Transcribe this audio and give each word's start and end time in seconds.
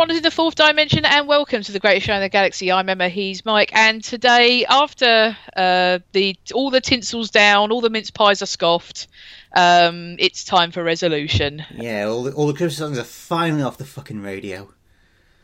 wanderers 0.00 0.16
in 0.16 0.22
the 0.22 0.30
fourth 0.30 0.54
dimension, 0.54 1.04
and 1.04 1.28
welcome 1.28 1.62
to 1.62 1.72
the 1.72 1.78
greatest 1.78 2.06
show 2.06 2.14
in 2.14 2.22
the 2.22 2.28
galaxy. 2.30 2.72
I'm 2.72 2.88
Emma, 2.88 3.10
he's 3.10 3.44
Mike, 3.44 3.70
and 3.74 4.02
today, 4.02 4.64
after 4.64 5.36
uh, 5.54 5.98
the 6.12 6.38
all 6.54 6.70
the 6.70 6.80
tinsel's 6.80 7.30
down, 7.30 7.70
all 7.70 7.82
the 7.82 7.90
mince 7.90 8.10
pies 8.10 8.40
are 8.40 8.46
scoffed, 8.46 9.08
um, 9.54 10.16
it's 10.18 10.42
time 10.42 10.70
for 10.70 10.82
resolution. 10.82 11.62
Yeah, 11.74 12.06
all 12.06 12.22
the, 12.22 12.32
all 12.32 12.46
the 12.46 12.54
Christmas 12.54 12.78
songs 12.78 12.98
are 12.98 13.04
finally 13.04 13.62
off 13.62 13.76
the 13.76 13.84
fucking 13.84 14.22
radio. 14.22 14.72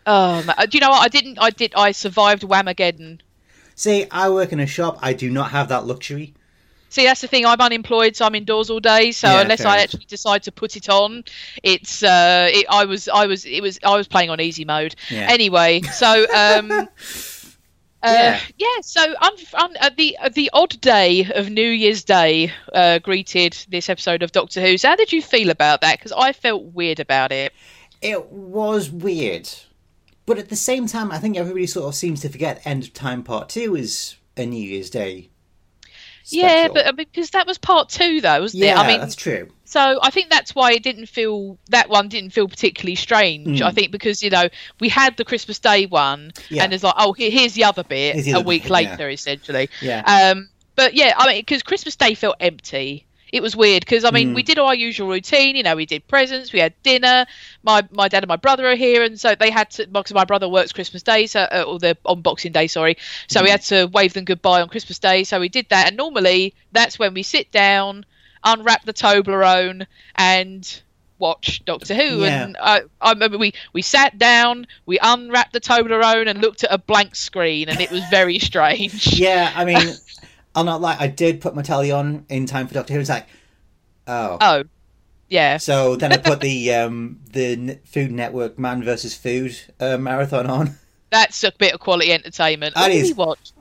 Um, 0.06 0.48
uh, 0.48 0.64
do 0.64 0.78
you 0.78 0.80
know 0.80 0.88
what? 0.88 1.02
I 1.02 1.08
didn't. 1.08 1.36
I 1.38 1.50
did. 1.50 1.74
I 1.74 1.92
survived 1.92 2.42
Whamageddon. 2.42 3.20
See, 3.74 4.06
I 4.10 4.30
work 4.30 4.54
in 4.54 4.60
a 4.60 4.66
shop. 4.66 4.98
I 5.02 5.12
do 5.12 5.28
not 5.28 5.50
have 5.50 5.68
that 5.68 5.84
luxury. 5.84 6.32
See, 6.96 7.04
that's 7.04 7.20
the 7.20 7.28
thing. 7.28 7.44
I'm 7.44 7.60
unemployed, 7.60 8.16
so 8.16 8.24
I'm 8.24 8.34
indoors 8.34 8.70
all 8.70 8.80
day. 8.80 9.12
So 9.12 9.28
Yeah, 9.28 9.42
unless 9.42 9.66
I 9.66 9.80
actually 9.80 10.06
decide 10.06 10.42
to 10.44 10.50
put 10.50 10.76
it 10.76 10.88
on, 10.88 11.24
it's 11.62 12.02
uh, 12.02 12.48
it, 12.50 12.64
I 12.70 12.86
was 12.86 13.06
I 13.06 13.26
was 13.26 13.44
it 13.44 13.60
was 13.60 13.78
I 13.84 13.98
was 13.98 14.08
playing 14.08 14.30
on 14.30 14.40
easy 14.40 14.64
mode. 14.64 14.96
Yeah. 15.10 15.26
Anyway, 15.28 15.82
so 15.82 16.24
um, 16.34 16.70
uh, 16.72 16.86
Yeah. 18.02 18.40
yeah. 18.56 18.80
So 18.80 19.02
un, 19.02 19.32
un, 19.52 19.74
uh, 19.78 19.90
the 19.94 20.16
uh, 20.22 20.30
the 20.30 20.48
odd 20.54 20.80
day 20.80 21.30
of 21.34 21.50
New 21.50 21.68
Year's 21.68 22.02
Day 22.02 22.50
uh, 22.72 22.98
greeted 23.00 23.52
this 23.68 23.90
episode 23.90 24.22
of 24.22 24.32
Doctor 24.32 24.62
Who. 24.62 24.78
So 24.78 24.88
how 24.88 24.96
did 24.96 25.12
you 25.12 25.20
feel 25.20 25.50
about 25.50 25.82
that? 25.82 25.98
Because 25.98 26.12
I 26.12 26.32
felt 26.32 26.64
weird 26.72 26.98
about 26.98 27.30
it. 27.30 27.52
It 28.00 28.24
was 28.30 28.88
weird, 28.88 29.50
but 30.24 30.38
at 30.38 30.48
the 30.48 30.56
same 30.56 30.86
time, 30.86 31.12
I 31.12 31.18
think 31.18 31.36
everybody 31.36 31.66
sort 31.66 31.88
of 31.88 31.94
seems 31.94 32.22
to 32.22 32.30
forget 32.30 32.62
End 32.64 32.84
of 32.84 32.94
Time 32.94 33.22
Part 33.22 33.50
Two 33.50 33.76
is 33.76 34.16
a 34.34 34.46
New 34.46 34.66
Year's 34.66 34.88
Day. 34.88 35.28
Yeah, 36.28 36.48
special. 36.66 36.74
but 36.74 36.86
uh, 36.86 36.92
because 36.92 37.30
that 37.30 37.46
was 37.46 37.58
part 37.58 37.88
two, 37.88 38.20
though, 38.20 38.40
wasn't 38.40 38.62
yeah, 38.64 38.80
it? 38.80 38.84
I 38.84 38.86
mean, 38.88 39.00
that's 39.00 39.14
true. 39.16 39.48
So 39.64 39.98
I 40.02 40.10
think 40.10 40.30
that's 40.30 40.54
why 40.54 40.72
it 40.72 40.82
didn't 40.82 41.06
feel 41.06 41.58
that 41.70 41.88
one 41.88 42.08
didn't 42.08 42.30
feel 42.30 42.48
particularly 42.48 42.94
strange. 42.96 43.60
Mm. 43.60 43.62
I 43.62 43.72
think 43.72 43.90
because 43.92 44.22
you 44.22 44.30
know 44.30 44.48
we 44.80 44.88
had 44.88 45.16
the 45.16 45.24
Christmas 45.24 45.58
Day 45.58 45.86
one, 45.86 46.32
Yeah. 46.50 46.64
and 46.64 46.72
it's 46.72 46.84
like, 46.84 46.94
oh, 46.98 47.12
here's 47.12 47.54
the 47.54 47.64
other 47.64 47.82
bit 47.84 48.24
the 48.24 48.32
a 48.32 48.36
other 48.36 48.44
week 48.46 48.64
bit, 48.64 48.70
later, 48.72 49.08
essentially. 49.08 49.68
Yeah, 49.80 50.32
Um, 50.34 50.48
but 50.74 50.94
yeah, 50.94 51.14
I 51.16 51.26
mean, 51.26 51.40
because 51.40 51.62
Christmas 51.62 51.96
Day 51.96 52.14
felt 52.14 52.36
empty. 52.40 53.05
It 53.36 53.42
was 53.42 53.56
weird 53.56 53.80
because 53.84 54.04
I 54.04 54.10
mean 54.10 54.32
Mm. 54.32 54.34
we 54.34 54.42
did 54.42 54.58
our 54.58 54.74
usual 54.74 55.08
routine. 55.08 55.56
You 55.56 55.62
know, 55.62 55.76
we 55.76 55.86
did 55.86 56.06
presents, 56.08 56.52
we 56.52 56.60
had 56.60 56.74
dinner. 56.82 57.26
My 57.62 57.82
my 57.92 58.08
dad 58.08 58.22
and 58.24 58.28
my 58.28 58.36
brother 58.36 58.66
are 58.68 58.76
here, 58.76 59.02
and 59.02 59.20
so 59.20 59.34
they 59.34 59.50
had 59.50 59.70
to 59.72 59.86
because 59.86 60.14
my 60.14 60.24
brother 60.24 60.48
works 60.48 60.72
Christmas 60.72 61.02
Day, 61.02 61.26
so 61.26 61.40
uh, 61.42 61.64
or 61.66 61.78
the 61.78 61.96
on 62.04 62.22
Boxing 62.22 62.52
Day, 62.52 62.66
sorry. 62.68 62.96
So 63.28 63.42
we 63.42 63.48
Mm. 63.48 63.50
had 63.50 63.62
to 63.62 63.86
wave 63.86 64.14
them 64.14 64.24
goodbye 64.24 64.62
on 64.62 64.68
Christmas 64.68 64.98
Day. 64.98 65.24
So 65.24 65.40
we 65.40 65.48
did 65.48 65.66
that, 65.70 65.88
and 65.88 65.96
normally 65.96 66.54
that's 66.72 66.98
when 66.98 67.14
we 67.14 67.22
sit 67.22 67.50
down, 67.52 68.04
unwrap 68.44 68.84
the 68.84 68.94
Toblerone, 68.94 69.86
and 70.16 70.82
watch 71.18 71.64
Doctor 71.64 71.94
Who. 71.94 72.24
Yeah. 72.24 72.24
And 72.24 72.56
I, 72.60 72.82
I 73.00 73.12
remember 73.12 73.38
we 73.38 73.52
we 73.72 73.82
sat 73.82 74.18
down, 74.18 74.66
we 74.86 74.98
unwrapped 75.00 75.52
the 75.52 75.60
Toblerone, 75.60 76.28
and 76.28 76.40
looked 76.40 76.64
at 76.64 76.72
a 76.72 76.78
blank 76.78 77.14
screen, 77.16 77.68
and 77.68 77.80
it 77.80 77.90
was 77.90 78.04
very 78.04 78.38
strange. 78.50 79.22
yeah. 79.22 79.52
I 79.54 79.64
mean, 79.64 79.98
I'll 80.56 80.64
not 80.64 80.80
lie. 80.80 80.96
I 80.98 81.06
did 81.06 81.40
put 81.40 81.54
my 81.54 81.62
telly 81.62 81.92
on 81.92 82.24
in 82.28 82.46
time 82.46 82.66
for 82.66 82.74
Doctor 82.74 82.94
Who. 82.94 83.00
It's 83.00 83.08
like, 83.10 83.26
oh. 84.08 84.38
Oh, 84.40 84.64
yeah. 85.28 85.58
So 85.58 85.96
then 85.96 86.12
I 86.12 86.16
put 86.16 86.40
the 86.40 86.72
um 86.74 87.20
the 87.32 87.78
Food 87.84 88.10
Network 88.10 88.58
Man 88.58 88.82
versus 88.82 89.14
Food 89.14 89.56
uh, 89.78 89.98
marathon 89.98 90.46
on. 90.46 90.76
That's 91.10 91.44
a 91.44 91.52
bit 91.56 91.72
of 91.74 91.80
quality 91.80 92.12
entertainment. 92.12 92.74
That 92.74 92.82
what 92.82 92.92
did 92.92 93.04
we 93.04 93.12
watch? 93.12 93.52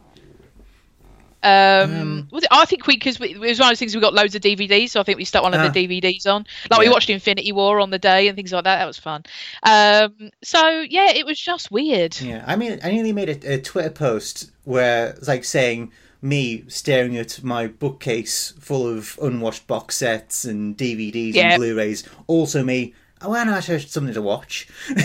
Um, 1.44 1.52
Um, 1.94 2.28
was 2.32 2.44
it, 2.44 2.50
I 2.52 2.66
think 2.66 2.88
we 2.88 2.96
because 2.96 3.22
it 3.22 3.38
was 3.38 3.60
one 3.60 3.68
of 3.68 3.72
those 3.72 3.80
things 3.80 3.94
we 3.94 4.02
got 4.02 4.16
loads 4.16 4.34
of 4.34 4.42
DVDs, 4.42 4.90
so 4.90 5.00
I 5.00 5.04
think 5.04 5.20
we 5.20 5.26
stuck 5.26 5.44
one 5.44 5.54
of 5.54 5.60
Ah. 5.60 5.68
the 5.70 5.88
DVDs 5.88 6.26
on. 6.26 6.46
Like 6.72 6.80
we 6.80 6.90
watched 6.90 7.10
Infinity 7.12 7.52
War 7.52 7.80
on 7.80 7.92
the 7.92 8.00
day 8.00 8.28
and 8.28 8.36
things 8.36 8.52
like 8.52 8.64
that. 8.64 8.78
That 8.78 8.88
was 8.88 8.98
fun. 8.98 9.24
Um, 9.62 10.32
so 10.44 10.68
yeah, 10.90 11.12
it 11.12 11.24
was 11.26 11.40
just 11.40 11.70
weird. 11.70 12.20
Yeah, 12.20 12.44
I 12.48 12.56
mean, 12.56 12.80
I 12.84 12.90
nearly 12.92 13.14
made 13.14 13.30
a, 13.30 13.54
a 13.56 13.62
Twitter 13.62 13.92
post 13.92 14.50
where 14.64 15.10
it's 15.10 15.28
like 15.28 15.44
saying 15.44 15.92
me 16.26 16.64
staring 16.68 17.16
at 17.18 17.44
my 17.44 17.68
bookcase 17.68 18.54
full 18.60 18.88
of 18.88 19.18
unwashed 19.22 19.68
box 19.68 19.96
sets 19.98 20.44
and 20.46 20.76
DVDs 20.78 21.34
Yeah. 21.36 21.52
and 21.54 21.60
Blu-rays. 21.60 22.04
Also, 22.28 22.64
me. 22.64 22.94
Oh, 23.22 23.34
I 23.34 23.44
know 23.44 23.54
I 23.54 23.60
should 23.62 23.80
have 23.82 23.90
something 23.90 24.14
to 24.14 24.22
watch. 24.22 24.68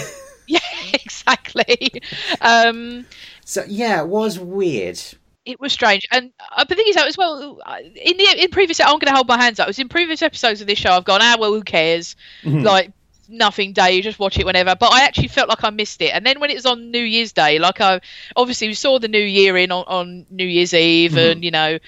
Yeah, 0.46 0.58
exactly. 0.94 2.02
Um, 2.40 3.06
So 3.44 3.62
yeah, 3.68 4.00
it 4.00 4.08
was 4.08 4.36
weird. 4.40 5.00
it 5.44 5.60
was 5.60 5.72
strange, 5.72 6.08
and 6.10 6.32
uh, 6.56 6.64
the 6.64 6.74
thing 6.74 6.86
is, 6.88 6.96
though, 6.96 7.06
as 7.06 7.16
well, 7.16 7.60
in 7.94 8.16
the 8.16 8.34
in 8.36 8.50
previous, 8.50 8.80
I'm 8.80 8.88
going 8.98 9.06
to 9.06 9.12
hold 9.12 9.28
my 9.28 9.40
hands 9.40 9.60
up. 9.60 9.66
It 9.66 9.70
was 9.70 9.78
in 9.78 9.88
previous 9.88 10.22
episodes 10.22 10.60
of 10.60 10.66
this 10.66 10.76
show. 10.78 10.90
I've 10.90 11.04
gone, 11.04 11.20
ah, 11.22 11.36
well, 11.38 11.52
who 11.52 11.62
cares? 11.62 12.16
Mhm. 12.42 12.64
like 12.64 12.90
nothing 13.30 13.72
day 13.72 13.92
you 13.94 14.02
just 14.02 14.18
watch 14.18 14.38
it 14.38 14.44
whenever. 14.46 14.74
But 14.74 14.92
i 14.92 15.04
actually 15.04 15.28
felt 15.28 15.48
like 15.48 15.62
i 15.64 15.70
missed 15.70 16.02
it. 16.02 16.12
And 16.14 16.26
then 16.26 16.40
when 16.40 16.50
it 16.50 16.54
was 16.54 16.66
on 16.66 16.90
new 16.90 17.02
year's 17.02 17.32
day 17.32 17.58
like 17.58 17.80
i 17.80 18.00
obviously 18.36 18.68
we 18.68 18.74
saw 18.74 18.98
the 18.98 19.08
new 19.08 19.18
year 19.22 19.56
in 19.56 19.70
on, 19.72 19.84
on 19.86 20.26
new 20.30 20.44
year's 20.46 20.74
eve 20.74 21.12
Mhm. 21.12 21.32
and 21.32 21.44
you 21.44 21.50
know 21.50 21.78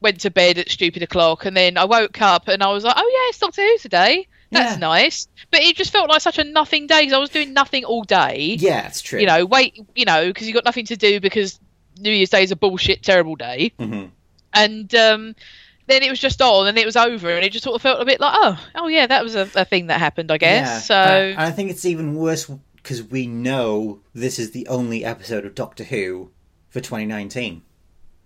went 0.00 0.20
to 0.20 0.30
bed 0.30 0.56
at 0.58 0.70
stupid 0.70 1.02
o'clock. 1.02 1.44
And 1.44 1.56
then 1.56 1.76
i 1.76 1.84
woke 1.84 2.20
up 2.22 2.48
and 2.48 2.62
i 2.62 2.72
was 2.72 2.84
like 2.84 2.94
oh 2.96 3.00
yeah 3.22 3.28
it's 3.28 3.38
doctor 3.38 3.62
who 3.62 3.78
today. 3.78 4.26
That's 4.52 4.72
Yeah. 4.74 4.78
nice. 4.78 5.28
But 5.52 5.60
it 5.60 5.76
just 5.76 5.92
felt 5.92 6.08
like 6.08 6.20
such 6.22 6.38
a 6.38 6.44
nothing 6.44 6.86
day 6.86 7.00
because 7.02 7.12
i 7.12 7.18
was 7.18 7.30
doing 7.30 7.52
nothing 7.52 7.84
all 7.84 8.02
day. 8.04 8.56
Yeah, 8.58 8.86
it's 8.86 9.00
true. 9.02 9.20
you 9.20 9.26
know 9.26 9.44
wait 9.46 9.78
you 9.94 10.04
know 10.04 10.26
because 10.28 10.46
you 10.48 10.54
got 10.54 10.64
nothing 10.64 10.86
to 10.86 10.96
do 10.96 11.20
because 11.20 11.60
new 11.98 12.10
year's 12.12 12.30
day 12.30 12.42
is 12.42 12.50
a 12.52 12.56
bullshit 12.56 13.02
terrible 13.02 13.36
day. 13.36 13.72
Hmm 13.78 14.06
and 14.52 14.92
um, 14.96 15.36
then 15.90 16.02
it 16.02 16.10
was 16.10 16.18
just 16.18 16.40
on 16.40 16.66
and 16.66 16.78
it 16.78 16.86
was 16.86 16.96
over 16.96 17.30
and 17.30 17.44
it 17.44 17.52
just 17.52 17.64
sort 17.64 17.74
of 17.76 17.82
felt 17.82 18.00
a 18.00 18.04
bit 18.04 18.20
like 18.20 18.32
oh 18.36 18.58
oh 18.76 18.88
yeah 18.88 19.06
that 19.06 19.22
was 19.22 19.34
a, 19.34 19.48
a 19.54 19.64
thing 19.64 19.86
that 19.88 19.98
happened 19.98 20.30
i 20.30 20.38
guess 20.38 20.68
Yeah, 20.68 20.78
so 20.80 20.94
and 21.30 21.40
I 21.40 21.50
think 21.50 21.70
it's 21.70 21.84
even 21.84 22.14
worse 22.14 22.50
because 22.76 23.02
we 23.02 23.26
know 23.26 24.00
this 24.14 24.38
is 24.38 24.52
the 24.52 24.66
only 24.68 25.04
episode 25.04 25.44
of 25.44 25.54
Doctor 25.54 25.84
Who 25.84 26.30
for 26.70 26.80
2019. 26.80 27.62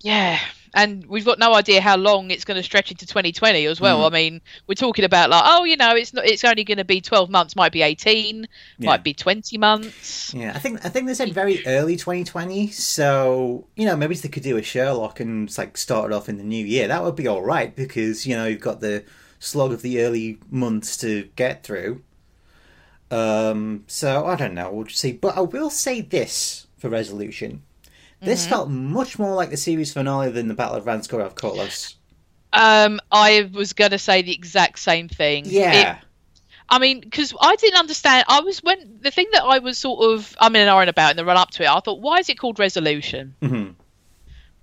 yeah 0.02 0.38
and 0.74 1.06
we've 1.06 1.24
got 1.24 1.38
no 1.38 1.54
idea 1.54 1.80
how 1.80 1.96
long 1.96 2.30
it's 2.30 2.44
going 2.44 2.56
to 2.56 2.62
stretch 2.62 2.90
into 2.90 3.06
2020 3.06 3.64
as 3.66 3.80
well 3.80 4.00
Mm. 4.00 4.06
i 4.06 4.10
mean 4.14 4.40
we're 4.66 4.74
talking 4.74 5.04
about 5.04 5.30
like 5.30 5.42
oh 5.46 5.64
you 5.64 5.76
know 5.76 5.94
it's 5.94 6.12
not 6.12 6.26
it's 6.26 6.44
only 6.44 6.64
going 6.64 6.78
to 6.78 6.84
be 6.84 7.00
12 7.00 7.30
months 7.30 7.56
might 7.56 7.72
be 7.72 7.82
18 7.82 8.46
Yeah. 8.78 8.86
might 8.90 9.02
be 9.04 9.14
20 9.14 9.56
months 9.58 10.34
Yeah, 10.34 10.52
I 10.54 10.58
think 10.58 10.84
I 10.84 10.88
think 10.88 11.06
they 11.06 11.14
said 11.14 11.32
very 11.32 11.64
early 11.66 11.96
2020. 11.96 12.68
So 12.70 13.66
you 13.76 13.86
know, 13.86 13.96
maybe 13.96 14.14
they 14.16 14.28
could 14.28 14.42
do 14.42 14.56
a 14.56 14.62
Sherlock 14.62 15.20
and 15.20 15.56
like 15.56 15.76
start 15.76 16.10
it 16.10 16.14
off 16.14 16.28
in 16.28 16.36
the 16.38 16.44
new 16.44 16.64
year. 16.64 16.88
That 16.88 17.02
would 17.04 17.16
be 17.16 17.28
all 17.28 17.42
right 17.42 17.74
because 17.74 18.26
you 18.26 18.34
know 18.36 18.46
you've 18.46 18.60
got 18.60 18.80
the 18.80 19.04
slog 19.38 19.72
of 19.72 19.82
the 19.82 20.00
early 20.02 20.38
months 20.50 20.96
to 20.98 21.28
get 21.36 21.62
through. 21.62 22.02
Um, 23.10 23.84
so 23.86 24.26
I 24.26 24.34
don't 24.36 24.54
know. 24.54 24.72
We'll 24.72 24.84
just 24.84 25.00
see. 25.00 25.12
But 25.12 25.36
I 25.36 25.40
will 25.42 25.70
say 25.70 26.00
this 26.00 26.66
for 26.78 26.88
resolution: 26.88 27.62
this 28.24 28.46
felt 28.46 28.68
much 28.68 29.18
more 29.18 29.34
like 29.34 29.50
the 29.50 29.56
series 29.56 29.92
finale 29.92 30.30
than 30.30 30.48
the 30.48 30.54
Battle 30.54 30.76
of 30.76 30.84
Ranskoor 30.84 31.32
Kolos. 31.34 31.94
um 32.52 33.00
i 33.12 33.48
was 33.52 33.72
going 33.72 33.90
to 33.90 33.98
say 33.98 34.22
the 34.22 34.32
exact 34.32 34.78
same 34.78 35.08
thing 35.08 35.46
It- 35.46 35.52
Yeah, 35.52 35.98
I 36.68 36.78
mean, 36.78 37.00
because 37.00 37.34
I 37.38 37.56
didn't 37.56 37.78
understand. 37.78 38.24
I 38.26 38.40
was 38.40 38.62
when 38.62 38.98
the 39.02 39.10
thing 39.10 39.26
that 39.32 39.44
I 39.44 39.58
was 39.58 39.76
sort 39.76 40.00
of 40.10 40.34
I'm 40.40 40.56
in 40.56 40.62
an 40.62 40.68
iron 40.70 40.88
about 40.88 41.10
in 41.10 41.16
the 41.18 41.24
run 41.24 41.36
up 41.36 41.50
to 41.52 41.62
it. 41.62 41.68
I 41.68 41.78
thought, 41.80 42.00
why 42.00 42.18
is 42.18 42.30
it 42.30 42.38
called 42.38 42.58
resolution? 42.58 43.34
hmm 43.42 43.68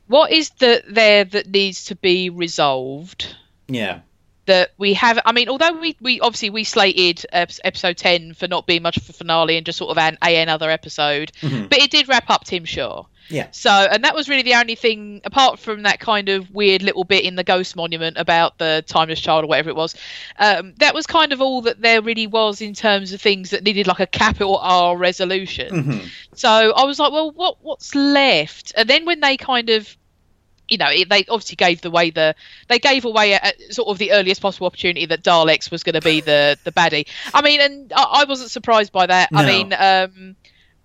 What 0.08 0.32
is 0.32 0.50
the 0.60 0.84
there 0.90 1.24
that 1.26 1.48
needs 1.48 1.86
to 1.86 1.96
be 1.96 2.30
resolved? 2.32 3.36
yeah, 3.68 4.00
That 4.48 4.72
we 4.80 4.94
have. 4.96 5.20
I 5.26 5.32
mean, 5.32 5.48
although 5.48 5.74
we, 5.74 5.96
we 6.02 6.20
obviously 6.20 6.50
we 6.50 6.64
slated 6.64 7.24
episode 7.32 7.98
ten 7.98 8.34
for 8.34 8.48
not 8.48 8.66
being 8.66 8.82
much 8.82 8.98
of 8.98 9.08
a 9.08 9.14
finale 9.14 9.56
and 9.56 9.66
just 9.66 9.78
sort 9.78 9.92
of 9.92 9.98
an 10.00 10.18
a 10.24 10.36
another 10.42 10.70
episode, 10.72 11.32
Mhm. 11.42 11.70
but 11.70 11.78
it 11.80 11.92
did 11.92 12.10
wrap 12.10 12.30
up 12.32 12.44
Tim 12.46 12.66
Shaw. 12.66 13.06
Yeah. 13.32 13.48
So, 13.52 13.72
and 13.72 14.04
that 14.04 14.14
was 14.14 14.30
really 14.30 14.44
the 14.44 14.56
only 14.56 14.76
thing, 14.76 15.22
apart 15.24 15.60
from 15.60 15.84
that 15.84 16.00
kind 16.00 16.30
of 16.30 16.52
weird 16.52 16.84
little 16.84 17.04
bit 17.04 17.24
in 17.24 17.36
the 17.36 17.44
Ghost 17.44 17.76
Monument 17.76 18.18
about 18.18 18.58
the 18.58 18.84
Timeless 18.88 19.20
Child 19.22 19.46
or 19.46 19.48
whatever 19.48 19.70
it 19.70 19.76
was, 19.76 19.96
um, 20.38 20.74
that 20.78 20.94
was 20.94 21.08
kind 21.08 21.34
of 21.34 21.42
all 21.42 21.62
that 21.62 21.82
there 21.82 22.02
really 22.02 22.28
was 22.28 22.62
in 22.62 22.74
terms 22.74 23.14
of 23.14 23.22
things 23.22 23.52
that 23.52 23.64
needed 23.64 23.88
like 23.88 24.00
a 24.00 24.08
capital 24.08 24.58
R 24.58 24.98
resolution. 24.98 25.84
hmm 25.84 26.00
So 26.36 26.50
I 26.50 26.84
was 26.86 27.00
like, 27.00 27.12
well, 27.12 27.32
what 27.32 27.58
what's 27.62 27.96
left? 27.96 28.74
And 28.76 28.90
then 28.90 29.06
when 29.06 29.20
they 29.20 29.38
kind 29.38 29.70
of 29.70 29.98
you 30.72 30.78
know, 30.78 30.88
it, 30.90 31.10
they 31.10 31.26
obviously 31.30 31.58
gave 31.58 31.82
the 31.82 31.92
way 31.92 32.10
the 32.10 32.34
they 32.70 32.80
gave 32.80 33.04
away 33.04 33.34
at, 33.34 33.44
at 33.44 33.74
sort 33.74 33.90
of 33.90 33.98
the 33.98 34.14
earliest 34.14 34.42
possible 34.42 34.68
opportunity 34.68 35.06
that 35.06 35.22
Daleks 35.22 35.70
was 35.70 35.84
going 35.84 35.96
to 35.96 36.02
be 36.02 36.22
the 36.22 36.58
the 36.64 36.72
baddie. 36.72 37.08
I 37.34 37.42
mean, 37.42 37.60
and 37.60 37.94
I, 37.94 38.22
I 38.22 38.24
wasn't 38.24 38.52
surprised 38.52 38.94
by 38.94 39.06
that. 39.06 39.30
I 39.34 39.46
mean, 39.46 39.74
um, 39.74 40.36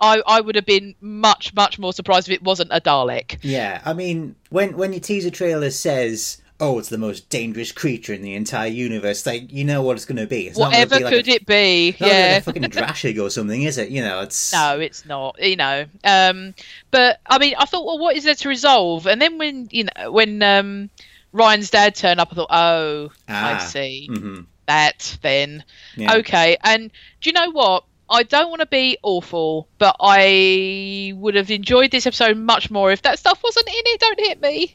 I 0.00 0.22
I 0.26 0.40
would 0.40 0.54
have 0.56 0.66
been 0.66 0.94
much 1.00 1.54
much 1.54 1.78
more 1.78 1.92
surprised 1.92 2.28
if 2.28 2.34
it 2.34 2.42
wasn't 2.42 2.70
a 2.72 2.80
Dalek. 2.80 3.38
Yeah, 3.42 3.80
I 3.84 3.92
mean, 3.92 4.36
when 4.50 4.76
when 4.76 4.92
your 4.92 5.00
teaser 5.00 5.30
trailer 5.30 5.70
says, 5.70 6.42
"Oh, 6.60 6.78
it's 6.78 6.88
the 6.88 6.98
most 6.98 7.28
dangerous 7.30 7.72
creature 7.72 8.12
in 8.12 8.22
the 8.22 8.34
entire 8.34 8.68
universe," 8.68 9.24
like 9.26 9.52
you 9.52 9.64
know 9.64 9.82
what 9.82 9.96
it's 9.96 10.04
going 10.04 10.18
to 10.18 10.26
be. 10.26 10.48
It's 10.48 10.58
Whatever 10.58 10.98
be 10.98 11.04
could 11.04 11.26
like 11.28 11.28
it 11.28 11.46
be? 11.46 11.54
a, 11.54 11.90
not 11.92 11.98
be 11.98 12.06
Yeah. 12.06 12.22
like 12.32 12.40
a 12.40 12.42
fucking 12.44 12.62
Drashig 12.64 13.22
or 13.22 13.30
something, 13.30 13.62
is 13.62 13.78
it? 13.78 13.88
You 13.90 14.02
know, 14.02 14.20
it's 14.20 14.52
No, 14.52 14.78
it's 14.80 15.04
not. 15.06 15.36
You 15.40 15.56
know, 15.56 15.86
um, 16.04 16.54
but 16.90 17.20
I 17.26 17.38
mean, 17.38 17.54
I 17.58 17.64
thought, 17.64 17.86
well, 17.86 17.98
what 17.98 18.16
is 18.16 18.24
there 18.24 18.34
to 18.34 18.48
resolve? 18.48 19.06
And 19.06 19.20
then 19.20 19.38
when 19.38 19.68
you 19.70 19.84
know 19.84 20.12
when 20.12 20.42
um, 20.42 20.90
Ryan's 21.32 21.70
dad 21.70 21.94
turned 21.94 22.20
up, 22.20 22.28
I 22.32 22.34
thought, 22.34 22.50
oh, 22.50 23.12
I 23.28 23.54
Ah. 23.54 23.58
see 23.58 24.06
hmm 24.08 24.40
that. 24.66 25.16
Then 25.22 25.64
Yeah. 25.96 26.16
okay, 26.16 26.56
and 26.62 26.90
do 27.20 27.30
you 27.30 27.32
know 27.32 27.50
what? 27.50 27.84
I 28.08 28.22
don't 28.22 28.48
want 28.50 28.60
to 28.60 28.66
be 28.66 28.98
awful, 29.02 29.68
but 29.78 29.96
I 30.00 31.12
would 31.16 31.34
have 31.34 31.50
enjoyed 31.50 31.90
this 31.90 32.06
episode 32.06 32.36
much 32.36 32.70
more 32.70 32.92
if 32.92 33.02
that 33.02 33.18
stuff 33.18 33.42
wasn't 33.42 33.66
in 33.68 33.74
it. 33.74 34.00
Don't 34.00 34.20
hit 34.20 34.40
me. 34.40 34.74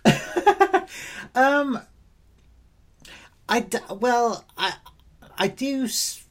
um, 1.36 1.80
I 3.48 3.62
d- 3.62 3.78
well, 3.90 4.46
I 4.58 4.74
I 5.38 5.48
do 5.48 5.86
s- 5.86 6.24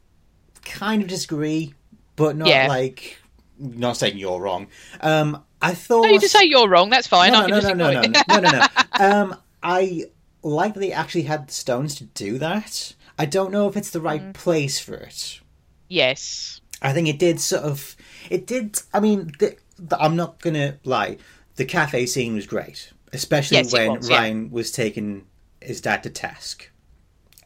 kind 0.64 1.02
of 1.02 1.08
disagree, 1.08 1.74
but 2.16 2.36
not 2.36 2.48
Yeah. 2.48 2.66
like 2.68 3.18
not 3.58 3.96
saying 3.96 4.16
you're 4.18 4.40
wrong. 4.40 4.68
Um, 5.00 5.42
I 5.62 5.74
thought 5.74 6.02
No, 6.04 6.08
you 6.10 6.20
just 6.20 6.32
say 6.34 6.44
you're 6.44 6.68
wrong. 6.68 6.90
That's 6.90 7.06
fine. 7.06 7.34
I 7.34 7.46
no, 7.46 7.58
no, 7.60 7.60
no, 7.60 7.72
no, 7.74 7.92
no, 7.92 8.02
no, 8.02 8.20
no, 8.28 8.40
no, 8.40 8.50
no. 8.50 8.66
Um, 8.98 9.36
I 9.62 10.04
like 10.42 10.74
that 10.74 10.80
they 10.80 10.92
actually 10.92 11.22
had 11.24 11.48
the 11.48 11.52
stones 11.52 11.94
to 11.96 12.04
do 12.04 12.38
that. 12.38 12.94
I 13.18 13.26
don't 13.26 13.52
know 13.52 13.68
if 13.68 13.76
it's 13.76 13.90
the 13.90 14.00
Mm. 14.00 14.04
right 14.04 14.32
place 14.34 14.78
for 14.78 14.94
it. 14.94 15.40
yes. 15.88 16.59
I 16.82 16.92
think 16.92 17.08
it 17.08 17.18
did 17.18 17.40
sort 17.40 17.62
of. 17.62 17.96
It 18.30 18.46
did. 18.46 18.80
I 18.92 19.00
mean, 19.00 19.32
the, 19.38 19.56
the, 19.78 20.00
I'm 20.00 20.16
not 20.16 20.40
gonna 20.40 20.78
lie. 20.84 21.18
The 21.56 21.64
cafe 21.64 22.06
scene 22.06 22.34
was 22.34 22.46
great, 22.46 22.92
especially 23.12 23.58
Yes, 23.58 23.72
when 23.72 23.92
was, 23.92 24.08
yeah. 24.08 24.18
Ryan 24.18 24.50
was 24.50 24.70
taking 24.70 25.26
his 25.60 25.80
dad 25.80 26.02
to 26.04 26.10
task, 26.10 26.70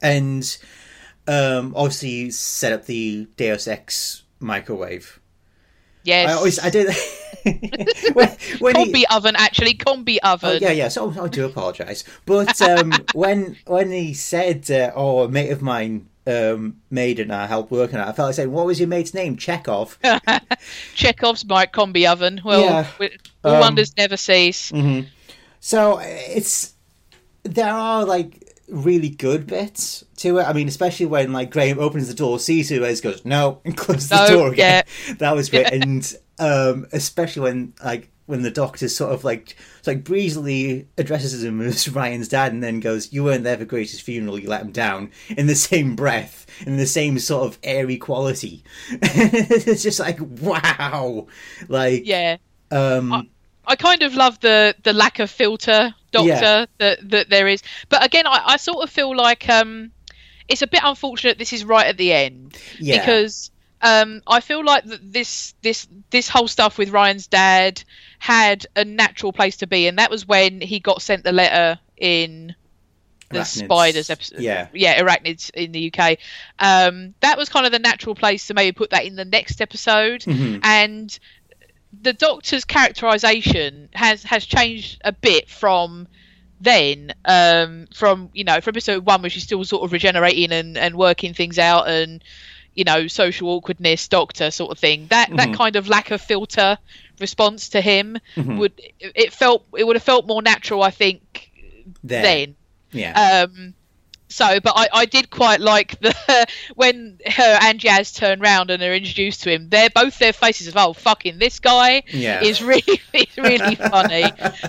and 0.00 0.56
um, 1.26 1.72
obviously 1.76 2.30
set 2.30 2.72
up 2.72 2.86
the 2.86 3.26
Deus 3.36 3.66
Ex 3.66 4.22
microwave. 4.40 5.20
Yes. 6.04 6.30
I 6.30 6.34
always 6.34 6.58
I 6.58 6.70
did. 6.70 6.94
when, 8.14 8.28
when 8.58 8.76
he- 8.76 8.92
combi 8.92 9.04
oven, 9.10 9.34
actually. 9.36 9.74
Combi 9.74 10.18
oven. 10.22 10.50
Oh, 10.50 10.58
yeah, 10.60 10.70
yeah. 10.70 10.88
So 10.88 11.10
I 11.20 11.28
do 11.28 11.46
apologise, 11.46 12.04
but 12.26 12.60
um, 12.62 12.92
when 13.14 13.56
when 13.66 13.90
he 13.90 14.14
said, 14.14 14.70
uh, 14.70 14.92
"Oh, 14.94 15.22
a 15.24 15.28
mate 15.28 15.50
of 15.50 15.62
mine 15.62 16.08
um, 16.26 16.76
and 16.90 17.32
I 17.32 17.46
helped 17.46 17.70
work 17.70 17.92
on 17.94 18.00
it," 18.00 18.04
I 18.04 18.12
felt 18.12 18.28
like 18.28 18.34
saying, 18.34 18.52
"What 18.52 18.66
was 18.66 18.78
your 18.80 18.88
mate's 18.88 19.14
name?" 19.14 19.36
Chekhov. 19.36 19.98
Chekhov's 20.94 21.44
Mike 21.44 21.72
combi 21.72 22.06
oven. 22.10 22.40
Well, 22.44 22.60
Yeah. 22.62 22.86
we- 22.98 23.10
all 23.44 23.54
Um, 23.54 23.60
wonders 23.60 23.92
never 23.96 24.16
cease. 24.16 24.72
So 25.60 25.98
it's 26.02 26.72
there 27.42 27.72
are 27.72 28.04
like 28.04 28.40
really 28.68 29.10
good 29.10 29.46
bits 29.46 30.04
to 30.18 30.38
it. 30.38 30.44
I 30.44 30.52
mean, 30.52 30.68
especially 30.68 31.06
when 31.06 31.32
like 31.32 31.50
Graham 31.50 31.78
opens 31.78 32.08
the 32.08 32.14
door, 32.14 32.38
sees 32.38 32.68
who 32.70 32.82
it 32.82 32.90
is, 32.90 33.00
goes 33.00 33.24
no, 33.24 33.60
and 33.64 33.76
closes 33.76 34.08
the 34.08 34.26
door 34.26 34.48
again. 34.52 34.84
yeah. 35.06 35.14
That 35.18 35.34
was 35.36 35.48
great, 35.50 35.66
and 35.72 36.14
um, 36.38 36.86
especially 36.92 37.42
when 37.42 37.72
like 37.84 38.10
when 38.26 38.42
the 38.42 38.50
doctor 38.50 38.88
sort 38.88 39.12
of 39.12 39.24
like 39.24 39.56
like 39.86 40.02
breezily 40.04 40.88
addresses 40.96 41.44
him 41.44 41.60
as 41.60 41.88
Ryan's 41.94 42.28
dad, 42.28 42.52
and 42.52 42.62
then 42.62 42.80
goes, 42.80 43.12
"You 43.12 43.24
weren't 43.24 43.44
there 43.44 43.58
for 43.58 43.64
Grace's 43.64 44.00
funeral. 44.00 44.38
You 44.38 44.48
let 44.48 44.62
him 44.62 44.72
down." 44.72 45.10
In 45.36 45.46
the 45.46 45.54
same 45.54 45.94
breath, 45.96 46.46
in 46.66 46.76
the 46.76 46.86
same 46.86 47.18
sort 47.18 47.46
of 47.46 47.58
airy 47.62 47.96
quality. 47.96 48.64
it's 48.90 49.82
just 49.82 50.00
like 50.00 50.18
wow, 50.20 51.26
like 51.68 52.06
Yeah. 52.06 52.36
um. 52.70 53.28
I 53.66 53.76
kind 53.76 54.02
of 54.02 54.14
love 54.14 54.40
the 54.40 54.74
the 54.82 54.92
lack 54.92 55.18
of 55.20 55.30
filter 55.30 55.94
doctor 56.12 56.28
Yeah. 56.28 56.66
that 56.78 57.10
that 57.10 57.30
there 57.30 57.48
is. 57.48 57.62
But 57.88 58.04
again, 58.04 58.26
I, 58.26 58.42
I 58.44 58.56
sort 58.58 58.82
of 58.84 58.90
feel 58.90 59.16
like 59.16 59.48
um, 59.48 59.90
it's 60.48 60.62
a 60.62 60.66
bit 60.66 60.80
unfortunate. 60.84 61.38
This 61.38 61.52
is 61.52 61.64
right 61.64 61.86
at 61.86 61.96
the 61.96 62.12
end 62.12 62.58
yeah. 62.78 62.98
because 63.00 63.50
um, 63.80 64.22
I 64.26 64.40
feel 64.40 64.64
like 64.64 64.84
that 64.84 65.12
this 65.12 65.54
this 65.62 65.86
this 66.10 66.28
whole 66.28 66.48
stuff 66.48 66.78
with 66.78 66.90
Ryan's 66.90 67.26
dad 67.26 67.82
had 68.24 68.66
a 68.74 68.86
natural 68.86 69.34
place 69.34 69.58
to 69.58 69.66
be, 69.66 69.86
and 69.86 69.98
that 69.98 70.10
was 70.10 70.26
when 70.26 70.58
he 70.62 70.80
got 70.80 71.02
sent 71.02 71.24
the 71.24 71.32
letter 71.32 71.78
in 71.98 72.54
the 73.28 73.40
Arachnids. 73.40 73.64
spiders 73.64 74.08
episode. 74.08 74.40
Yeah. 74.40 74.68
yeah, 74.72 74.98
arachnids 75.02 75.50
in 75.52 75.72
the 75.72 75.92
UK. 75.92 76.16
Um, 76.58 77.14
that 77.20 77.36
was 77.36 77.50
kind 77.50 77.66
of 77.66 77.72
the 77.72 77.78
natural 77.78 78.14
place 78.14 78.46
to 78.46 78.54
maybe 78.54 78.72
put 78.72 78.90
that 78.90 79.04
in 79.04 79.14
the 79.16 79.26
next 79.26 79.60
episode, 79.60 80.22
Mhm. 80.22 80.60
and 80.64 81.18
the 82.00 82.14
Doctor's 82.14 82.64
characterization 82.64 83.90
has 83.92 84.22
has 84.24 84.46
changed 84.46 85.02
a 85.04 85.12
bit 85.12 85.50
from 85.50 86.08
then 86.60 87.12
um 87.26 87.86
from 87.94 88.30
you 88.32 88.42
know 88.44 88.58
from 88.62 88.72
episode 88.72 89.04
one 89.04 89.20
where 89.20 89.28
she's 89.30 89.42
still 89.42 89.62
sort 89.64 89.84
of 89.84 89.92
regenerating 89.92 90.50
and 90.50 90.78
and 90.78 90.96
working 90.96 91.34
things 91.34 91.58
out 91.58 91.86
and 91.88 92.24
you 92.74 92.84
know 92.84 93.06
social 93.06 93.48
awkwardness 93.50 94.08
doctor 94.08 94.50
sort 94.50 94.70
of 94.72 94.78
thing 94.78 95.06
that 95.08 95.30
that 95.36 95.48
Mhm. 95.50 95.54
kind 95.56 95.76
of 95.76 95.88
lack 95.88 96.10
of 96.10 96.20
filter 96.20 96.76
response 97.20 97.68
to 97.70 97.80
him 97.80 98.18
Mhm. 98.36 98.58
would 98.58 98.72
it 99.00 99.32
felt 99.32 99.64
it 99.76 99.84
would 99.84 99.96
have 99.96 100.02
felt 100.02 100.26
more 100.26 100.42
natural 100.42 100.82
i 100.82 100.90
think 100.90 101.50
There. 102.02 102.22
then 102.22 102.56
Yeah. 102.92 103.44
um, 103.48 103.74
so, 104.26 104.58
but 104.58 104.72
I, 104.74 104.88
I 104.92 105.04
did 105.04 105.30
quite 105.30 105.60
like 105.60 106.00
the 106.00 106.12
when 106.74 107.18
her 107.26 107.58
and 107.62 107.78
Yaz 107.78 108.12
turn 108.16 108.40
round 108.40 108.70
and 108.70 108.82
are 108.82 108.92
introduced 108.94 109.42
to 109.44 109.52
him. 109.52 109.68
They're 109.68 109.90
both 109.90 110.18
their 110.18 110.32
faces 110.32 110.66
of 110.66 110.76
oh 110.76 110.92
fucking 110.92 111.38
this 111.38 111.60
guy 111.60 112.02
Yeah. 112.08 112.42
is 112.42 112.60
really 112.72 113.00
is 113.12 113.36
really 113.36 113.76
funny. 113.76 114.24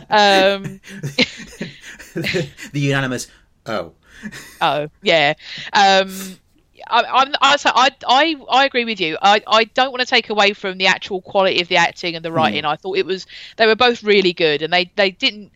Um, 0.10 0.81
the 2.13 2.50
unanimous 2.74 3.28
oh. 3.66 3.94
oh 4.62 4.90
yeah. 5.01 5.34
Um, 5.74 6.38
I, 6.88 7.04
I'm, 7.04 7.34
I, 7.42 7.58
I, 7.66 7.90
I, 8.08 8.36
I 8.50 8.66
agree 8.66 8.86
with 8.86 9.00
you. 9.00 9.18
I, 9.22 9.42
I 9.48 9.64
don't 9.66 9.92
want 9.92 10.02
to 10.02 10.08
take 10.08 10.30
away 10.30 10.54
from 10.54 10.78
the 10.78 10.88
actual 10.88 11.22
quality 11.22 11.62
of 11.62 11.68
the 11.68 11.78
acting 11.78 12.16
and 12.16 12.24
the 12.24 12.32
writing. 12.32 12.66
I 12.66 12.76
thought 12.76 12.98
it 12.98 13.06
was 13.06 13.26
they 13.58 13.66
were 13.66 13.76
both 13.76 14.04
really 14.04 14.34
good, 14.34 14.62
and 14.62 14.72
they, 14.72 14.92
they 14.96 15.12
didn't. 15.12 15.52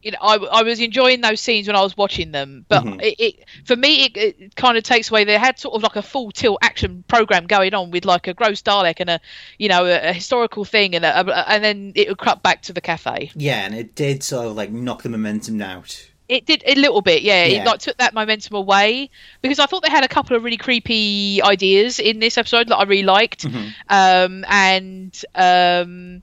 You 0.00 0.12
know, 0.12 0.18
I, 0.22 0.36
I 0.36 0.62
was 0.62 0.78
enjoying 0.78 1.22
those 1.22 1.40
scenes 1.40 1.66
when 1.66 1.74
I 1.74 1.82
was 1.82 1.96
watching 1.96 2.30
them, 2.30 2.64
but 2.68 2.84
Mhm. 2.84 3.02
it, 3.02 3.16
it 3.18 3.44
for 3.64 3.74
me 3.74 4.04
it, 4.04 4.16
it 4.16 4.56
kind 4.56 4.78
of 4.78 4.84
takes 4.84 5.10
away. 5.10 5.24
They 5.24 5.36
had 5.36 5.58
sort 5.58 5.74
of 5.74 5.82
like 5.82 5.96
a 5.96 6.02
full 6.02 6.30
tilt 6.30 6.58
action 6.62 7.02
program 7.08 7.48
going 7.48 7.74
on 7.74 7.90
with 7.90 8.04
like 8.04 8.28
a 8.28 8.32
gross 8.32 8.62
Dalek 8.62 9.00
and 9.00 9.10
a, 9.10 9.20
you 9.58 9.68
know, 9.68 9.84
a, 9.86 10.10
a 10.10 10.12
historical 10.12 10.64
thing, 10.64 10.94
and 10.94 11.04
a, 11.04 11.26
a, 11.26 11.48
and 11.50 11.64
then 11.64 11.92
it 11.96 12.08
would 12.08 12.18
cut 12.18 12.44
back 12.44 12.62
to 12.62 12.72
the 12.72 12.80
cafe. 12.80 13.32
Yeah, 13.34 13.64
and 13.64 13.74
it 13.74 13.96
did 13.96 14.22
sort 14.22 14.46
of 14.46 14.54
like 14.56 14.70
knock 14.70 15.02
the 15.02 15.08
momentum 15.08 15.60
out. 15.60 16.08
It 16.28 16.44
did 16.44 16.62
a 16.66 16.74
little 16.74 17.00
bit, 17.00 17.22
yeah. 17.22 17.46
Yeah. 17.46 17.62
It 17.62 17.66
like 17.66 17.80
took 17.80 17.96
that 17.98 18.12
momentum 18.12 18.54
away 18.56 19.08
because 19.40 19.58
I 19.58 19.66
thought 19.66 19.82
they 19.82 19.90
had 19.90 20.04
a 20.04 20.08
couple 20.08 20.36
of 20.36 20.44
really 20.44 20.58
creepy 20.58 21.40
ideas 21.42 21.98
in 21.98 22.18
this 22.18 22.36
episode 22.36 22.68
that 22.68 22.76
I 22.76 22.82
really 22.84 23.02
liked, 23.02 23.44
Mhm. 23.44 23.72
um, 23.88 24.44
and 24.46 25.24
um, 25.34 26.22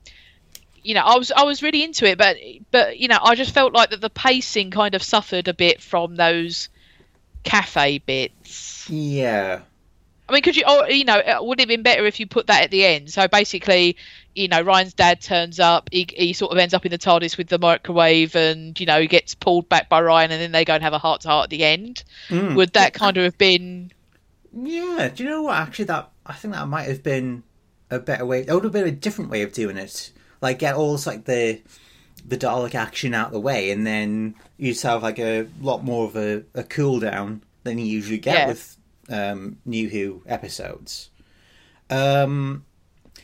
you 0.84 0.94
know, 0.94 1.00
I 1.02 1.18
was 1.18 1.32
I 1.32 1.42
was 1.42 1.60
really 1.62 1.82
into 1.82 2.06
it, 2.06 2.18
but 2.18 2.36
but 2.70 2.98
you 3.00 3.08
know, 3.08 3.18
I 3.20 3.34
just 3.34 3.52
felt 3.52 3.72
like 3.72 3.90
that 3.90 4.00
the 4.00 4.10
pacing 4.10 4.70
kind 4.70 4.94
of 4.94 5.02
suffered 5.02 5.48
a 5.48 5.54
bit 5.54 5.82
from 5.82 6.14
those 6.14 6.68
cafe 7.42 7.98
bits. 7.98 8.88
Yeah. 8.88 9.62
I 10.28 10.32
mean, 10.32 10.42
could 10.42 10.56
you, 10.56 10.64
or, 10.68 10.90
you 10.90 11.04
know, 11.04 11.18
it 11.24 11.44
would 11.44 11.60
it 11.60 11.62
have 11.62 11.68
been 11.68 11.82
better 11.82 12.04
if 12.04 12.18
you 12.18 12.26
put 12.26 12.48
that 12.48 12.64
at 12.64 12.70
the 12.70 12.84
end? 12.84 13.12
So 13.12 13.28
basically, 13.28 13.96
you 14.34 14.48
know, 14.48 14.60
Ryan's 14.60 14.92
dad 14.92 15.20
turns 15.20 15.60
up, 15.60 15.88
he, 15.92 16.06
he 16.16 16.32
sort 16.32 16.50
of 16.52 16.58
ends 16.58 16.74
up 16.74 16.84
in 16.84 16.90
the 16.90 16.98
TARDIS 16.98 17.38
with 17.38 17.48
the 17.48 17.58
microwave, 17.58 18.34
and 18.34 18.78
you 18.78 18.86
know, 18.86 19.00
he 19.00 19.06
gets 19.06 19.34
pulled 19.34 19.68
back 19.68 19.88
by 19.88 20.00
Ryan, 20.00 20.32
and 20.32 20.40
then 20.40 20.52
they 20.52 20.64
go 20.64 20.74
and 20.74 20.82
have 20.82 20.92
a 20.92 20.98
heart 20.98 21.20
to 21.22 21.28
heart 21.28 21.44
at 21.44 21.50
the 21.50 21.64
end. 21.64 22.02
Mm. 22.28 22.56
Would 22.56 22.72
that 22.72 22.92
kind 22.92 23.16
of 23.16 23.24
have 23.24 23.38
been? 23.38 23.92
Yeah. 24.52 25.10
Do 25.14 25.22
you 25.22 25.30
know 25.30 25.42
what? 25.42 25.56
Actually, 25.56 25.86
that 25.86 26.10
I 26.26 26.32
think 26.32 26.54
that 26.54 26.66
might 26.66 26.88
have 26.88 27.02
been 27.02 27.44
a 27.90 27.98
better 28.00 28.26
way. 28.26 28.42
That 28.42 28.54
would 28.54 28.64
have 28.64 28.72
been 28.72 28.86
a 28.86 28.90
different 28.90 29.30
way 29.30 29.42
of 29.42 29.52
doing 29.52 29.76
it. 29.76 30.10
Like 30.40 30.58
get 30.58 30.74
all 30.74 30.98
like 31.06 31.24
the 31.24 31.60
the 32.26 32.36
Dalek 32.36 32.74
action 32.74 33.14
out 33.14 33.28
of 33.28 33.32
the 33.32 33.40
way, 33.40 33.70
and 33.70 33.86
then 33.86 34.34
you'd 34.56 34.80
have 34.82 35.02
like 35.02 35.18
a 35.20 35.46
lot 35.60 35.84
more 35.84 36.06
of 36.06 36.16
a, 36.16 36.42
a 36.54 36.64
cool 36.64 36.98
down 36.98 37.42
than 37.62 37.78
you 37.78 37.84
usually 37.84 38.18
get 38.18 38.34
Yeah. 38.34 38.48
with 38.48 38.75
um, 39.08 39.58
New 39.64 39.88
Who 39.88 40.22
episodes. 40.26 41.10
Um, 41.90 42.64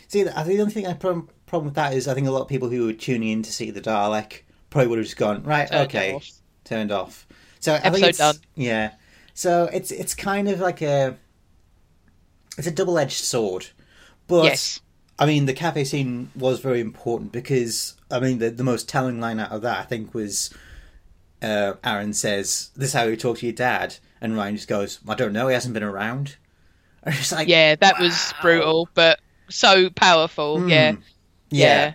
see, 0.09 0.23
I 0.23 0.43
think 0.43 0.57
the 0.57 0.61
only 0.61 0.73
thing 0.73 0.87
I 0.87 0.95
problem 0.95 1.29
problem 1.47 1.67
with 1.67 1.75
that 1.75 1.93
is 1.93 2.09
I 2.09 2.15
think 2.15 2.27
a 2.27 2.31
lot 2.31 2.43
of 2.43 2.49
people 2.49 2.69
who 2.69 2.87
were 2.87 2.93
tuning 2.93 3.29
in 3.29 3.43
to 3.43 3.53
see 3.53 3.71
the 3.71 3.81
Dalek 3.81 4.43
probably 4.71 4.89
would 4.89 4.99
have 4.99 5.07
just 5.07 5.19
gone 5.19 5.43
right, 5.43 5.69
turned 5.69 5.89
okay, 5.89 6.15
off? 6.15 6.31
turned 6.65 6.93
off. 6.93 7.27
So 7.61 7.75
I 7.75 7.91
think 7.91 8.05
Episode 8.05 8.09
it's, 8.09 8.19
done. 8.19 8.37
Yeah. 8.55 8.93
So 9.35 9.69
it's 9.73 9.91
it's 9.91 10.15
kind 10.15 10.49
of 10.49 10.61
like 10.61 10.83
a 10.83 11.17
it's 12.59 12.67
a 12.67 12.71
double 12.71 12.99
edged 12.99 13.25
sword, 13.25 13.67
but 14.27 14.45
Yes. 14.45 14.81
I 15.19 15.27
mean 15.27 15.47
the 15.47 15.53
cafe 15.53 15.85
scene 15.85 16.31
was 16.35 16.61
very 16.61 16.81
important 16.81 17.33
because 17.33 17.95
I 18.11 18.21
mean 18.21 18.39
the 18.39 18.51
the 18.51 18.65
most 18.65 18.89
telling 18.89 19.21
line 19.21 19.39
out 19.39 19.53
of 19.53 19.63
that 19.63 19.79
I 19.79 19.85
think 19.85 20.15
was 20.15 20.53
uh, 21.43 21.75
Aaron 21.85 22.13
says 22.13 22.71
this 22.77 22.91
is 22.91 22.95
how 22.95 23.05
you 23.05 23.17
talk 23.17 23.39
to 23.39 23.47
your 23.47 23.55
dad, 23.55 23.97
and 24.23 24.35
Ryan 24.37 24.57
just 24.57 24.69
goes 24.69 24.99
I 25.07 25.15
don't 25.15 25.35
know 25.35 25.49
he 25.49 25.55
hasn't 25.55 25.75
been 25.75 25.83
around. 25.83 26.37
And 27.03 27.15
it's 27.19 27.33
like 27.33 27.49
Yeah, 27.49 27.75
that 27.77 28.01
was 28.01 28.33
brutal, 28.41 28.89
but 28.95 29.21
so 29.51 29.91
powerful. 29.91 30.57
Mm. 30.59 30.71
Yeah, 30.71 30.91
yeah. 30.91 30.97
yeah, 31.51 31.95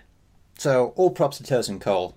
So 0.58 0.92
all 0.96 1.10
props 1.10 1.38
to 1.38 1.42
Tosin 1.44 1.80
Cole 1.80 2.14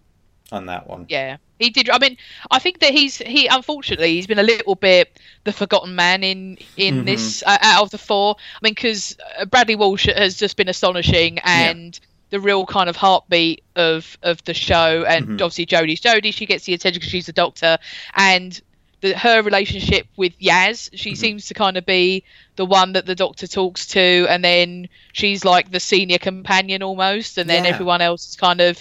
on 0.51 0.67
that 0.67 0.85
one. 0.87 1.07
yeah. 1.09 1.37
He 1.59 1.69
did. 1.69 1.91
I 1.91 1.99
mean, 1.99 2.17
I 2.49 2.57
think 2.57 2.79
that 2.79 2.91
he's 2.91 3.17
he 3.19 3.45
unfortunately 3.45 4.15
he's 4.15 4.25
been 4.25 4.39
a 4.39 4.43
little 4.43 4.73
bit 4.73 5.19
the 5.43 5.51
forgotten 5.53 5.93
man 5.95 6.23
in 6.23 6.57
in 6.75 7.03
Mhm. 7.03 7.05
this 7.05 7.43
uh, 7.45 7.57
out 7.61 7.83
of 7.83 7.91
the 7.91 7.99
four. 7.99 8.35
I 8.39 8.59
mean, 8.63 8.73
because 8.73 9.15
Bradley 9.51 9.75
Walsh 9.75 10.07
has 10.07 10.35
just 10.37 10.57
been 10.57 10.69
astonishing 10.69 11.39
and. 11.39 11.99
The 12.31 12.39
real 12.39 12.65
kind 12.65 12.89
of 12.89 12.95
heartbeat 12.95 13.61
of 13.75 14.17
of 14.23 14.41
the 14.45 14.53
show, 14.53 15.03
and 15.05 15.27
Mhm. 15.27 15.33
obviously 15.41 15.65
Jodie's 15.65 15.99
Jodie. 15.99 16.33
She 16.33 16.45
gets 16.45 16.63
the 16.63 16.73
attention 16.73 16.99
because 17.01 17.11
she's 17.11 17.25
the 17.25 17.33
doctor, 17.33 17.77
and 18.15 18.57
the 19.01 19.17
her 19.17 19.41
relationship 19.41 20.07
with 20.15 20.37
Yaz. 20.39 20.89
She 20.93 21.15
seems 21.15 21.47
to 21.47 21.53
kind 21.53 21.75
of 21.77 21.85
be 21.85 22.23
the 22.55 22.65
one 22.65 22.93
that 22.93 23.05
the 23.05 23.15
Doctor 23.15 23.47
talks 23.47 23.87
to, 23.87 24.25
and 24.29 24.43
then 24.43 24.87
she's 25.13 25.43
like 25.43 25.71
the 25.71 25.79
senior 25.79 26.17
companion 26.19 26.83
almost, 26.83 27.37
and 27.37 27.49
then 27.49 27.65
Yeah. 27.65 27.71
everyone 27.71 28.01
else 28.01 28.29
is 28.29 28.35
kind 28.35 28.61
of. 28.61 28.79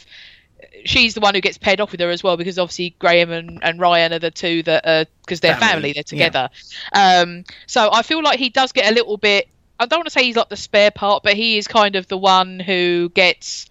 She's 0.85 1.15
the 1.15 1.21
one 1.21 1.35
who 1.35 1.41
gets 1.41 1.59
paired 1.59 1.81
off 1.81 1.91
with 1.93 2.01
her 2.01 2.11
as 2.11 2.23
well 2.23 2.37
because 2.37 2.59
obviously 2.59 2.95
Graham 2.99 3.31
and, 3.31 3.59
and 3.63 3.81
Ryan 3.81 4.13
are 4.13 4.19
the 4.19 4.31
two 4.31 4.63
that 4.65 4.87
are 4.87 5.07
because 5.23 5.41
they're 5.41 5.55
Family, 5.57 5.69
family, 5.71 5.93
they're 5.93 6.19
yeah. 6.19 6.29
together. 6.29 6.51
Um, 6.93 7.45
so 7.67 7.91
I 7.93 8.03
feel 8.03 8.23
like 8.23 8.39
he 8.39 8.49
does 8.51 8.73
get 8.73 8.91
a 8.91 8.95
little 8.95 9.17
bit. 9.17 9.49
I 9.79 9.87
don't 9.87 9.99
want 10.01 10.07
to 10.07 10.11
say 10.11 10.23
he's 10.25 10.37
like 10.37 10.49
the 10.51 10.57
spare 10.57 10.91
part, 10.91 11.23
but 11.23 11.35
he 11.35 11.57
is 11.59 11.67
kind 11.67 11.97
of 11.97 12.07
the 12.09 12.19
one 12.19 12.61
who 12.61 13.11
gets, 13.15 13.69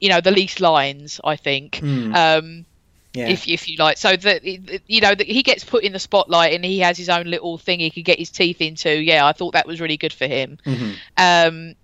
you 0.00 0.08
know, 0.08 0.20
the 0.20 0.30
least 0.30 0.60
lines. 0.60 1.20
I 1.24 1.36
think. 1.36 1.76
Hmm. 1.76 2.14
Um, 2.14 2.64
Yeah. 3.14 3.28
if 3.28 3.46
if 3.46 3.68
you 3.68 3.76
like. 3.76 3.98
So 3.98 4.16
that 4.16 4.44
you 4.44 5.00
know 5.00 5.14
that 5.14 5.26
he 5.26 5.42
gets 5.42 5.64
put 5.64 5.84
in 5.84 5.92
the 5.92 5.98
spotlight 5.98 6.54
and 6.54 6.64
he 6.64 6.78
has 6.78 6.96
his 6.96 7.08
own 7.08 7.26
little 7.26 7.58
thing 7.58 7.80
he 7.80 7.90
can 7.90 8.02
get 8.04 8.18
his 8.18 8.30
teeth 8.30 8.60
into. 8.60 8.90
Yeah, 8.90 9.26
I 9.26 9.32
thought 9.32 9.52
that 9.52 9.66
was 9.66 9.80
really 9.80 9.98
good 9.98 10.12
for 10.12 10.26
him. 10.26 10.58
Mhm. 10.64 10.94
Um, 11.18 11.74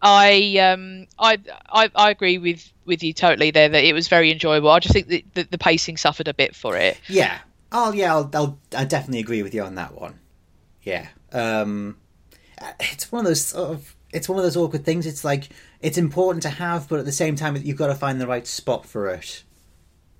I 0.00 0.58
um 0.58 1.06
I, 1.18 1.38
I 1.68 1.90
I 1.94 2.10
agree 2.10 2.38
with 2.38 2.72
with 2.84 3.02
you 3.02 3.12
totally 3.12 3.50
there 3.50 3.68
that 3.68 3.84
it 3.84 3.92
was 3.94 4.06
very 4.08 4.30
enjoyable. 4.30 4.70
I 4.70 4.78
just 4.78 4.92
think 4.94 5.08
that 5.08 5.34
the, 5.34 5.42
the 5.44 5.58
pacing 5.58 5.96
suffered 5.96 6.28
a 6.28 6.34
bit 6.34 6.54
for 6.54 6.76
it. 6.76 6.98
Yeah. 7.08 7.38
Oh, 7.72 7.92
yeah. 7.92 8.14
I'll, 8.14 8.30
I'll, 8.32 8.58
I 8.76 8.84
definitely 8.84 9.18
agree 9.18 9.42
with 9.42 9.52
you 9.54 9.62
on 9.62 9.74
that 9.74 10.00
one. 10.00 10.20
Yeah. 10.84 11.08
Um, 11.32 11.96
it's 12.78 13.10
one 13.10 13.20
of 13.20 13.26
those 13.26 13.44
sort 13.44 13.70
of. 13.70 13.96
It's 14.12 14.28
one 14.28 14.38
of 14.38 14.44
those 14.44 14.56
awkward 14.56 14.84
things. 14.84 15.04
It's 15.04 15.24
like 15.24 15.48
it's 15.80 15.98
important 15.98 16.42
to 16.44 16.48
have, 16.48 16.88
but 16.88 17.00
at 17.00 17.04
the 17.04 17.12
same 17.12 17.34
time, 17.34 17.56
you've 17.56 17.76
got 17.76 17.88
to 17.88 17.94
find 17.96 18.20
the 18.20 18.26
right 18.26 18.46
spot 18.46 18.86
for 18.86 19.08
it. 19.08 19.42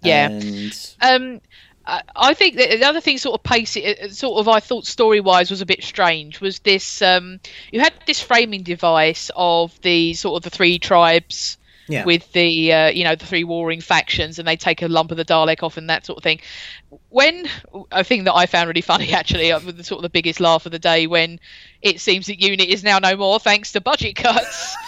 Yeah. 0.06 0.28
And 0.28 0.96
Um, 1.00 1.40
I, 1.86 2.34
think 2.34 2.56
that 2.56 2.70
the 2.80 2.84
other 2.84 3.00
thing, 3.00 3.18
sort 3.18 3.38
of 3.38 3.44
pace 3.44 3.76
it, 3.76 4.00
uh, 4.00 4.08
sort 4.10 4.40
of, 4.40 4.48
I 4.48 4.60
thought 4.60 4.86
story 4.86 5.20
wise 5.20 5.50
was 5.50 5.60
a 5.60 5.66
bit 5.66 5.84
strange. 5.84 6.40
Was 6.40 6.58
this 6.60 7.00
um, 7.00 7.38
you 7.70 7.80
had 7.80 7.92
this 8.06 8.20
framing 8.20 8.62
device 8.62 9.30
of 9.36 9.80
the 9.82 10.14
sort 10.14 10.36
of 10.36 10.42
the 10.42 10.50
three 10.50 10.78
tribes 10.78 11.58
yeah. 11.88 12.04
with 12.04 12.32
the 12.32 12.72
uh, 12.72 12.88
you 12.88 13.04
know 13.04 13.14
the 13.14 13.26
three 13.26 13.44
warring 13.44 13.80
factions, 13.80 14.38
and 14.38 14.48
they 14.48 14.56
take 14.56 14.82
a 14.82 14.88
lump 14.88 15.10
of 15.10 15.16
the 15.16 15.24
Dalek 15.24 15.62
off 15.62 15.76
and 15.76 15.88
that 15.88 16.06
sort 16.06 16.18
of 16.18 16.24
thing. 16.24 16.40
When 17.10 17.48
a 17.92 18.02
thing 18.02 18.24
that 18.24 18.34
I 18.34 18.46
found 18.46 18.68
really 18.68 18.80
funny 18.80 19.12
actually, 19.12 19.52
uh, 19.52 19.60
the 19.60 19.84
sort 19.84 19.98
of 19.98 20.02
the 20.02 20.10
biggest 20.10 20.40
laugh 20.40 20.66
of 20.66 20.72
the 20.72 20.78
day, 20.78 21.06
when 21.06 21.38
it 21.82 22.00
seems 22.00 22.26
that 22.26 22.40
Unit 22.40 22.68
is 22.68 22.82
now 22.82 22.98
no 22.98 23.16
more 23.16 23.38
thanks 23.38 23.72
to 23.72 23.80
budget 23.80 24.16
cuts. 24.16 24.76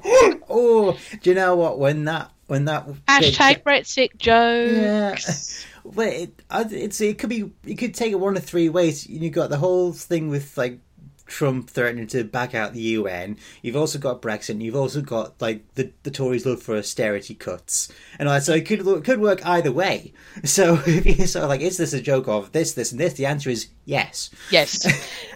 oh, 0.48 0.98
do 1.22 1.30
you 1.30 1.36
know 1.36 1.56
what? 1.56 1.78
When 1.78 2.04
that 2.04 2.30
when 2.48 2.64
that 2.64 2.86
Hashtag 3.06 3.62
Brexit 3.62 4.10
Yeah. 4.20 5.10
jokes. 5.14 5.64
But 5.84 6.08
it, 6.08 6.42
it's 6.50 7.00
it 7.00 7.18
could 7.18 7.30
be 7.30 7.50
you 7.64 7.76
could 7.76 7.94
take 7.94 8.12
it 8.12 8.20
one 8.20 8.36
of 8.36 8.44
three 8.44 8.68
ways. 8.68 9.06
You've 9.08 9.32
got 9.32 9.48
the 9.48 9.56
whole 9.58 9.92
thing 9.92 10.28
with 10.28 10.58
like 10.58 10.80
Trump 11.24 11.68
threatening 11.68 12.06
to 12.08 12.24
back 12.24 12.54
out 12.54 12.72
the 12.72 12.80
UN. 12.80 13.36
You've 13.62 13.76
also 13.76 13.98
got 13.98 14.20
Brexit. 14.22 14.50
And 14.50 14.62
you've 14.62 14.76
also 14.76 15.00
got 15.00 15.40
like 15.40 15.62
the 15.74 15.90
the 16.02 16.10
Tories 16.10 16.44
love 16.44 16.62
for 16.62 16.76
austerity 16.76 17.34
cuts, 17.34 17.90
and 18.18 18.28
all 18.28 18.34
that. 18.34 18.42
So 18.44 18.54
it 18.54 18.66
could 18.66 18.86
it 18.86 19.04
could 19.04 19.20
work 19.20 19.44
either 19.46 19.72
way. 19.72 20.12
So 20.44 20.80
if 20.86 21.04
you 21.04 21.26
sort 21.26 21.42
of 21.44 21.48
like, 21.48 21.60
is 21.62 21.78
this 21.78 21.92
a 21.92 22.00
joke 22.00 22.28
of 22.28 22.52
this, 22.52 22.74
this, 22.74 22.92
and 22.92 23.00
this? 23.00 23.14
The 23.14 23.26
answer 23.26 23.50
is 23.50 23.68
yes. 23.86 24.30
Yes, 24.52 24.86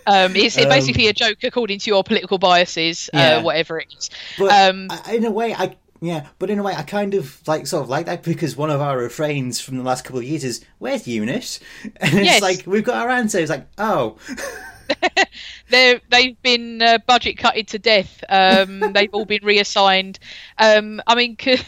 um, 0.06 0.36
it's 0.36 0.56
Um, 0.62 0.68
basically 0.68 1.08
a 1.08 1.12
joke 1.12 1.38
according 1.42 1.80
to 1.80 1.90
your 1.90 2.04
political 2.04 2.38
biases, 2.38 3.10
Yeah. 3.12 3.38
uh, 3.38 3.42
whatever 3.42 3.80
it 3.80 3.92
is. 3.98 4.10
But 4.38 4.52
Um, 4.70 4.86
I, 4.90 5.14
in 5.14 5.24
a 5.24 5.30
way, 5.30 5.54
I 5.54 5.74
yeah, 6.02 6.26
but 6.40 6.50
in 6.50 6.58
a 6.58 6.62
way, 6.64 6.74
I 6.74 6.82
kind 6.82 7.14
of 7.14 7.40
like 7.46 7.66
sort 7.66 7.84
of 7.84 7.88
like 7.88 8.06
that 8.06 8.22
because 8.24 8.56
one 8.56 8.70
of 8.70 8.80
our 8.80 8.98
refrains 8.98 9.60
from 9.60 9.76
the 9.78 9.84
last 9.84 10.04
couple 10.04 10.18
of 10.18 10.24
years 10.24 10.42
is 10.44 10.64
"Where's 10.78 11.06
Unit?" 11.06 11.60
and 12.00 12.14
it's 12.14 12.24
Yes. 12.26 12.42
like 12.42 12.64
we've 12.66 12.84
got 12.84 12.96
our 12.96 13.08
answer. 13.08 13.38
It's 13.38 13.50
like, 13.50 13.66
oh, 13.78 14.16
they're 15.70 16.00
they've 16.10 16.40
been 16.42 16.82
uh, 16.82 16.98
budget 17.06 17.38
cutted 17.38 17.68
to 17.68 17.78
death. 17.78 18.22
Um, 18.28 18.80
they've 18.92 19.12
all 19.12 19.24
been 19.24 19.44
reassigned. 19.44 20.18
Um, 20.58 21.00
I 21.06 21.14
mean, 21.14 21.36
c- 21.40 21.60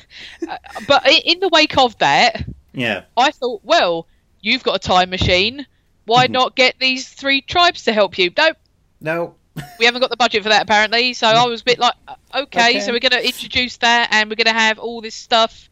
uh, 0.48 0.56
but 0.88 1.02
in 1.24 1.40
the 1.40 1.48
wake 1.48 1.78
of 1.78 1.96
that, 1.98 2.44
yeah, 2.72 3.04
I 3.16 3.30
thought, 3.30 3.60
well, 3.64 4.06
you've 4.40 4.62
got 4.64 4.76
a 4.76 4.78
time 4.80 5.10
machine. 5.10 5.54
Mm-hmm. 5.60 5.70
Why 6.06 6.26
not 6.26 6.54
get 6.54 6.74
these 6.78 7.08
three 7.08 7.40
tribes 7.40 7.84
to 7.84 7.92
help 7.92 8.18
you? 8.18 8.30
Nope, 8.36 8.56
no, 9.00 9.34
we 9.78 9.84
haven't 9.86 10.00
got 10.00 10.10
the 10.10 10.16
budget 10.16 10.42
for 10.42 10.48
that 10.48 10.62
apparently. 10.62 11.12
So 11.14 11.26
I 11.26 11.46
was 11.46 11.60
a 11.60 11.64
bit 11.64 11.78
like, 11.78 11.94
uh, 12.08 12.14
okay, 12.34 12.70
Okay. 12.70 12.80
so 12.80 12.92
we're 12.92 13.00
going 13.00 13.12
to 13.12 13.24
introduce 13.24 13.76
that, 13.78 14.08
and 14.10 14.28
we're 14.28 14.36
going 14.36 14.52
to 14.52 14.60
have 14.60 14.78
all 14.78 15.00
this 15.00 15.14
stuff, 15.14 15.68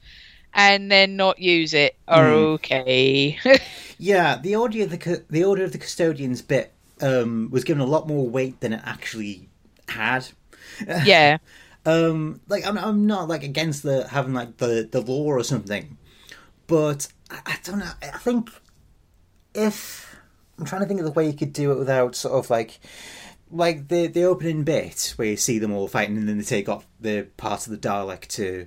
and 0.55 0.91
then 0.91 1.17
not 1.17 1.39
use 1.39 1.75
it. 1.75 1.97
Hmm. 2.09 2.15
Okay. 2.15 3.39
yeah. 3.99 4.37
The 4.37 4.57
order 4.57 4.83
of 4.83 4.91
the 4.91 5.25
the 5.31 5.45
order 5.45 5.65
of 5.65 5.73
the 5.73 5.79
custodians 5.79 6.43
bit 6.43 6.73
um, 7.01 7.49
was 7.51 7.65
given 7.65 7.81
a 7.83 7.87
lot 7.87 8.07
more 8.07 8.29
weight 8.29 8.61
than 8.61 8.73
it 8.73 8.81
actually 8.85 9.49
had. 9.89 10.27
yeah. 11.05 11.39
um 11.85 12.41
like 12.49 12.65
I'm, 12.67 12.79
I'm 12.79 13.07
not 13.07 13.29
like 13.29 13.43
against 13.43 13.83
the 13.83 14.07
having 14.09 14.33
like 14.33 14.57
the 14.57 14.89
the 14.91 15.01
law 15.03 15.25
or 15.25 15.45
something 15.45 15.99
but 16.67 17.09
I, 17.31 17.41
I 17.45 17.57
don't 17.65 17.81
know 17.81 17.91
i 18.01 18.17
think 18.19 18.49
if 19.55 20.17
i'm 20.59 20.65
trying 20.65 20.81
to 20.83 20.87
think 20.89 21.01
of 21.01 21.07
the 21.07 21.12
way 21.12 21.27
you 21.27 21.35
could 21.35 21.53
do 21.53 21.73
it 21.73 21.79
without 21.79 22.15
sort 22.15 22.35
of 22.35 22.49
like 22.49 22.81
like 23.52 23.88
the 23.88 24.06
the 24.09 24.25
opening 24.25 24.64
bit 24.64 25.12
where 25.16 25.28
you 25.28 25.37
see 25.37 25.59
them 25.59 25.73
all 25.73 25.87
fighting 25.87 26.16
and 26.16 26.28
then 26.28 26.38
they 26.38 26.44
take 26.44 26.68
off 26.68 26.87
the 27.00 27.26
part 27.37 27.66
of 27.66 27.71
the 27.71 27.78
dalek 27.78 28.26
to 28.26 28.66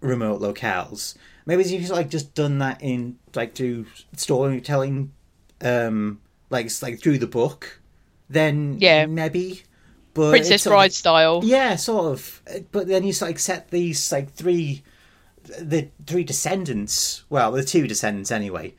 remote 0.00 0.40
locales 0.40 1.16
maybe 1.46 1.62
if 1.62 1.70
you 1.70 1.80
like 1.88 2.10
just 2.10 2.34
done 2.34 2.58
that 2.58 2.80
in 2.82 3.18
like 3.34 3.54
through 3.54 3.86
storytelling 4.16 5.10
um 5.62 6.20
like 6.50 6.70
like 6.82 7.00
through 7.00 7.16
the 7.18 7.26
book 7.26 7.80
then 8.28 8.76
Yeah. 8.78 9.06
maybe 9.06 9.62
but 10.12 10.30
Princess 10.30 10.52
it's 10.52 10.62
sort 10.64 10.74
of- 10.74 10.78
Bride 10.78 10.92
style. 10.92 11.40
yeah, 11.42 11.74
sort 11.74 12.12
of. 12.12 12.40
But 12.70 12.86
then 12.86 13.02
you 13.02 13.12
like 13.20 13.40
set 13.40 13.72
these 13.72 14.12
like 14.12 14.32
three, 14.32 14.84
the 15.60 15.88
three 16.06 16.22
descendants. 16.22 17.24
Well, 17.28 17.50
the 17.50 17.64
two 17.64 17.88
descendants 17.88 18.30
anyway. 18.30 18.74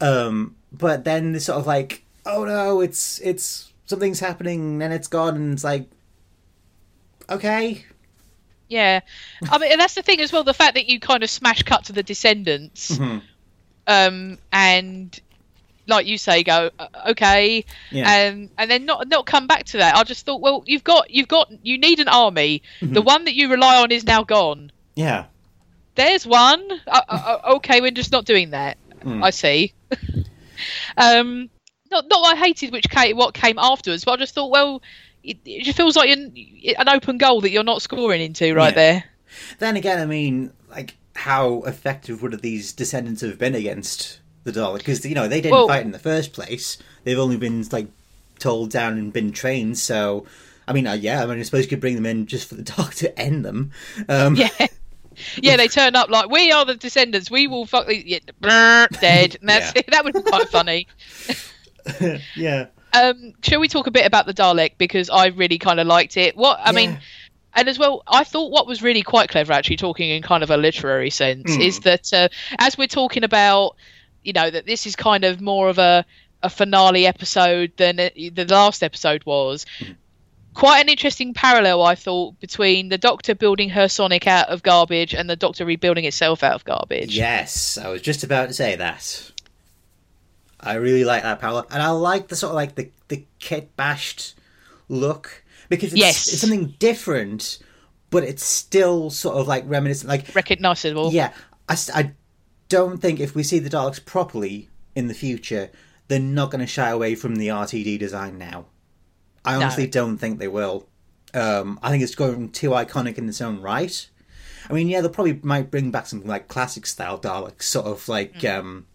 Um, 0.00 0.56
but 0.72 1.04
then 1.04 1.34
it's 1.34 1.44
sort 1.44 1.58
of 1.58 1.66
like, 1.66 2.04
oh 2.24 2.44
no, 2.46 2.80
it's 2.80 3.18
it's 3.20 3.70
something's 3.88 4.20
happening 4.20 4.82
and 4.82 4.92
it's 4.92 5.08
gone 5.08 5.34
and 5.36 5.52
it's 5.54 5.64
like, 5.64 5.88
okay, 7.30 7.84
Yeah, 8.68 9.00
I 9.50 9.58
mean, 9.58 9.72
and 9.72 9.80
that's 9.80 9.94
the 9.94 10.02
thing 10.02 10.20
as 10.20 10.30
well. 10.32 10.44
The 10.44 10.52
fact 10.54 10.74
that 10.74 10.88
you 10.88 11.00
kind 11.00 11.22
of 11.22 11.30
smash 11.30 11.62
cut 11.62 11.84
to 11.86 11.92
the 11.92 12.02
descendants, 12.02 12.90
Mhm. 12.98 13.22
um, 13.86 14.38
and 14.52 15.18
like 15.86 16.04
you 16.06 16.18
say, 16.18 16.42
go 16.42 16.70
"Uh, 16.78 16.86
okay, 17.08 17.64
yeah, 17.90 18.10
and 18.12 18.50
and 18.58 18.70
then 18.70 18.84
not 18.84 19.08
not 19.08 19.24
come 19.24 19.46
back 19.46 19.64
to 19.72 19.78
that. 19.78 19.96
I 19.96 20.04
just 20.04 20.26
thought, 20.26 20.42
well, 20.42 20.62
you've 20.66 20.84
got 20.84 21.10
you've 21.10 21.28
got 21.28 21.50
you 21.62 21.78
need 21.78 21.98
an 21.98 22.08
army. 22.08 22.62
Mm-hmm. 22.82 22.92
The 22.92 23.00
one 23.00 23.24
that 23.24 23.34
you 23.34 23.48
rely 23.50 23.80
on 23.82 23.90
is 23.90 24.04
now 24.04 24.22
gone. 24.22 24.70
yeah, 24.96 25.24
There's 25.94 26.26
one. 26.26 26.60
Uh, 26.86 27.00
uh, 27.08 27.38
uh, 27.44 27.52
okay, 27.56 27.80
we're 27.80 27.90
just 27.90 28.12
not 28.12 28.26
doing 28.26 28.50
that. 28.50 28.76
Mm. 29.02 29.24
I 29.24 29.30
see. 29.30 29.72
um, 30.98 31.48
not 31.90 32.06
not 32.08 32.34
I 32.34 32.36
hated 32.38 32.72
which 32.72 32.88
came 32.90 33.16
what 33.16 33.34
came 33.34 33.58
afterwards, 33.58 34.04
but 34.04 34.12
I 34.12 34.16
just 34.16 34.34
thought, 34.34 34.50
well, 34.50 34.82
it, 35.24 35.38
it 35.44 35.64
just 35.64 35.76
feels 35.76 35.96
like 35.96 36.10
an, 36.10 36.32
an 36.78 36.88
open 36.88 37.18
goal 37.18 37.40
that 37.42 37.50
you're 37.50 37.64
not 37.64 37.82
scoring 37.82 38.20
into 38.20 38.54
right 38.54 38.68
Yeah. 38.72 38.74
there. 38.74 39.04
Then 39.58 39.76
again, 39.76 39.98
I 40.00 40.06
mean, 40.06 40.52
like, 40.70 40.96
how 41.14 41.62
effective 41.62 42.22
would 42.22 42.40
these 42.40 42.72
descendants 42.72 43.20
have 43.22 43.38
been 43.38 43.54
against 43.54 44.20
the 44.44 44.52
Dalek? 44.52 44.78
Because 44.78 45.04
you 45.04 45.14
know 45.14 45.28
they 45.28 45.40
didn't 45.40 45.52
Well- 45.52 45.68
fight 45.68 45.84
in 45.84 45.92
the 45.92 45.98
first 45.98 46.32
place. 46.32 46.78
They've 47.04 47.18
only 47.18 47.36
been 47.36 47.64
like 47.72 47.88
told 48.38 48.70
down 48.70 48.98
and 48.98 49.12
been 49.12 49.32
trained. 49.32 49.78
So, 49.78 50.26
I 50.66 50.72
mean, 50.72 50.86
uh, 50.86 50.92
yeah, 50.94 51.22
I 51.22 51.26
mean, 51.26 51.38
I 51.38 51.42
suppose 51.42 51.64
you 51.64 51.68
could 51.70 51.80
bring 51.80 51.94
them 51.96 52.06
in 52.06 52.26
just 52.26 52.48
for 52.48 52.54
the 52.54 52.62
Dalek 52.62 52.94
to 52.96 53.18
end 53.18 53.44
them. 53.44 53.72
Um, 54.08 54.34
Yeah. 54.36 54.48
Yeah, 55.42 55.56
they 55.56 55.66
turn 55.66 55.96
up 55.96 56.10
like 56.10 56.30
we 56.30 56.52
are 56.52 56.64
the 56.64 56.76
descendants. 56.76 57.28
We 57.28 57.48
will 57.48 57.66
fuck 57.66 57.88
the 57.88 58.08
yeah, 58.08 58.20
brr, 58.40 58.86
dead. 59.00 59.36
And 59.40 59.48
that's 59.48 59.72
Yeah. 59.74 59.82
that 59.88 60.04
would 60.04 60.14
be 60.14 60.22
quite 60.22 60.48
funny. 60.48 60.86
yeah. 62.36 62.66
Um, 62.92 63.34
shall 63.42 63.60
we 63.60 63.68
talk 63.68 63.86
a 63.86 63.90
bit 63.90 64.06
about 64.06 64.26
the 64.26 64.34
Dalek 64.34 64.72
because 64.78 65.10
I 65.10 65.26
really 65.26 65.58
kind 65.58 65.78
of 65.78 65.86
liked 65.86 66.16
it. 66.16 66.36
What 66.36 66.58
I 66.62 66.72
mean, 66.72 66.98
and 67.54 67.68
as 67.68 67.78
well, 67.78 68.02
I 68.06 68.24
thought 68.24 68.50
what 68.50 68.66
was 68.66 68.82
really 68.82 69.02
quite 69.02 69.28
clever, 69.28 69.52
actually, 69.52 69.76
talking 69.76 70.10
in 70.10 70.22
kind 70.22 70.42
of 70.42 70.50
a 70.50 70.56
literary 70.56 71.10
sense, 71.10 71.56
Mm. 71.56 71.60
is 71.66 71.80
that 71.80 72.12
uh, 72.12 72.28
as 72.58 72.78
we're 72.78 72.86
talking 72.86 73.24
about, 73.24 73.76
you 74.22 74.32
know, 74.32 74.50
that 74.50 74.64
this 74.64 74.86
is 74.86 74.96
kind 74.96 75.24
of 75.24 75.40
more 75.40 75.68
of 75.68 75.78
a 75.78 76.04
a 76.42 76.48
finale 76.48 77.04
episode 77.06 77.72
than 77.76 77.98
it, 77.98 78.34
the 78.34 78.44
last 78.44 78.82
episode 78.82 79.24
was. 79.26 79.66
Mm. 79.80 79.96
Quite 80.54 80.80
an 80.80 80.88
interesting 80.88 81.34
parallel, 81.34 81.82
I 81.82 81.94
thought, 81.94 82.40
between 82.40 82.88
the 82.88 82.98
Doctor 82.98 83.34
building 83.34 83.68
her 83.70 83.86
Sonic 83.88 84.26
out 84.26 84.48
of 84.48 84.62
garbage 84.62 85.14
and 85.14 85.28
the 85.30 85.36
Doctor 85.36 85.64
rebuilding 85.64 86.04
itself 86.04 86.42
out 86.42 86.54
of 86.54 86.64
garbage. 86.64 87.16
Yes, 87.16 87.78
I 87.78 87.88
was 87.88 88.02
just 88.02 88.24
about 88.24 88.48
to 88.48 88.54
say 88.54 88.74
that. 88.74 89.30
I 90.60 90.74
really 90.74 91.04
like 91.04 91.22
that 91.22 91.40
parallel, 91.40 91.66
and 91.70 91.82
I 91.82 91.90
like 91.90 92.28
the 92.28 92.36
sort 92.36 92.50
of 92.50 92.56
like 92.56 92.74
the 92.74 92.90
the 93.08 93.24
kit 93.38 93.76
bashed 93.76 94.34
look 94.88 95.44
because 95.68 95.92
it's, 95.92 96.00
Yes. 96.00 96.28
it's 96.28 96.40
something 96.40 96.74
different, 96.78 97.58
but 98.10 98.24
it's 98.24 98.44
still 98.44 99.10
sort 99.10 99.36
of 99.36 99.46
like 99.46 99.64
reminiscent. 99.66 100.08
Like, 100.08 100.34
Recognisable. 100.34 101.12
yeah, 101.12 101.32
I, 101.68 101.76
I 101.94 102.12
don't 102.68 102.98
think 102.98 103.20
if 103.20 103.34
we 103.34 103.42
see 103.42 103.58
the 103.58 103.70
Daleks 103.70 104.04
properly 104.04 104.68
in 104.94 105.08
the 105.08 105.14
future, 105.14 105.70
they're 106.08 106.18
not 106.18 106.50
going 106.50 106.60
to 106.60 106.66
shy 106.66 106.88
away 106.88 107.14
from 107.14 107.36
the 107.36 107.48
RTD 107.48 107.98
design 107.98 108.38
now. 108.38 108.66
I 109.44 109.54
honestly 109.54 109.84
no. 109.84 109.90
don't 109.90 110.18
think 110.18 110.38
they 110.38 110.48
will. 110.48 110.88
Um, 111.34 111.78
I 111.82 111.90
think 111.90 112.02
it's 112.02 112.14
going 112.14 112.50
too 112.50 112.70
iconic 112.70 113.18
in 113.18 113.28
its 113.28 113.40
own 113.40 113.60
right. 113.60 114.08
I 114.68 114.72
mean, 114.72 114.88
yeah, 114.88 115.00
they'll 115.00 115.10
probably 115.10 115.38
might 115.42 115.70
bring 115.70 115.90
back 115.90 116.06
something 116.06 116.28
like 116.28 116.48
classic 116.48 116.86
style 116.86 117.18
Daleks, 117.18 117.62
sort 117.62 117.86
of 117.86 118.08
like 118.08 118.34
mm. 118.40 118.58
um, 118.58 118.86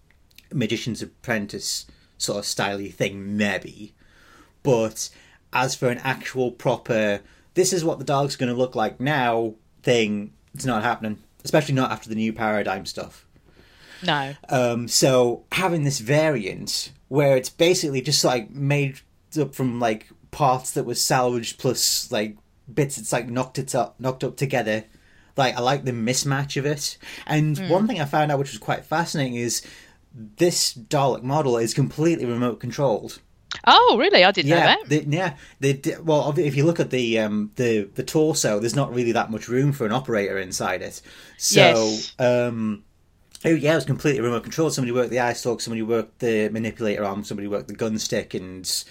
Magician's 0.53 1.01
Apprentice 1.01 1.85
sort 2.17 2.39
of 2.39 2.45
styly 2.45 2.93
thing, 2.93 3.37
maybe. 3.37 3.93
But 4.61 5.09
as 5.51 5.75
for 5.75 5.89
an 5.89 5.99
actual 5.99 6.51
proper, 6.51 7.21
this 7.53 7.73
is 7.73 7.83
what 7.83 7.99
the 7.99 8.05
Daleks 8.05 8.37
going 8.37 8.51
to 8.51 8.57
look 8.57 8.75
like 8.75 8.99
now 8.99 9.55
thing, 9.81 10.33
it's 10.53 10.65
not 10.65 10.83
happening. 10.83 11.19
Especially 11.43 11.75
not 11.75 11.91
after 11.91 12.07
the 12.07 12.15
new 12.15 12.31
paradigm 12.31 12.85
stuff. 12.85 13.25
No. 14.05 14.33
Um, 14.49 14.87
so 14.87 15.43
having 15.51 15.83
this 15.83 15.99
variant 15.99 16.91
where 17.09 17.37
it's 17.37 17.49
basically 17.49 18.01
just 18.01 18.23
like 18.23 18.49
made 18.49 18.99
up 19.39 19.53
from 19.53 19.79
like 19.79 20.09
parts 20.31 20.71
that 20.71 20.85
was 20.85 20.99
salvaged 20.99 21.59
plus 21.59 22.11
like 22.11 22.37
bits 22.73 22.97
it's 22.97 23.13
like 23.13 23.29
knocked 23.29 23.59
it 23.59 23.75
up 23.75 23.99
knocked 23.99 24.23
up 24.23 24.35
together 24.35 24.83
like 25.37 25.55
i 25.55 25.61
like 25.61 25.85
the 25.85 25.91
mismatch 25.91 26.57
of 26.57 26.65
it 26.65 26.97
and 27.27 27.57
mm. 27.57 27.69
one 27.69 27.87
thing 27.87 28.01
i 28.01 28.05
found 28.05 28.31
out 28.31 28.39
which 28.39 28.51
was 28.51 28.57
quite 28.57 28.85
fascinating 28.85 29.35
is 29.35 29.61
this 30.13 30.73
dalek 30.73 31.23
model 31.23 31.57
is 31.57 31.73
completely 31.73 32.25
remote 32.25 32.59
controlled 32.59 33.19
Oh, 33.65 33.97
really? 33.99 34.23
I 34.23 34.31
didn't 34.31 34.49
yeah, 34.49 34.59
know 34.59 34.65
that. 34.65 34.89
They, 34.89 35.01
yeah, 35.01 35.35
they 35.59 35.95
well, 36.01 36.33
if 36.37 36.55
you 36.55 36.65
look 36.65 36.79
at 36.79 36.89
the 36.89 37.19
um, 37.19 37.51
the 37.55 37.83
the 37.95 38.03
torso, 38.03 38.59
there's 38.59 38.75
not 38.75 38.93
really 38.93 39.11
that 39.13 39.31
much 39.31 39.47
room 39.47 39.71
for 39.71 39.85
an 39.85 39.91
operator 39.91 40.37
inside 40.37 40.81
it. 40.81 41.01
So, 41.37 41.59
yes. 41.59 42.13
um, 42.19 42.83
oh 43.45 43.49
yeah, 43.49 43.73
it 43.73 43.75
was 43.75 43.85
completely 43.85 44.21
remote 44.21 44.43
controlled. 44.43 44.73
Somebody 44.73 44.91
worked 44.91 45.11
the 45.11 45.19
eye 45.19 45.33
stalk, 45.33 45.61
somebody 45.61 45.81
worked 45.81 46.19
the 46.19 46.49
manipulator 46.49 47.05
arm, 47.05 47.23
somebody 47.23 47.47
worked 47.47 47.67
the 47.67 47.75
gun 47.75 47.99
stick, 47.99 48.33
and 48.33 48.83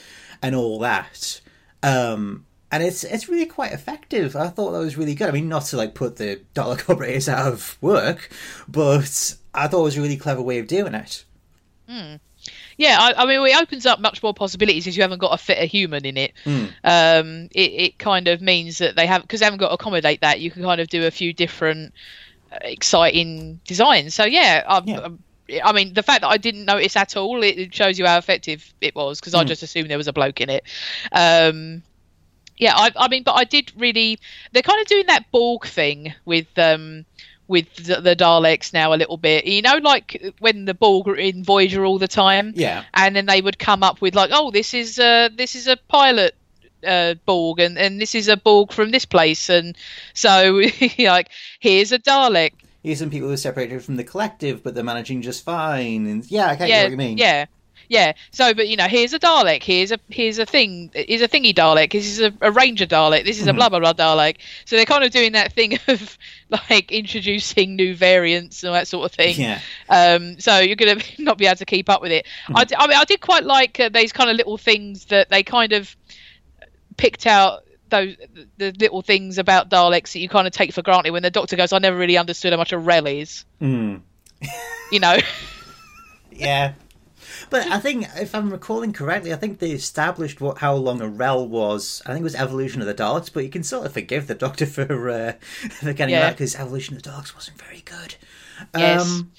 and 0.43 0.55
all 0.55 0.79
that. 0.79 1.41
Um, 1.83 2.47
and 2.71 2.83
it's 2.83 3.05
it's 3.05 3.29
really 3.29 3.47
quite 3.47 3.73
effective. 3.73 4.37
I 4.37 4.49
thought 4.49 4.73
that 4.73 4.79
was 4.79 4.97
really 4.97 5.15
good. 5.15 5.29
I 5.29 5.33
mean, 5.33 5.49
not 5.49 5.65
to 5.67 5.77
like 5.77 5.95
put 5.95 6.17
the 6.17 6.41
Dalek 6.55 6.89
operators 6.89 7.29
out 7.29 7.53
of 7.53 7.77
work, 7.81 8.31
but 8.69 9.37
I 9.55 9.69
thought 9.69 9.81
it 9.81 9.85
was 9.85 9.97
a 9.99 10.03
really 10.03 10.17
clever 10.17 10.43
way 10.43 10.59
of 10.59 10.67
doing 10.67 10.95
it. 10.95 11.25
Mm. 11.89 12.21
Yeah, 12.77 12.97
I, 12.99 13.23
I, 13.23 13.27
mean, 13.27 13.47
it 13.47 13.61
opens 13.61 13.87
up 13.87 14.01
much 14.01 14.23
more 14.23 14.35
possibilities 14.35 14.87
if 14.87 14.97
you 14.97 15.03
haven't 15.03 15.19
got 15.19 15.35
a 15.35 15.39
fitter 15.39 15.67
human 15.67 16.05
in 16.05 16.17
it. 16.17 16.33
Mm. 16.45 16.73
Um, 16.83 17.49
it, 17.53 17.73
it 17.73 17.99
kind 17.99 18.29
of 18.29 18.41
means 18.41 18.79
that 18.79 18.97
they 18.97 19.07
have 19.07 19.23
because 19.23 19.41
they 19.41 19.47
haven't 19.47 19.61
got 19.61 19.69
to 19.69 19.75
accommodate 19.75 20.23
that. 20.23 20.41
You 20.41 20.51
can 20.51 20.63
kind 20.63 20.81
of 20.81 20.89
do 20.89 21.07
a 21.07 21.11
few 21.11 21.33
different 21.33 21.95
uh, 22.51 22.59
exciting 22.63 23.61
designs. 23.65 24.15
So 24.15 24.25
yeah, 24.25 24.65
I'm, 24.67 24.89
yeah. 24.89 25.01
I'm 25.05 25.23
I 25.63 25.73
mean, 25.73 25.93
the 25.93 26.03
fact 26.03 26.23
that 26.23 26.29
I 26.29 26.37
didn't 26.37 26.65
notice 26.65 26.97
at 26.97 27.17
all, 27.17 27.43
it 27.43 27.75
shows 27.75 27.99
you 27.99 28.07
how 28.07 28.17
effective 28.17 28.73
it 28.81 28.95
was 28.95 29.21
because 29.21 29.35
mm. 29.35 29.39
I 29.39 29.43
hmm. 29.43 29.49
just 29.49 29.63
assumed 29.63 29.91
there 29.91 29.99
was 29.99 30.09
a 30.09 30.13
bloke 30.13 30.41
in 30.41 30.49
it. 30.49 30.65
Um, 31.11 31.83
yeah, 32.57 32.75
I, 32.77 32.93
I, 32.97 33.09
mean, 33.09 33.23
but 33.23 33.33
I 33.33 33.45
did 33.45 33.73
really. 33.77 34.19
They're 34.53 34.63
kind 34.63 34.81
of 34.81 34.87
doing 34.87 35.07
that 35.07 35.31
Borg 35.33 35.67
thing 35.67 36.15
with 36.25 36.47
um, 36.59 37.05
with 37.53 37.73
the, 37.77 38.01
the, 38.01 38.17
Daleks 38.17 38.73
now 38.73 38.93
a 38.93 38.97
little 38.97 39.17
bit. 39.17 39.47
You 39.47 39.63
know, 39.63 39.77
like 39.77 40.35
when 40.41 40.65
the 40.65 40.75
Borg 40.75 41.07
were 41.07 41.17
in 41.17 41.45
Voyager 41.45 41.85
all 41.85 41.99
the 41.99 42.09
time. 42.09 42.53
Yeah. 42.57 42.85
And 42.95 43.15
then 43.15 43.27
they 43.27 43.41
would 43.41 43.59
come 43.59 43.85
up 43.85 44.01
with 44.01 44.17
like, 44.17 44.31
oh, 44.33 44.51
this 44.51 44.75
is 44.75 44.99
uh, 44.99 45.29
this 45.37 45.55
is 45.55 45.69
a 45.69 45.77
pilot 45.77 46.35
uh, 46.85 47.15
Borg, 47.27 47.61
and, 47.61 47.79
and 47.79 48.01
this 48.01 48.17
is 48.17 48.27
a 48.27 48.37
Borg 48.37 48.73
from 48.73 48.91
this 48.91 49.05
place, 49.05 49.49
and 49.49 49.77
so 50.15 50.63
like 50.99 51.29
here's 51.61 51.93
a 51.93 51.99
Dalek 52.01 52.53
here's 52.83 52.99
some 52.99 53.11
people 53.11 53.29
who 53.29 53.35
are 53.35 53.39
separated 53.39 53.83
from 53.83 53.97
the 53.97 54.05
collective, 54.05 54.63
but 54.63 54.75
they're 54.75 54.85
managing 54.85 55.23
just 55.23 55.45
fine. 55.45 56.07
And 56.07 56.29
yeah, 56.31 56.47
I 56.47 56.57
can't 56.57 56.71
yeah, 56.71 56.83
what 56.83 56.91
you 56.91 56.97
mean. 56.97 57.19
Yeah. 57.19 57.47
Yeah. 57.93 58.15
So, 58.31 58.55
but 58.55 58.69
you 58.69 58.77
know, 58.77 58.89
here's 58.89 59.13
a 59.13 59.19
Dalek. 59.19 59.63
Here's 59.63 59.93
a 59.93 59.99
here's 60.09 60.39
a 60.39 60.47
thing. 60.47 60.91
Here's 60.95 61.21
a 61.21 61.29
thingy 61.29 61.55
Dalek. 61.55 61.93
This 61.93 62.07
is 62.07 62.21
a, 62.21 62.33
a 62.41 62.51
Ranger 62.51 62.87
Dalek. 62.87 63.27
This 63.27 63.39
is 63.39 63.47
a 63.47 63.51
mm-hmm. 63.51 63.59
blah 63.59 63.69
blah 63.69 63.81
blah 63.81 63.93
Dalek. 63.93 64.39
So 64.65 64.77
they're 64.77 64.87
kind 64.87 65.05
of 65.05 65.11
doing 65.11 65.33
that 65.33 65.53
thing 65.53 65.79
of 65.89 66.17
like 66.71 66.91
introducing 66.91 67.77
new 67.77 67.95
variants 67.95 68.65
and 68.65 68.75
that 68.75 68.89
sort 68.89 69.05
of 69.05 69.15
thing. 69.15 69.39
Yeah. 69.39 69.61
Um. 69.91 70.41
So 70.41 70.59
you're 70.59 70.77
gonna 70.77 71.03
not 71.19 71.37
be 71.37 71.45
able 71.45 71.57
to 71.57 71.67
keep 71.67 71.91
up 71.91 72.01
with 72.01 72.13
it. 72.13 72.25
Mm-hmm. 72.47 72.57
I, 72.57 72.65
I 72.79 72.87
mean, 72.87 72.97
I 72.97 73.05
did 73.05 73.21
quite 73.21 73.45
like 73.45 73.79
uh, 73.79 73.91
these 73.91 74.11
kind 74.11 74.31
of 74.31 74.37
little 74.37 74.57
things 74.57 75.05
that 75.07 75.29
they 75.29 75.43
kind 75.43 75.75
of 75.75 75.95
picked 76.97 77.27
out 77.27 77.65
those 77.91 78.17
the 78.57 78.73
little 78.81 79.03
things 79.03 79.37
about 79.37 79.69
Daleks 79.69 80.15
that 80.15 80.21
you 80.21 80.31
kind 80.31 80.47
of 80.47 80.55
take 80.55 80.73
for 80.73 80.81
granted. 80.81 81.11
When 81.11 81.23
the 81.23 81.31
Doctor 81.31 81.57
goes, 81.57 81.75
"I 81.75 81.79
never 81.79 81.99
really 81.99 82.17
understood 82.17 82.55
how 82.55 82.57
much 82.57 82.73
a 82.73 82.79
rel 82.79 83.07
is." 83.07 83.45
Mm. 83.61 84.01
you 84.91 84.99
know. 84.99 85.19
yeah. 86.33 86.73
But 87.51 87.67
I 87.69 87.79
think, 87.79 88.07
if 88.17 88.35
I'm 88.35 88.51
recalling 88.51 88.93
correctly, 88.93 89.33
I 89.33 89.37
think 89.37 89.59
they 89.59 89.71
established 89.71 90.41
what 90.41 90.59
how 90.59 90.75
long 90.75 91.01
a 91.01 91.09
rel 91.09 91.47
was. 91.47 92.03
I 92.07 92.11
think 92.11 92.21
it 92.21 92.25
was 92.25 92.35
Evolution 92.35 92.81
of 92.81 92.87
the 92.87 92.95
Daleks, 92.95 93.33
but 93.33 93.45
you 93.45 93.51
can 93.51 93.63
sort 93.63 93.87
of 93.87 93.93
forgive 93.93 94.27
the 94.27 94.35
Doctor 94.35 94.67
for 94.67 95.11
uh, 95.11 95.33
for 95.81 95.93
getting 95.93 96.15
yeah. 96.15 96.21
that 96.21 96.33
because 96.33 96.57
Evolution 96.57 96.97
of 96.97 97.03
the 97.03 97.11
Daleks 97.11 97.35
wasn't 97.35 97.61
very 97.61 97.83
good. 97.83 98.17
Yes. 98.77 99.03
Um, 99.03 99.33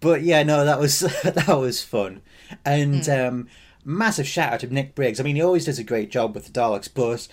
but 0.00 0.22
yeah, 0.22 0.42
no, 0.42 0.64
that 0.64 0.78
was 0.78 1.00
that 1.24 1.48
was 1.48 1.82
fun, 1.82 2.22
and 2.64 3.02
mm. 3.02 3.28
um, 3.28 3.48
massive 3.84 4.26
shout 4.26 4.52
out 4.52 4.60
to 4.60 4.72
Nick 4.72 4.94
Briggs. 4.94 5.20
I 5.20 5.22
mean, 5.22 5.36
he 5.36 5.42
always 5.42 5.64
does 5.64 5.78
a 5.78 5.84
great 5.84 6.10
job 6.10 6.34
with 6.34 6.46
the 6.46 6.52
Daleks, 6.52 6.88
but 6.92 7.28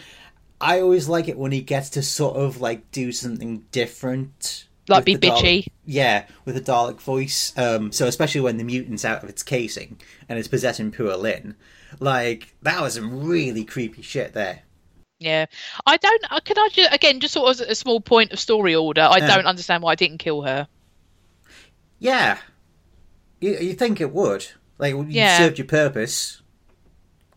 I 0.59 0.79
always 0.79 1.09
like 1.09 1.27
it 1.27 1.37
when 1.37 1.51
he 1.51 1.61
gets 1.61 1.89
to 1.91 2.03
sort 2.03 2.37
of 2.37 2.61
like 2.61 2.91
do 2.91 3.11
something 3.11 3.65
different. 3.71 4.65
Like 4.97 5.05
be 5.05 5.15
bitchy. 5.15 5.63
Dalek, 5.63 5.67
yeah, 5.85 6.25
with 6.45 6.57
a 6.57 6.61
Dalek 6.61 6.99
voice. 6.99 7.57
Um, 7.57 7.91
so 7.91 8.07
especially 8.07 8.41
when 8.41 8.57
the 8.57 8.63
mutant's 8.63 9.05
out 9.05 9.23
of 9.23 9.29
its 9.29 9.43
casing 9.43 9.99
and 10.29 10.37
it's 10.37 10.47
possessing 10.47 10.91
poor 10.91 11.15
Lin. 11.15 11.55
Like, 11.99 12.55
that 12.61 12.81
was 12.81 12.93
some 12.93 13.23
really 13.23 13.65
creepy 13.65 14.01
shit 14.01 14.33
there. 14.33 14.63
Yeah, 15.19 15.45
I 15.85 15.97
don't. 15.97 16.31
Uh, 16.31 16.39
can 16.39 16.57
I 16.57 16.69
just 16.71 16.93
again, 16.93 17.19
just 17.19 17.33
sort 17.33 17.59
of 17.59 17.69
a 17.69 17.75
small 17.75 18.01
point 18.01 18.31
of 18.31 18.39
story 18.39 18.73
order? 18.73 19.07
I 19.09 19.19
don't 19.19 19.45
understand 19.45 19.83
why 19.83 19.91
I 19.91 19.95
didn't 19.95 20.17
kill 20.17 20.41
her. 20.41 20.67
Yeah, 21.99 22.37
you 23.39 23.57
you 23.57 23.73
think 23.73 24.01
it 24.01 24.11
would? 24.11 24.47
Like, 24.79 24.95
you 24.95 25.05
yeah. 25.09 25.37
served 25.37 25.59
your 25.59 25.67
purpose 25.67 26.41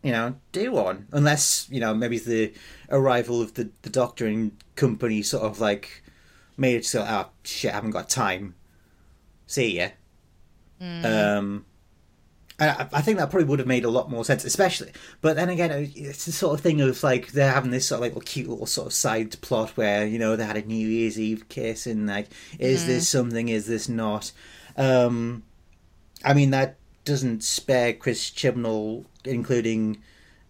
you 0.05 0.11
know, 0.11 0.35
do 0.51 0.71
one. 0.71 1.07
Unless, 1.11 1.67
you 1.71 1.79
know, 1.79 1.95
maybe 1.95 2.19
the 2.19 2.53
arrival 2.91 3.41
of 3.41 3.55
the, 3.55 3.71
the 3.81 3.89
doctor 3.89 4.27
and 4.27 4.51
company 4.75 5.23
sort 5.23 5.41
of 5.41 5.59
like 5.59 6.03
made 6.57 6.75
it 6.75 6.85
so, 6.85 7.05
oh, 7.07 7.29
shit, 7.43 7.71
I 7.71 7.75
haven't 7.75 7.91
got 7.91 8.09
time. 8.09 8.55
See 9.47 9.77
ya. 9.77 9.89
Mm. 10.81 11.05
Um, 11.05 11.65
I, 12.59 12.87
I 12.93 13.01
think 13.01 13.17
that 13.17 13.29
probably 13.29 13.47
would 13.47 13.59
have 13.59 13.67
made 13.67 13.85
a 13.85 13.89
lot 13.89 14.09
more 14.09 14.23
sense, 14.23 14.45
especially. 14.45 14.91
But 15.21 15.35
then 15.35 15.49
again, 15.49 15.91
it's 15.95 16.25
the 16.25 16.31
sort 16.31 16.57
of 16.57 16.61
thing 16.61 16.81
of 16.81 17.03
like 17.03 17.31
they're 17.31 17.51
having 17.51 17.71
this 17.71 17.87
sort 17.87 17.97
of 17.97 18.01
like 18.01 18.11
little 18.11 18.21
cute 18.21 18.49
little 18.49 18.65
sort 18.65 18.87
of 18.87 18.93
side 18.93 19.39
plot 19.41 19.71
where 19.71 20.05
you 20.05 20.17
know 20.17 20.35
they 20.35 20.45
had 20.45 20.57
a 20.57 20.61
New 20.61 20.87
Year's 20.87 21.19
Eve 21.19 21.47
kiss 21.49 21.85
and 21.85 22.07
like, 22.07 22.27
is 22.59 22.83
mm. 22.83 22.87
this 22.87 23.09
something? 23.09 23.49
Is 23.49 23.67
this 23.67 23.89
not? 23.89 24.31
Um, 24.77 25.43
I 26.23 26.33
mean 26.33 26.51
that 26.51 26.77
doesn't 27.03 27.43
spare 27.43 27.93
Chris 27.93 28.29
Chibnall 28.29 29.05
including 29.25 30.01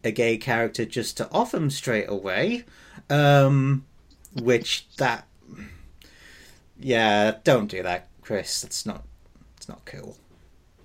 a 0.04 0.12
gay 0.12 0.38
character 0.38 0.86
just 0.86 1.18
to 1.18 1.30
off 1.32 1.54
him 1.54 1.70
straight 1.70 2.10
away. 2.10 2.66
Um, 3.10 3.86
which 4.36 4.88
that, 4.98 5.28
yeah, 6.80 7.36
don't 7.44 7.68
do 7.68 7.84
that, 7.84 8.08
Chris. 8.22 8.62
That's 8.62 8.86
not, 8.86 9.04
it's 9.58 9.70
not 9.70 9.86
cool. 9.86 10.18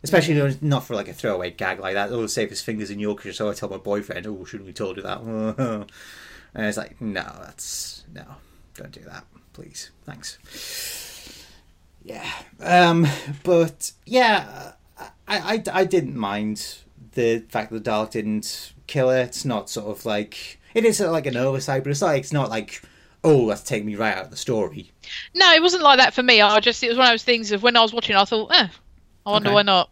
Especially 0.03 0.57
not 0.63 0.85
for 0.85 0.95
like 0.95 1.09
a 1.09 1.13
throwaway 1.13 1.51
gag 1.51 1.79
like 1.79 1.95
that. 1.95 2.11
Oh, 2.11 2.27
save 2.27 2.49
his 2.51 2.63
fingers 2.63 2.91
in 2.91 2.99
Yorkshire, 2.99 3.35
so 3.35 3.51
I 3.51 3.55
tell 3.55 3.69
my 3.69 3.77
boyfriend, 3.77 4.27
"Oh, 4.27 4.45
shouldn't 4.45 4.67
we 4.67 4.73
told 4.73 4.97
you 4.97 5.03
that?" 5.03 5.21
and 6.55 6.67
it's 6.67 6.79
like, 6.79 7.01
no, 7.01 7.25
that's 7.43 8.05
no, 8.13 8.25
don't 8.75 8.93
do 8.93 9.03
that, 9.03 9.25
please, 9.53 9.91
thanks. 10.07 10.39
Yeah, 12.03 12.31
um, 12.61 13.07
but 13.43 13.93
yeah, 14.07 14.73
I, 14.99 15.09
I, 15.29 15.63
I 15.71 15.85
didn't 15.85 16.17
mind 16.17 16.79
the 17.13 17.41
fact 17.51 17.71
that 17.71 17.85
the 17.85 17.91
Dalek 17.91 18.11
didn't 18.11 18.73
kill 18.87 19.11
it. 19.11 19.21
It's 19.21 19.45
not 19.45 19.69
sort 19.69 19.87
of 19.97 20.07
like 20.07 20.59
it 20.75 20.85
is 20.85 20.97
sort 20.97 21.09
of 21.09 21.13
like 21.13 21.27
an 21.27 21.37
oversight, 21.37 21.85
but 21.85 21.91
it's 21.91 22.03
like 22.03 22.21
it's 22.21 22.33
not 22.33 22.49
like 22.49 22.83
oh 23.25 23.49
that's 23.49 23.63
taking 23.63 23.87
me 23.87 23.97
right 23.97 24.17
out 24.17 24.25
of 24.25 24.31
the 24.31 24.37
story. 24.37 24.91
No, 25.35 25.53
it 25.53 25.63
wasn't 25.63 25.83
like 25.83 25.99
that 25.99 26.15
for 26.15 26.23
me. 26.23 26.41
I 26.41 26.61
just 26.61 26.83
it 26.83 26.89
was 26.89 26.99
one 26.99 27.07
of 27.07 27.13
those 27.13 27.25
things 27.25 27.53
of 27.53 27.63
when 27.63 27.77
I 27.77 27.83
was 27.83 27.93
watching, 27.93 28.17
I 28.17 28.25
thought, 28.25 28.55
eh, 28.55 28.69
I 29.27 29.31
wonder 29.31 29.49
okay. 29.49 29.55
why 29.55 29.63
not. 29.63 29.91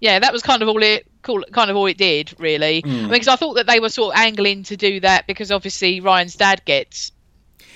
Yeah, 0.00 0.18
that 0.18 0.32
was 0.32 0.42
kind 0.42 0.62
of 0.62 0.68
all 0.68 0.82
it 0.82 1.06
cool, 1.22 1.42
kind 1.52 1.70
of 1.70 1.76
all 1.76 1.86
it 1.86 1.98
did 1.98 2.34
really. 2.38 2.82
Mm. 2.82 2.86
I 2.86 2.90
mean, 2.92 3.08
because 3.10 3.28
I 3.28 3.36
thought 3.36 3.54
that 3.54 3.66
they 3.66 3.80
were 3.80 3.88
sort 3.88 4.14
of 4.14 4.20
angling 4.20 4.62
to 4.64 4.76
do 4.76 5.00
that 5.00 5.26
because 5.26 5.50
obviously 5.50 6.00
Ryan's 6.00 6.36
dad 6.36 6.64
gets 6.64 7.12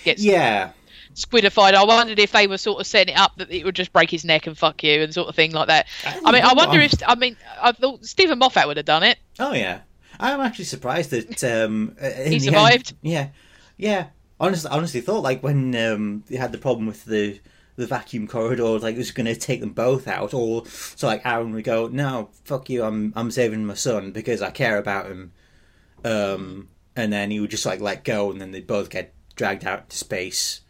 gets 0.05 0.23
yeah 0.23 0.73
squidified. 1.15 1.75
I 1.75 1.85
wondered 1.85 2.19
if 2.19 2.33
they 2.33 2.47
were 2.47 2.59
sort 2.59 2.81
of 2.81 2.87
setting 2.87 3.15
it 3.15 3.19
up 3.19 3.37
that 3.37 3.51
it 3.51 3.65
would 3.65 3.75
just 3.75 3.93
break 3.93 4.11
his 4.11 4.25
neck 4.25 4.47
and 4.47 4.57
fuck 4.57 4.83
you 4.83 5.03
and 5.03 5.15
sort 5.15 5.29
of 5.29 5.35
thing 5.35 5.53
like 5.53 5.69
that. 5.69 5.87
I, 6.05 6.21
I 6.25 6.33
mean, 6.33 6.43
I 6.43 6.53
wonder 6.55 6.81
if 6.81 6.95
I 7.07 7.15
mean 7.15 7.37
I 7.61 7.73
thought 7.73 8.05
Steven 8.05 8.39
Moffat 8.39 8.67
would 8.67 8.77
have 8.77 8.87
done 8.87 9.03
it. 9.03 9.19
Oh 9.39 9.53
yeah, 9.53 9.81
I'm 10.19 10.41
actually 10.41 10.67
surprised 10.67 11.11
that 11.11 11.45
um, 11.45 11.97
he 12.27 12.39
survived. 12.39 12.91
End, 12.91 12.99
yeah, 13.03 13.29
yeah. 13.77 14.07
Honestly, 14.41 14.71
honestly 14.71 15.01
thought 15.01 15.23
like 15.23 15.43
when 15.43 15.75
um, 15.77 16.25
they 16.27 16.37
had 16.37 16.53
the 16.53 16.59
problem 16.59 16.87
with 16.87 17.05
the 17.05 17.41
the 17.77 17.87
vacuum 17.87 18.29
corridor 18.29 18.79
like 18.79 18.95
it 18.95 18.99
was 18.99 19.11
going 19.11 19.27
to 19.27 19.35
take 19.35 19.61
them 19.61 19.73
both 19.73 20.07
out, 20.07 20.35
or 20.35 20.67
so 20.67 21.07
like 21.07 21.25
Aaron 21.25 21.53
would 21.53 21.65
go, 21.65 21.89
"No, 21.89 22.31
fuck 22.45 22.69
you, 22.71 22.83
I'm 22.83 23.13
I'm 23.17 23.31
saving 23.31 23.65
my 23.65 23.75
son 23.75 24.13
because 24.13 24.43
I 24.43 24.51
care 24.51 24.79
about 24.79 25.07
him," 25.07 25.33
um, 26.05 26.69
and 26.97 27.13
then 27.13 27.31
he 27.31 27.41
would 27.41 27.51
just 27.51 27.67
like 27.67 27.81
let 27.81 28.05
go, 28.05 28.31
and 28.31 28.41
then 28.41 28.53
they'd 28.53 28.67
both 28.67 28.91
get 28.91 29.13
dragged 29.37 29.65
out 29.65 29.91
to 29.91 29.97
space. 29.97 30.61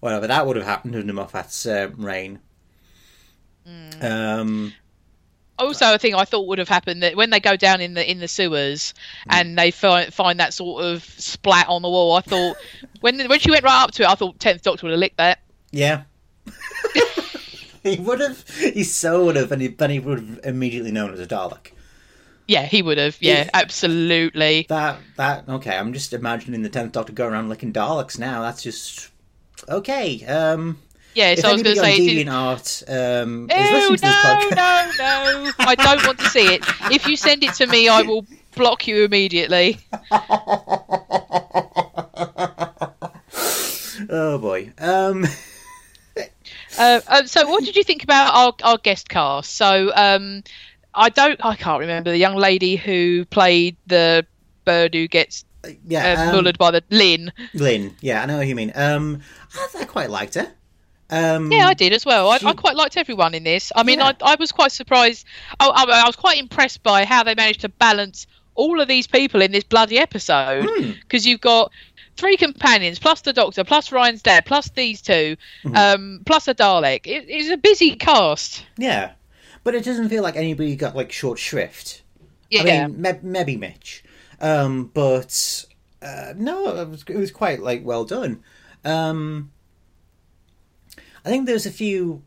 Whatever 0.00 0.26
that 0.26 0.46
would 0.46 0.56
have 0.56 0.64
happened 0.66 0.96
under 0.96 1.12
Moffat's 1.12 1.64
uh, 1.64 1.90
reign. 1.96 2.40
Um, 4.00 4.72
also 5.58 5.94
a 5.94 5.98
thing 5.98 6.14
I 6.14 6.24
thought 6.24 6.46
would 6.48 6.58
have 6.58 6.68
happened 6.68 7.02
that 7.02 7.16
when 7.16 7.30
they 7.30 7.40
go 7.40 7.56
down 7.56 7.80
in 7.80 7.94
the 7.94 8.10
in 8.10 8.18
the 8.20 8.28
sewers 8.28 8.94
and 9.28 9.58
they 9.58 9.70
find 9.70 10.12
find 10.12 10.40
that 10.40 10.54
sort 10.54 10.84
of 10.84 11.02
splat 11.04 11.68
on 11.68 11.82
the 11.82 11.88
wall, 11.88 12.16
I 12.16 12.20
thought 12.20 12.56
when 13.00 13.18
when 13.28 13.38
she 13.38 13.50
went 13.50 13.64
right 13.64 13.82
up 13.82 13.92
to 13.92 14.02
it, 14.02 14.08
I 14.08 14.14
thought 14.14 14.38
Tenth 14.40 14.62
Doctor 14.62 14.86
would 14.86 14.92
have 14.92 15.00
licked 15.00 15.18
that. 15.18 15.40
yeah. 15.70 16.02
he 17.82 17.96
would 17.96 18.20
have. 18.20 18.48
He 18.48 18.84
so 18.84 19.24
would 19.24 19.36
have, 19.36 19.52
and 19.52 19.62
he, 19.62 19.68
then 19.68 19.90
he 19.90 20.00
would 20.00 20.18
have 20.18 20.40
immediately 20.44 20.90
known 20.92 21.12
as 21.12 21.20
a 21.20 21.26
Dalek. 21.26 21.72
Yeah, 22.48 22.64
he 22.66 22.82
would 22.82 22.98
have. 22.98 23.16
Yeah, 23.20 23.42
If- 23.42 23.50
absolutely. 23.54 24.66
That 24.68 24.98
that 25.16 25.48
okay. 25.48 25.76
I'm 25.76 25.92
just 25.92 26.12
imagining 26.12 26.62
the 26.62 26.68
tenth 26.68 26.92
Doctor 26.92 27.12
going 27.12 27.32
around 27.32 27.48
licking 27.48 27.72
Daleks 27.72 28.18
now. 28.18 28.42
That's 28.42 28.62
just 28.62 29.10
okay. 29.68 30.24
Um, 30.26 30.78
Yeah, 31.14 31.34
so 31.34 31.48
I 31.48 31.52
was 31.52 31.62
going 31.62 31.76
to 31.76 31.82
say. 31.82 31.96
it 31.96 32.26
DeviantArt 32.26 33.22
um, 33.22 33.50
is 33.50 33.56
Ew, 33.56 33.90
no, 33.90 33.96
podcast, 33.96 34.98
no, 34.98 35.44
no! 35.44 35.52
I 35.58 35.74
don't 35.74 36.06
want 36.06 36.18
to 36.20 36.28
see 36.28 36.54
it. 36.54 36.64
If 36.90 37.06
you 37.06 37.16
send 37.16 37.44
it 37.44 37.54
to 37.54 37.66
me, 37.66 37.88
I 37.88 38.02
will 38.02 38.26
block 38.54 38.86
you 38.86 39.04
immediately. 39.04 39.78
oh 44.10 44.38
boy. 44.38 44.72
Um, 44.78 45.26
Uh, 46.78 47.00
uh, 47.06 47.24
so, 47.24 47.46
what 47.48 47.62
did 47.64 47.76
you 47.76 47.84
think 47.84 48.02
about 48.02 48.34
our, 48.34 48.54
our 48.62 48.78
guest 48.78 49.10
cast? 49.10 49.56
So, 49.56 49.92
um, 49.94 50.42
I 50.94 51.10
don't, 51.10 51.38
I 51.44 51.54
can't 51.54 51.80
remember 51.80 52.10
the 52.10 52.18
young 52.18 52.36
lady 52.36 52.76
who 52.76 53.24
played 53.26 53.76
the 53.86 54.26
bird 54.64 54.94
who 54.94 55.06
gets 55.06 55.44
yeah, 55.86 56.14
uh, 56.18 56.30
um, 56.30 56.34
mullered 56.34 56.58
by 56.58 56.70
the 56.70 56.82
Lin. 56.90 57.32
Lin. 57.54 57.94
Yeah, 58.00 58.22
I 58.22 58.26
know 58.26 58.38
what 58.38 58.46
you 58.46 58.54
mean. 58.54 58.72
Um, 58.74 59.20
I, 59.54 59.68
I 59.80 59.84
quite 59.84 60.10
liked 60.10 60.34
her. 60.34 60.52
Um, 61.12 61.52
Yeah, 61.52 61.66
I 61.68 61.74
did 61.74 61.92
as 61.92 62.04
well. 62.04 62.30
I, 62.30 62.38
she- 62.38 62.46
I 62.46 62.52
quite 62.54 62.74
liked 62.74 62.96
everyone 62.96 63.34
in 63.34 63.44
this. 63.44 63.70
I 63.76 63.82
mean, 63.84 63.98
Yeah. 64.00 64.12
I, 64.22 64.32
I 64.32 64.36
was 64.36 64.50
quite 64.50 64.72
surprised. 64.72 65.26
I, 65.60 65.68
I, 65.68 66.02
I 66.02 66.06
was 66.06 66.16
quite 66.16 66.38
impressed 66.38 66.82
by 66.82 67.04
how 67.04 67.22
they 67.22 67.34
managed 67.34 67.60
to 67.60 67.68
balance 67.68 68.26
all 68.54 68.80
of 68.80 68.88
these 68.88 69.06
people 69.06 69.40
in 69.42 69.52
this 69.52 69.64
bloody 69.64 69.98
episode. 69.98 70.66
Hmm. 70.68 70.90
Because 71.00 71.26
you've 71.26 71.40
got 71.40 71.70
three 72.16 72.36
companions, 72.36 72.98
plus 72.98 73.20
the 73.22 73.32
Doctor, 73.32 73.62
plus 73.64 73.92
Ryan's 73.92 74.22
dad, 74.22 74.44
plus 74.46 74.68
these 74.70 75.00
2 75.02 75.12
Mm-hmm. 75.64 75.76
um, 75.76 76.20
plus 76.26 76.48
a 76.48 76.54
Dalek. 76.54 77.06
It, 77.06 77.26
it's 77.28 77.50
a 77.50 77.56
busy 77.56 77.94
cast. 77.94 78.64
Yeah, 78.76 79.12
but 79.64 79.74
it 79.74 79.84
doesn't 79.84 80.08
feel 80.08 80.22
like 80.22 80.36
anybody 80.36 80.74
got 80.76 80.96
like 80.96 81.12
short 81.12 81.38
shrift. 81.38 82.02
Yeah. 82.50 82.62
I 82.62 82.86
mean, 82.88 83.00
me- 83.02 83.18
maybe 83.22 83.56
Mitch, 83.56 84.04
um, 84.40 84.90
but 84.92 85.64
uh, 86.02 86.34
no, 86.36 86.68
it 86.76 86.88
was, 86.88 87.04
it 87.08 87.16
was 87.16 87.30
quite 87.30 87.60
like 87.60 87.82
well 87.84 88.04
done. 88.04 88.42
Um, 88.84 89.50
I 91.24 91.28
think 91.28 91.46
there's 91.46 91.66
a 91.66 91.70
few, 91.70 92.22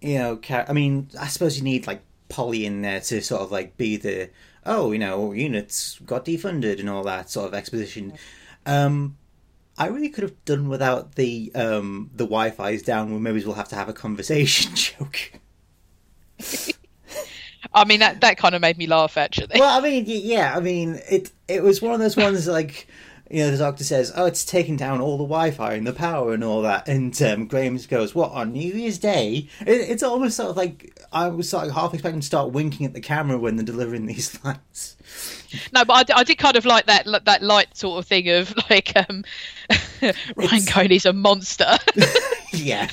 you 0.00 0.18
know, 0.18 0.36
char- 0.38 0.66
I 0.68 0.72
mean, 0.72 1.08
I 1.18 1.26
suppose 1.28 1.56
you 1.56 1.64
need 1.64 1.86
like 1.86 2.02
Polly 2.28 2.66
in 2.66 2.82
there 2.82 3.00
to 3.00 3.20
sort 3.20 3.42
of 3.42 3.50
like 3.50 3.76
be 3.76 3.96
the 3.96 4.30
oh, 4.66 4.92
you 4.92 4.98
know, 4.98 5.32
units 5.32 5.98
got 6.04 6.24
defunded 6.24 6.78
and 6.78 6.90
all 6.90 7.02
that 7.04 7.30
sort 7.30 7.48
of 7.48 7.54
exposition. 7.54 8.12
Um, 8.66 9.16
I 9.78 9.86
really 9.86 10.08
could 10.08 10.22
have 10.22 10.44
done 10.44 10.68
without 10.68 11.14
the 11.14 11.50
um, 11.54 12.10
the 12.14 12.24
Wi-Fi's 12.24 12.82
down. 12.82 13.10
Well, 13.10 13.20
maybe 13.20 13.44
we'll 13.44 13.54
have 13.54 13.68
to 13.68 13.76
have 13.76 13.88
a 13.88 13.92
conversation 13.92 14.74
joke. 14.74 15.32
I 17.74 17.84
mean, 17.84 18.00
that, 18.00 18.20
that 18.20 18.38
kind 18.38 18.54
of 18.54 18.60
made 18.60 18.78
me 18.78 18.86
laugh, 18.86 19.16
actually. 19.16 19.58
well, 19.58 19.76
I 19.76 19.82
mean, 19.82 20.04
yeah, 20.06 20.56
I 20.56 20.60
mean, 20.60 21.00
it 21.10 21.30
it 21.48 21.62
was 21.62 21.82
one 21.82 21.92
of 21.92 22.00
those 22.00 22.16
ones 22.16 22.46
like, 22.46 22.88
you 23.30 23.44
know, 23.44 23.50
the 23.50 23.58
doctor 23.58 23.84
says, 23.84 24.12
"Oh, 24.14 24.26
it's 24.26 24.44
taking 24.44 24.76
down 24.76 25.00
all 25.00 25.16
the 25.16 25.24
Wi-Fi 25.24 25.74
and 25.74 25.86
the 25.86 25.92
power 25.92 26.32
and 26.32 26.44
all 26.44 26.62
that," 26.62 26.88
and 26.88 27.20
um, 27.22 27.46
Graham 27.46 27.76
goes, 27.88 28.14
"What 28.14 28.32
on 28.32 28.52
New 28.52 28.72
Year's 28.72 28.98
Day?" 28.98 29.48
It, 29.60 29.90
it's 29.90 30.02
almost 30.02 30.36
sort 30.36 30.50
of 30.50 30.56
like 30.56 30.98
I 31.12 31.28
was 31.28 31.48
sort 31.48 31.66
of 31.66 31.74
half 31.74 31.94
expecting 31.94 32.20
to 32.20 32.26
start 32.26 32.52
winking 32.52 32.86
at 32.86 32.94
the 32.94 33.00
camera 33.00 33.38
when 33.38 33.56
they're 33.56 33.64
delivering 33.64 34.06
these 34.06 34.38
lines. 34.44 34.96
No, 35.72 35.84
but 35.84 35.92
I, 35.94 36.02
d- 36.02 36.12
I 36.14 36.24
did 36.24 36.36
kind 36.38 36.56
of 36.56 36.66
like 36.66 36.86
that 36.86 37.06
that 37.24 37.42
light 37.42 37.76
sort 37.76 37.98
of 37.98 38.06
thing 38.06 38.28
of 38.28 38.54
like 38.70 38.92
um, 39.08 39.24
Ryan 40.36 40.64
going, 40.74 41.00
a 41.06 41.12
monster. 41.12 41.76
yeah, 42.52 42.88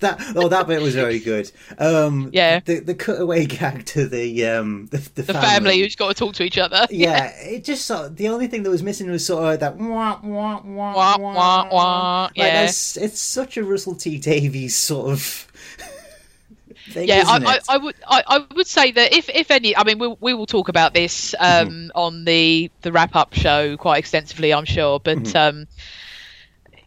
that 0.00 0.32
oh, 0.36 0.48
that 0.48 0.66
bit 0.66 0.82
was 0.82 0.94
very 0.94 1.18
good. 1.18 1.50
Um, 1.78 2.30
Yeah. 2.32 2.60
the 2.60 2.80
the 2.80 2.94
cutaway 2.94 3.46
gag 3.46 3.86
to 3.86 4.06
the 4.06 4.46
um 4.46 4.86
the, 4.90 4.98
the, 5.14 5.22
the 5.22 5.32
family 5.34 5.80
who's 5.80 5.96
got 5.96 6.08
to 6.08 6.14
talk 6.14 6.34
to 6.34 6.42
each 6.42 6.58
other. 6.58 6.86
Yeah, 6.90 7.32
it 7.40 7.64
just 7.64 7.86
sort 7.86 8.06
of, 8.06 8.16
the 8.16 8.28
only 8.28 8.46
thing 8.48 8.62
that 8.64 8.70
was 8.70 8.82
missing 8.82 9.10
was 9.10 9.24
sort 9.26 9.54
of 9.54 9.60
that 9.60 9.76
wah 9.76 10.20
wah 10.22 10.60
wah 10.62 10.94
Wah, 10.94 11.18
wah, 11.18 11.68
wah, 11.70 12.22
Like, 12.24 12.32
yeah. 12.36 12.64
it's 12.64 13.20
such 13.20 13.56
a 13.56 13.64
Russell 13.64 13.94
T 13.94 14.18
Davies 14.18 14.76
sort 14.76 15.10
of 15.10 15.46
thing, 16.90 17.08
yeah, 17.08 17.24
I, 17.26 17.38
I? 17.46 17.58
I 17.68 17.76
would 17.78 17.94
I, 18.06 18.22
I 18.26 18.46
would 18.54 18.66
say 18.66 18.90
that 18.92 19.12
if 19.12 19.28
if 19.28 19.50
any, 19.50 19.76
I 19.76 19.84
mean, 19.84 19.98
we 19.98 20.14
we 20.20 20.34
will 20.34 20.46
talk 20.46 20.68
about 20.68 20.94
this 20.94 21.34
um, 21.38 21.68
Mm-hmm. 21.68 21.88
on 21.94 22.24
the 22.24 22.70
the 22.82 22.92
wrap 22.92 23.14
up 23.16 23.34
show 23.34 23.76
quite 23.76 23.98
extensively, 23.98 24.52
I'm 24.52 24.64
sure. 24.64 25.00
But 25.00 25.18
Mm-hmm. 25.18 25.36
um, 25.36 25.66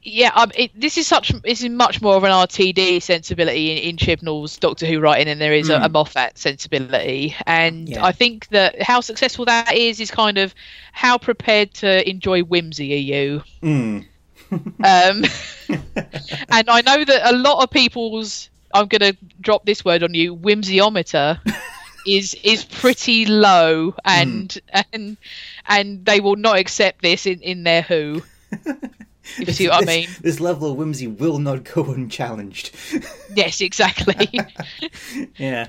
yeah, 0.03 0.31
um, 0.35 0.51
it, 0.55 0.71
this 0.79 0.97
is 0.97 1.05
such 1.05 1.29
this 1.41 1.61
is 1.61 1.69
much 1.69 2.01
more 2.01 2.15
of 2.15 2.23
an 2.23 2.31
RTD 2.31 3.01
sensibility 3.01 3.71
in, 3.71 3.77
in 3.89 3.97
Chibnall's 3.97 4.57
Doctor 4.57 4.85
Who 4.85 4.99
writing 5.01 5.25
than 5.27 5.39
there 5.39 5.53
is 5.53 5.69
a, 5.69 5.75
a 5.81 5.89
Moffat 5.89 6.37
sensibility, 6.37 7.35
and 7.45 7.87
Mm. 7.87 7.91
Yeah. 7.95 8.05
I 8.05 8.11
think 8.13 8.47
that 8.49 8.81
how 8.81 9.01
successful 9.01 9.45
that 9.45 9.75
is 9.75 9.99
is 9.99 10.09
kind 10.11 10.37
of 10.37 10.55
how 10.93 11.17
prepared 11.17 11.73
to 11.75 12.07
enjoy 12.09 12.41
whimsy 12.43 12.93
are 12.93 12.97
you. 13.15 13.43
Mm. 13.61 14.05
Um, 14.51 14.69
and 16.49 16.69
I 16.69 16.81
know 16.85 17.03
that 17.03 17.33
a 17.33 17.35
lot 17.35 17.63
of 17.63 17.69
people's 17.69 18.49
I'm 18.77 18.87
going 18.87 19.13
to 19.13 19.17
drop 19.41 19.65
this 19.65 19.83
word 19.83 20.03
on 20.03 20.13
you. 20.13 20.35
Whimsiometer 20.35 21.39
is 22.07 22.35
is 22.43 22.63
pretty 22.63 23.25
low 23.25 23.93
and 24.05 24.57
and 24.93 25.17
and 25.67 26.05
they 26.05 26.19
will 26.19 26.35
not 26.35 26.57
accept 26.57 27.01
this 27.01 27.25
in 27.25 27.41
in 27.41 27.63
their 27.63 27.81
who. 27.81 28.21
If 28.51 29.39
you 29.47 29.53
see 29.53 29.67
what 29.67 29.83
I 29.83 29.85
mean? 29.85 30.09
This 30.21 30.39
level 30.39 30.71
of 30.71 30.77
whimsy 30.77 31.07
will 31.07 31.39
not 31.39 31.63
go 31.63 31.85
unchallenged. 31.85 32.75
yes 33.35 33.61
exactly. 33.61 34.29
Yeah. 35.37 35.67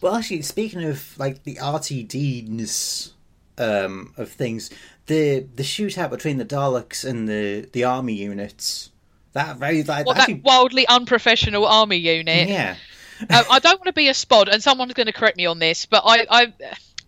Well, 0.00 0.14
actually, 0.14 0.42
speaking 0.42 0.84
of 0.84 1.18
like 1.18 1.44
the 1.44 1.56
RTD-ness 1.56 3.12
um, 3.58 4.12
of 4.16 4.30
things, 4.30 4.70
the 5.06 5.46
the 5.56 5.62
shootout 5.62 6.10
between 6.10 6.36
the 6.36 6.44
Daleks 6.44 7.08
and 7.08 7.28
the 7.28 7.68
the 7.72 7.84
army 7.84 8.14
units 8.14 8.90
that 9.36 9.56
very 9.56 9.82
like 9.82 10.06
actually, 10.08 10.34
that 10.34 10.44
wildly 10.44 10.86
unprofessional 10.88 11.66
army 11.66 11.96
unit 11.96 12.48
yeah. 12.48 12.76
um, 13.20 13.44
I 13.50 13.58
don't 13.58 13.78
want 13.78 13.86
to 13.86 13.92
be 13.92 14.08
a 14.08 14.12
spod, 14.12 14.52
and 14.52 14.62
someone's 14.62 14.92
going 14.94 15.06
to 15.06 15.12
correct 15.12 15.36
me 15.36 15.46
on 15.46 15.58
this, 15.58 15.86
but 15.86 16.02
I, 16.04 16.26
I, 16.28 16.52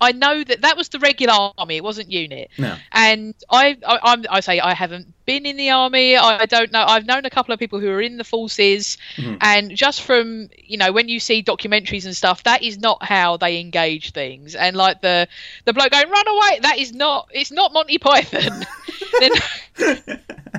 I 0.00 0.12
know 0.12 0.42
that 0.42 0.62
that 0.62 0.76
was 0.76 0.88
the 0.88 0.98
regular 0.98 1.34
army. 1.58 1.76
It 1.76 1.84
wasn't 1.84 2.10
unit. 2.10 2.50
No. 2.56 2.76
And 2.92 3.34
I, 3.50 3.76
I, 3.86 3.98
I'm, 4.02 4.24
I 4.30 4.40
say 4.40 4.60
I 4.60 4.72
haven't 4.72 5.12
been 5.26 5.44
in 5.44 5.56
the 5.56 5.70
army. 5.70 6.16
I, 6.16 6.40
I 6.40 6.46
don't 6.46 6.70
know. 6.72 6.84
I've 6.84 7.04
known 7.04 7.24
a 7.24 7.30
couple 7.30 7.52
of 7.52 7.58
people 7.58 7.80
who 7.80 7.90
are 7.90 8.00
in 8.00 8.16
the 8.16 8.24
forces, 8.24 8.96
and 9.40 9.74
just 9.74 10.02
from 10.02 10.48
you 10.56 10.78
know 10.78 10.92
when 10.92 11.08
you 11.08 11.20
see 11.20 11.42
documentaries 11.42 12.04
and 12.04 12.16
stuff, 12.16 12.44
that 12.44 12.62
is 12.62 12.78
not 12.78 13.02
how 13.02 13.36
they 13.36 13.60
engage 13.60 14.12
things. 14.12 14.54
And 14.54 14.76
like 14.76 15.02
the 15.02 15.28
the 15.64 15.72
bloke 15.72 15.90
going 15.90 16.08
run 16.08 16.28
away, 16.28 16.60
that 16.62 16.78
is 16.78 16.92
not. 16.94 17.28
It's 17.32 17.50
not 17.50 17.72
Monty 17.72 17.98
Python. 17.98 18.64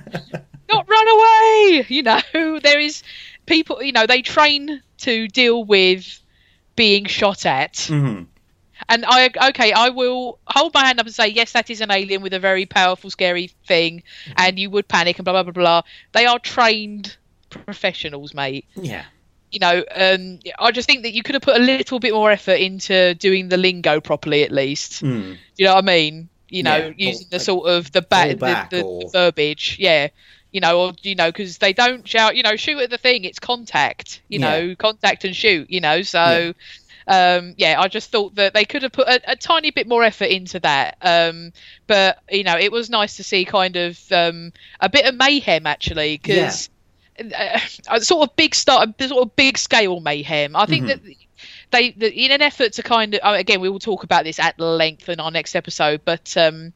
Run 0.99 1.07
away. 1.15 1.85
You 1.89 2.03
know, 2.03 2.59
there 2.59 2.79
is 2.79 3.03
people. 3.45 3.81
You 3.81 3.91
know, 3.91 4.05
they 4.05 4.21
train 4.21 4.81
to 4.99 5.27
deal 5.27 5.63
with 5.63 6.21
being 6.75 7.05
shot 7.05 7.45
at. 7.45 7.73
Mhm. 7.73 8.27
And 8.87 9.05
I 9.07 9.29
okay, 9.49 9.71
I 9.73 9.89
will 9.89 10.39
hold 10.47 10.73
my 10.73 10.85
hand 10.85 10.99
up 10.99 11.05
and 11.05 11.13
say 11.13 11.27
yes, 11.27 11.51
that 11.51 11.69
is 11.69 11.81
an 11.81 11.91
alien 11.91 12.21
with 12.21 12.33
a 12.33 12.39
very 12.39 12.65
powerful, 12.65 13.09
scary 13.09 13.51
thing, 13.67 14.03
and 14.37 14.57
you 14.57 14.69
would 14.69 14.87
panic 14.87 15.19
and 15.19 15.25
blah 15.25 15.33
blah 15.33 15.43
blah 15.43 15.51
blah. 15.53 15.81
They 16.13 16.25
are 16.25 16.39
trained 16.39 17.17
professionals, 17.49 18.33
mate. 18.33 18.65
Yeah. 18.75 19.03
You 19.51 19.59
know, 19.59 19.83
um, 19.95 20.39
I 20.59 20.71
just 20.71 20.87
think 20.87 21.03
that 21.03 21.13
you 21.13 21.23
could 21.23 21.35
have 21.35 21.41
put 21.41 21.55
a 21.55 21.59
little 21.59 21.99
bit 21.99 22.13
more 22.13 22.31
effort 22.31 22.59
into 22.59 23.15
doing 23.15 23.49
the 23.49 23.57
lingo 23.57 23.99
properly, 23.99 24.43
at 24.43 24.51
least. 24.51 25.03
Mm. 25.03 25.37
You 25.57 25.65
know 25.65 25.73
what 25.75 25.83
I 25.83 25.87
mean? 25.87 26.29
You 26.49 26.63
know, 26.63 26.77
Yeah, 26.77 27.09
using 27.09 27.27
the 27.31 27.37
like, 27.37 27.45
sort 27.45 27.67
of 27.69 27.91
the, 27.91 28.01
ba- 28.01 28.35
back 28.39 28.69
the, 28.69 28.77
the, 28.77 28.83
or- 28.83 29.01
the 29.01 29.09
verbiage, 29.09 29.77
yeah. 29.79 30.09
You 30.51 30.61
know, 30.61 30.79
or 30.81 30.93
you 31.01 31.15
know, 31.15 31.29
because 31.29 31.57
they 31.59 31.73
don't 31.73 32.07
shout, 32.07 32.35
you 32.35 32.43
know, 32.43 32.55
shoot 32.55 32.79
at 32.79 32.89
the 32.89 32.97
thing. 32.97 33.23
It's 33.23 33.39
contact. 33.39 34.21
You 34.29 34.39
Yeah. 34.39 34.49
know, 34.49 34.75
contact 34.75 35.23
and 35.25 35.35
shoot. 35.35 35.69
You 35.69 35.81
know, 35.81 36.01
so 36.01 36.53
um, 37.07 37.55
yeah, 37.57 37.79
I 37.79 37.87
just 37.87 38.11
thought 38.11 38.35
that 38.35 38.53
they 38.53 38.65
could 38.65 38.83
have 38.83 38.91
put 38.91 39.07
a, 39.07 39.19
a 39.31 39.35
tiny 39.35 39.71
bit 39.71 39.87
more 39.87 40.03
effort 40.03 40.25
into 40.25 40.59
that. 40.59 40.97
Um, 41.01 41.51
but 41.87 42.19
you 42.29 42.43
know, 42.43 42.57
it 42.57 42.71
was 42.71 42.89
nice 42.89 43.17
to 43.17 43.23
see 43.23 43.45
kind 43.45 43.75
of 43.75 43.99
um, 44.11 44.51
a 44.79 44.89
bit 44.89 45.05
of 45.05 45.15
mayhem 45.15 45.65
actually, 45.65 46.17
because 46.17 46.69
uh, 47.19 47.59
sort 47.99 48.29
of 48.29 48.35
big 48.35 48.55
start, 48.55 48.89
sort 49.01 49.23
of 49.27 49.35
big 49.35 49.57
scale 49.57 49.99
mayhem. 49.99 50.55
I 50.55 50.65
think 50.65 50.87
that 50.87 51.01
they, 51.71 51.91
that 51.91 52.13
in 52.13 52.31
an 52.31 52.41
effort 52.41 52.73
to 52.73 52.83
kind 52.83 53.15
of, 53.15 53.21
uh, 53.23 53.35
again, 53.37 53.61
we 53.61 53.69
will 53.69 53.79
talk 53.79 54.03
about 54.03 54.23
this 54.23 54.39
at 54.39 54.59
length 54.59 55.09
in 55.09 55.19
our 55.19 55.31
next 55.31 55.55
episode, 55.55 56.01
but 56.05 56.35
um, 56.37 56.73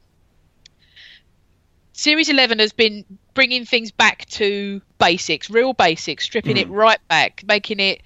Series 2.04 2.28
11 2.28 2.60
has 2.60 2.74
been 2.74 3.06
bringing 3.34 3.64
things 3.64 3.90
back 3.90 4.26
to 4.26 4.82
basics, 5.00 5.50
real 5.50 5.72
basics, 5.72 6.26
stripping 6.26 6.58
it 6.58 6.70
right 6.70 7.00
back, 7.08 7.46
making 7.48 7.80
it 7.80 8.02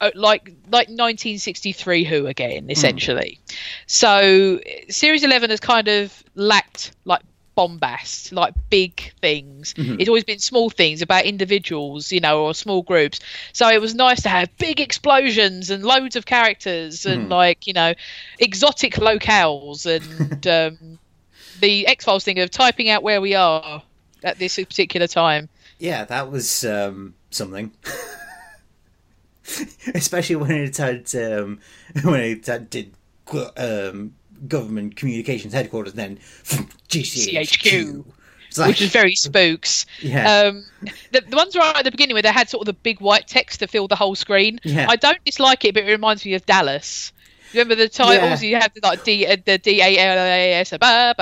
uh, 0.00 0.12
like 0.14 0.46
like 0.70 0.86
1963 0.86 2.04
Who 2.04 2.28
again, 2.28 2.70
essentially. 2.70 3.40
So 3.88 4.60
Series 4.88 5.24
11 5.24 5.50
has 5.50 5.58
kind 5.58 5.88
of 5.88 6.22
lacked 6.36 6.92
like 7.04 7.22
bombast, 7.56 8.30
like 8.30 8.54
big 8.70 9.12
things. 9.20 9.74
It's 9.98 10.08
always 10.08 10.22
been 10.22 10.38
small 10.38 10.70
things 10.70 11.02
about 11.02 11.24
individuals, 11.24 12.12
you 12.12 12.20
know, 12.20 12.44
or 12.44 12.54
small 12.54 12.82
groups. 12.82 13.18
So 13.52 13.68
it 13.68 13.80
was 13.80 13.92
nice 13.92 14.22
to 14.22 14.28
have 14.28 14.56
big 14.58 14.80
explosions 14.80 15.68
and 15.68 15.82
loads 15.82 16.14
of 16.14 16.26
characters 16.26 17.06
and 17.06 17.28
like 17.28 17.66
you 17.66 17.72
know, 17.72 17.94
exotic 18.38 18.94
locales 18.94 19.84
and 19.84 20.46
um, 20.46 21.00
the 21.60 21.86
X 21.86 22.04
Files 22.04 22.24
thing 22.24 22.38
of 22.38 22.50
typing 22.50 22.88
out 22.88 23.02
where 23.02 23.20
we 23.20 23.34
are 23.34 23.82
at 24.24 24.38
this 24.38 24.56
particular 24.56 25.06
time. 25.06 25.48
Yeah, 25.78 26.04
that 26.04 26.30
was 26.30 26.64
um, 26.64 27.14
something. 27.30 27.72
Especially 29.94 30.36
when 30.36 30.52
it 30.52 30.76
had 30.76 31.12
um, 31.16 31.58
when 32.02 32.20
it 32.20 32.46
had, 32.46 32.70
did 32.70 32.94
um, 33.56 34.14
government 34.46 34.96
communications 34.96 35.52
headquarters, 35.52 35.94
then 35.94 36.16
GCHQ. 36.88 38.04
Like, 38.58 38.68
which 38.68 38.82
is 38.82 38.92
very 38.92 39.14
spooks. 39.14 39.86
Yeah. 40.00 40.42
Um, 40.42 40.66
the, 41.10 41.22
the 41.22 41.36
ones 41.36 41.56
right 41.56 41.74
at 41.74 41.84
the 41.84 41.90
beginning 41.90 42.14
where 42.14 42.22
they 42.22 42.30
had 42.30 42.50
sort 42.50 42.62
of 42.62 42.66
the 42.66 42.78
big 42.78 43.00
white 43.00 43.26
text 43.26 43.60
to 43.60 43.66
fill 43.66 43.88
the 43.88 43.96
whole 43.96 44.14
screen. 44.14 44.60
Yeah. 44.62 44.88
I 44.90 44.96
don't 44.96 45.24
dislike 45.24 45.64
it, 45.64 45.72
but 45.72 45.84
it 45.84 45.90
reminds 45.90 46.26
me 46.26 46.34
of 46.34 46.44
Dallas. 46.44 47.12
Remember 47.52 47.74
the 47.74 47.88
titles? 47.88 48.42
Yeah. 48.42 48.48
You 48.48 48.56
have 48.56 48.72
the 48.74 48.80
like 48.82 49.04
D 49.04 49.26
uh, 49.26 49.36
the 49.44 49.58
D 49.58 49.80
A 49.80 49.98
L 49.98 50.18
A 50.18 50.52
S. 50.54 50.72
Yeah, 50.72 51.12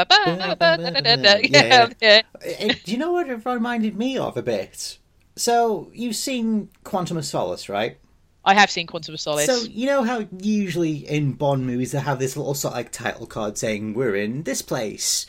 Yeah, 1.51 1.88
yeah. 2.01 2.23
It- 2.43 2.85
do 2.85 2.93
you 2.93 2.99
know 2.99 3.12
what 3.12 3.29
it 3.29 3.45
reminded 3.45 3.97
me 3.97 4.19
of 4.19 4.37
a 4.37 4.43
bit? 4.43 4.99
So 5.37 5.90
you've 5.95 6.16
seen 6.16 6.69
Quantum 6.85 7.16
of 7.16 7.25
Solace, 7.25 7.69
right? 7.69 7.99
I 8.45 8.55
have 8.55 8.71
seen 8.71 8.87
Quantum 8.87 9.14
of 9.14 9.21
Solace. 9.21 9.47
So 9.47 9.62
you 9.71 9.87
know 9.87 10.03
how 10.03 10.27
usually 10.38 11.09
in 11.09 11.33
Bond 11.33 11.66
movies 11.66 11.93
they 11.93 12.01
have 12.01 12.19
this 12.19 12.37
little 12.37 12.55
sort 12.55 12.73
of 12.73 12.79
like 12.79 12.93
title 12.93 13.27
card 13.27 13.59
saying 13.59 13.95
we're 13.95 14.16
in 14.16 14.43
this 14.45 14.62
place, 14.62 15.27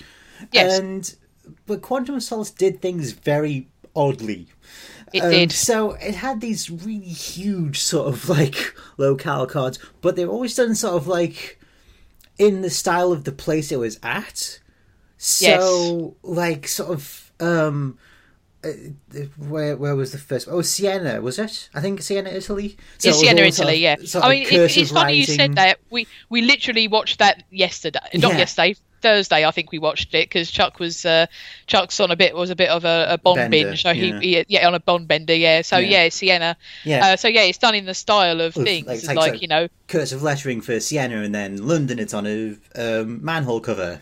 Yes. 0.52 0.80
and 0.80 1.16
but 1.66 1.82
Quantum 1.82 2.16
of 2.16 2.24
Solace 2.24 2.52
did 2.52 2.82
things 2.82 3.12
very 3.12 3.68
oddly. 3.96 4.48
It 5.13 5.21
Um, 5.24 5.30
did. 5.32 5.52
So 5.52 5.91
it 5.93 6.15
had 6.15 6.41
these 6.41 6.69
really 6.69 7.00
huge 7.06 7.80
sort 7.80 8.08
of 8.08 8.30
like 8.30 8.74
locale 8.97 9.45
cards, 9.47 9.78
but 10.02 10.15
they're 10.15 10.28
always 10.28 10.56
done 10.56 10.76
sort 10.76 10.95
of 10.95 11.08
like 11.08 11.60
in 12.38 12.62
the 12.62 12.69
style 12.69 13.12
of 13.12 13.24
the 13.26 13.32
place 13.32 13.71
it 13.71 13.78
was 13.80 14.00
at. 14.04 14.60
So 15.17 16.15
like 16.24 16.67
sort 16.67 16.89
of 16.89 17.32
um 17.39 17.97
uh, 18.63 18.69
where 19.38 19.76
where 19.78 19.95
was 19.95 20.12
the 20.12 20.17
first? 20.17 20.47
Oh, 20.50 20.62
Siena 20.62 21.21
was 21.21 21.39
it? 21.39 21.69
I 21.74 21.82
think 21.82 22.02
Siena, 22.02 22.30
Italy. 22.30 22.78
So 23.00 23.10
Yeah, 23.10 23.13
Siena, 23.15 23.41
all 23.43 23.52
sort 23.52 23.69
Italy. 23.69 23.86
of- 23.86 24.00
Yeah. 24.02 24.06
sort 24.08 24.26
I 24.26 24.30
mean, 24.30 24.43
it, 24.43 24.78
it's 24.78 24.91
funny 24.91 25.13
you 25.15 25.26
said 25.26 25.56
that. 25.56 25.80
We 25.89 26.08
we 26.30 26.41
literally 26.41 26.88
watched 26.88 27.19
that 27.19 27.43
yesterday. 27.52 28.00
Not 28.15 28.34
Yeah. 28.34 28.38
yesterday. 28.39 28.76
Thursday, 29.02 29.46
I 29.46 29.52
think 29.52 29.72
we 29.72 29.80
watched 29.80 30.14
it 30.14 30.30
because 30.30 30.50
Chuck 30.52 30.80
was 30.80 31.06
uh, 31.06 31.26
Chuck's 31.68 32.00
on 32.00 32.12
a 32.12 32.16
bit 32.16 32.36
was 32.36 32.50
a 32.50 32.56
bit 32.56 32.70
of 32.70 32.86
a, 32.86 33.08
a 33.10 33.18
Bond 33.18 33.38
Bender, 33.38 33.50
binge. 33.70 33.82
So 33.84 33.92
yeah. 33.92 34.20
he, 34.20 34.36
he 34.38 34.46
yeah 34.48 34.68
on 34.68 34.74
a 34.76 34.80
Bond 34.80 35.08
bender. 35.08 35.34
Yeah. 35.36 35.62
So 35.62 35.78
Yeah. 35.78 36.04
yeah, 36.04 36.10
Siena. 36.10 36.58
Yeah. 36.86 37.06
Uh, 37.08 37.16
so 37.16 37.28
yeah, 37.28 37.42
it's 37.44 37.58
done 37.58 37.76
in 37.76 37.86
the 37.86 37.94
style 37.94 38.40
of 38.42 38.56
Of, 38.56 38.64
things, 38.64 38.88
like, 38.88 39.04
like, 39.04 39.04
it's 39.04 39.16
like 39.34 39.42
you 39.42 39.48
know. 39.48 39.68
cursive 39.88 40.22
lettering 40.24 40.62
for 40.62 40.80
Siena, 40.80 41.22
and 41.22 41.34
then 41.34 41.68
London. 41.68 42.00
It's 42.00 42.14
on 42.14 42.26
a 42.28 42.56
um, 42.76 43.24
manhole 43.24 43.60
cover. 43.62 44.02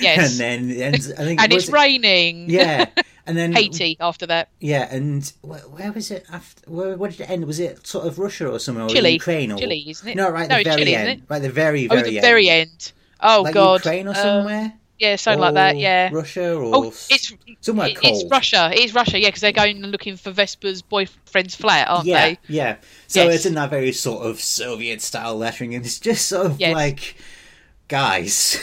Yes. 0.00 0.38
and 0.40 0.70
then 0.70 0.82
and 0.82 0.94
I 0.94 1.24
think 1.24 1.40
And 1.42 1.52
was 1.52 1.64
it's 1.64 1.68
it- 1.70 1.72
raining. 1.72 2.50
Yeah, 2.50 2.86
and 3.26 3.36
then 3.36 3.52
Haiti 3.56 3.96
after 3.98 4.26
that. 4.26 4.48
Yeah, 4.60 4.86
and 4.94 5.32
where, 5.42 5.60
where 5.60 5.90
was 5.92 6.10
it? 6.10 6.26
After 6.30 6.70
where, 6.70 6.96
where 6.96 7.10
did 7.10 7.20
it 7.22 7.30
end? 7.30 7.46
Was 7.46 7.58
it 7.58 7.86
sort 7.86 8.06
of 8.06 8.18
Russia 8.18 8.48
or 8.50 8.58
somewhere? 8.58 8.84
Or 8.84 8.88
Chile. 8.90 9.10
Ukraine 9.12 9.52
or 9.52 9.58
Chile, 9.58 9.84
isn't 9.88 10.06
it? 10.08 10.16
No, 10.16 10.28
right 10.30 10.44
at 10.44 10.48
No, 10.50 10.58
the 10.58 10.64
very 10.64 10.80
Chile, 10.84 10.94
end. 10.94 11.22
Right 11.28 11.36
at 11.36 11.42
the 11.42 11.50
very, 11.50 11.86
very 11.86 12.00
Oh, 12.00 12.04
the 12.04 12.18
end. 12.18 12.22
very 12.22 12.48
end. 12.50 12.92
Oh 13.20 13.42
like 13.42 13.54
God. 13.54 13.80
Ukraine 13.84 14.08
or 14.08 14.10
Uh, 14.10 14.14
somewhere. 14.14 14.72
yeah, 14.98 15.16
something 15.16 15.40
like 15.40 15.54
that. 15.54 15.76
Yeah. 15.76 16.10
Russia 16.12 16.54
or 16.54 16.74
Oh, 16.74 16.82
it's 17.10 17.32
somewhere 17.60 17.88
it- 17.88 17.96
cold. 18.00 18.14
it's 18.22 18.30
Russia. 18.30 18.70
It's 18.72 18.92
Russia. 18.94 19.18
Yeah, 19.20 19.28
because 19.28 19.40
they're 19.40 19.52
going 19.52 19.82
and 19.82 19.90
looking 19.92 20.16
for 20.16 20.30
Vesper's 20.30 20.82
boyfriend's 20.82 21.54
flat, 21.54 21.88
aren't 21.88 22.06
yeah, 22.06 22.26
they? 22.28 22.38
yeah. 22.48 22.76
So 23.08 23.24
Yes. 23.24 23.34
it's 23.36 23.46
in 23.46 23.54
that 23.54 23.70
very 23.70 23.92
sort 23.92 24.26
of 24.26 24.40
Soviet 24.40 25.00
style 25.02 25.36
lettering, 25.36 25.74
and 25.74 25.84
it's 25.84 25.98
just 25.98 26.26
sort 26.28 26.46
of 26.46 26.60
Yes. 26.60 26.74
like, 26.74 27.16
guys, 27.88 28.58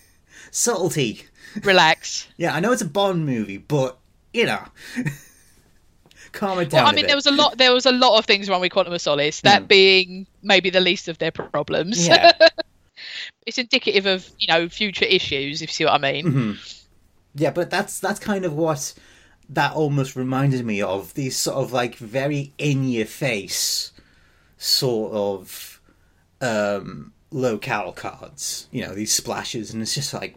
subtlety. 0.50 1.24
Relax. 1.62 2.26
Yeah, 2.36 2.54
I 2.54 2.60
know 2.60 2.72
it's 2.72 2.82
a 2.82 2.86
Bond 2.88 3.24
movie, 3.26 3.58
but 3.58 3.96
you 4.32 4.44
know, 4.46 4.60
calm 6.32 6.58
it 6.58 6.70
down. 6.70 6.84
Well, 6.84 6.92
I 6.92 6.96
mean, 6.96 7.06
there 7.06 7.14
was 7.14 7.26
a 7.26 7.30
lot. 7.30 7.58
There 7.58 7.72
was 7.72 7.86
a 7.86 7.92
lot 7.92 8.18
of 8.18 8.26
things 8.26 8.48
wrong 8.48 8.60
with 8.60 8.72
Quantum 8.72 8.92
of 8.92 9.00
Solace. 9.00 9.40
That 9.42 9.68
being 9.68 10.26
maybe 10.42 10.68
the 10.70 10.80
least 10.80 11.06
of 11.08 11.18
their 11.18 11.30
problems. 11.30 12.06
Yeah. 12.08 12.32
It's 13.46 13.58
indicative 13.58 14.06
of 14.06 14.28
you 14.38 14.48
know 14.48 14.68
future 14.68 15.04
issues, 15.04 15.62
if 15.62 15.70
you 15.70 15.74
see 15.74 15.84
what 15.84 15.94
I 15.94 16.12
mean. 16.12 16.26
Mm-hmm. 16.26 16.52
Yeah, 17.34 17.50
but 17.50 17.70
that's 17.70 18.00
that's 18.00 18.20
kind 18.20 18.44
of 18.44 18.54
what 18.54 18.94
that 19.48 19.74
almost 19.74 20.16
reminded 20.16 20.64
me 20.64 20.82
of. 20.82 21.14
These 21.14 21.36
sort 21.36 21.56
of 21.56 21.72
like 21.72 21.96
very 21.96 22.52
in 22.58 22.84
your 22.84 23.06
face 23.06 23.92
sort 24.56 25.12
of 25.12 25.80
um 26.40 27.12
locale 27.30 27.92
cards. 27.92 28.68
You 28.70 28.86
know, 28.86 28.94
these 28.94 29.12
splashes 29.12 29.72
and 29.72 29.82
it's 29.82 29.94
just 29.94 30.14
like 30.14 30.36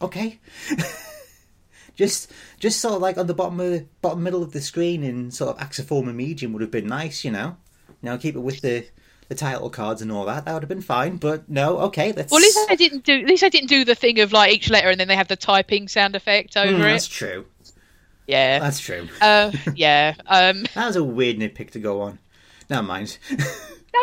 okay. 0.00 0.40
just 1.96 2.32
just 2.58 2.80
sort 2.80 2.94
of 2.94 3.02
like 3.02 3.18
on 3.18 3.26
the 3.26 3.34
bottom 3.34 3.60
of 3.60 3.70
the 3.70 3.86
bottom 4.00 4.22
middle 4.22 4.42
of 4.42 4.52
the 4.52 4.60
screen 4.60 5.04
in 5.04 5.30
sort 5.30 5.56
of 5.56 5.62
axiform 5.62 6.08
and 6.08 6.16
medium 6.16 6.52
would 6.52 6.62
have 6.62 6.70
been 6.70 6.86
nice, 6.86 7.24
you 7.24 7.30
know. 7.30 7.56
You 8.02 8.08
know, 8.08 8.18
keep 8.18 8.34
it 8.34 8.40
with 8.40 8.62
the 8.62 8.86
the 9.30 9.34
title 9.36 9.70
cards 9.70 10.02
and 10.02 10.10
all 10.10 10.24
that. 10.26 10.44
That 10.44 10.52
would 10.52 10.62
have 10.64 10.68
been 10.68 10.82
fine, 10.82 11.16
but 11.16 11.48
no, 11.48 11.78
okay, 11.78 12.12
let's 12.12 12.32
Well, 12.32 12.40
at 12.40 12.42
least 12.42 12.58
I 12.68 12.74
didn't 12.74 13.04
do. 13.04 13.20
At 13.20 13.26
least 13.26 13.44
I 13.44 13.48
didn't 13.48 13.68
do 13.68 13.84
the 13.84 13.94
thing 13.94 14.18
of 14.18 14.32
like 14.32 14.52
each 14.52 14.68
letter 14.68 14.90
and 14.90 14.98
then 14.98 15.06
they 15.08 15.14
have 15.14 15.28
the 15.28 15.36
typing 15.36 15.86
sound 15.86 16.16
effect 16.16 16.56
over 16.56 16.72
Mm, 16.76 16.80
that's 16.82 17.06
it. 17.06 17.10
true. 17.10 17.46
Yeah. 18.26 18.58
That's 18.58 18.80
true. 18.80 19.08
Uh, 19.20 19.52
yeah. 19.74 20.14
Um, 20.26 20.64
That 20.74 20.88
was 20.88 20.96
a 20.96 21.04
weird 21.04 21.38
nitpick 21.38 21.70
to 21.70 21.78
go 21.78 22.00
on. 22.02 22.18
Never 22.68 22.82
mind. 22.82 23.18
no, 23.30 23.36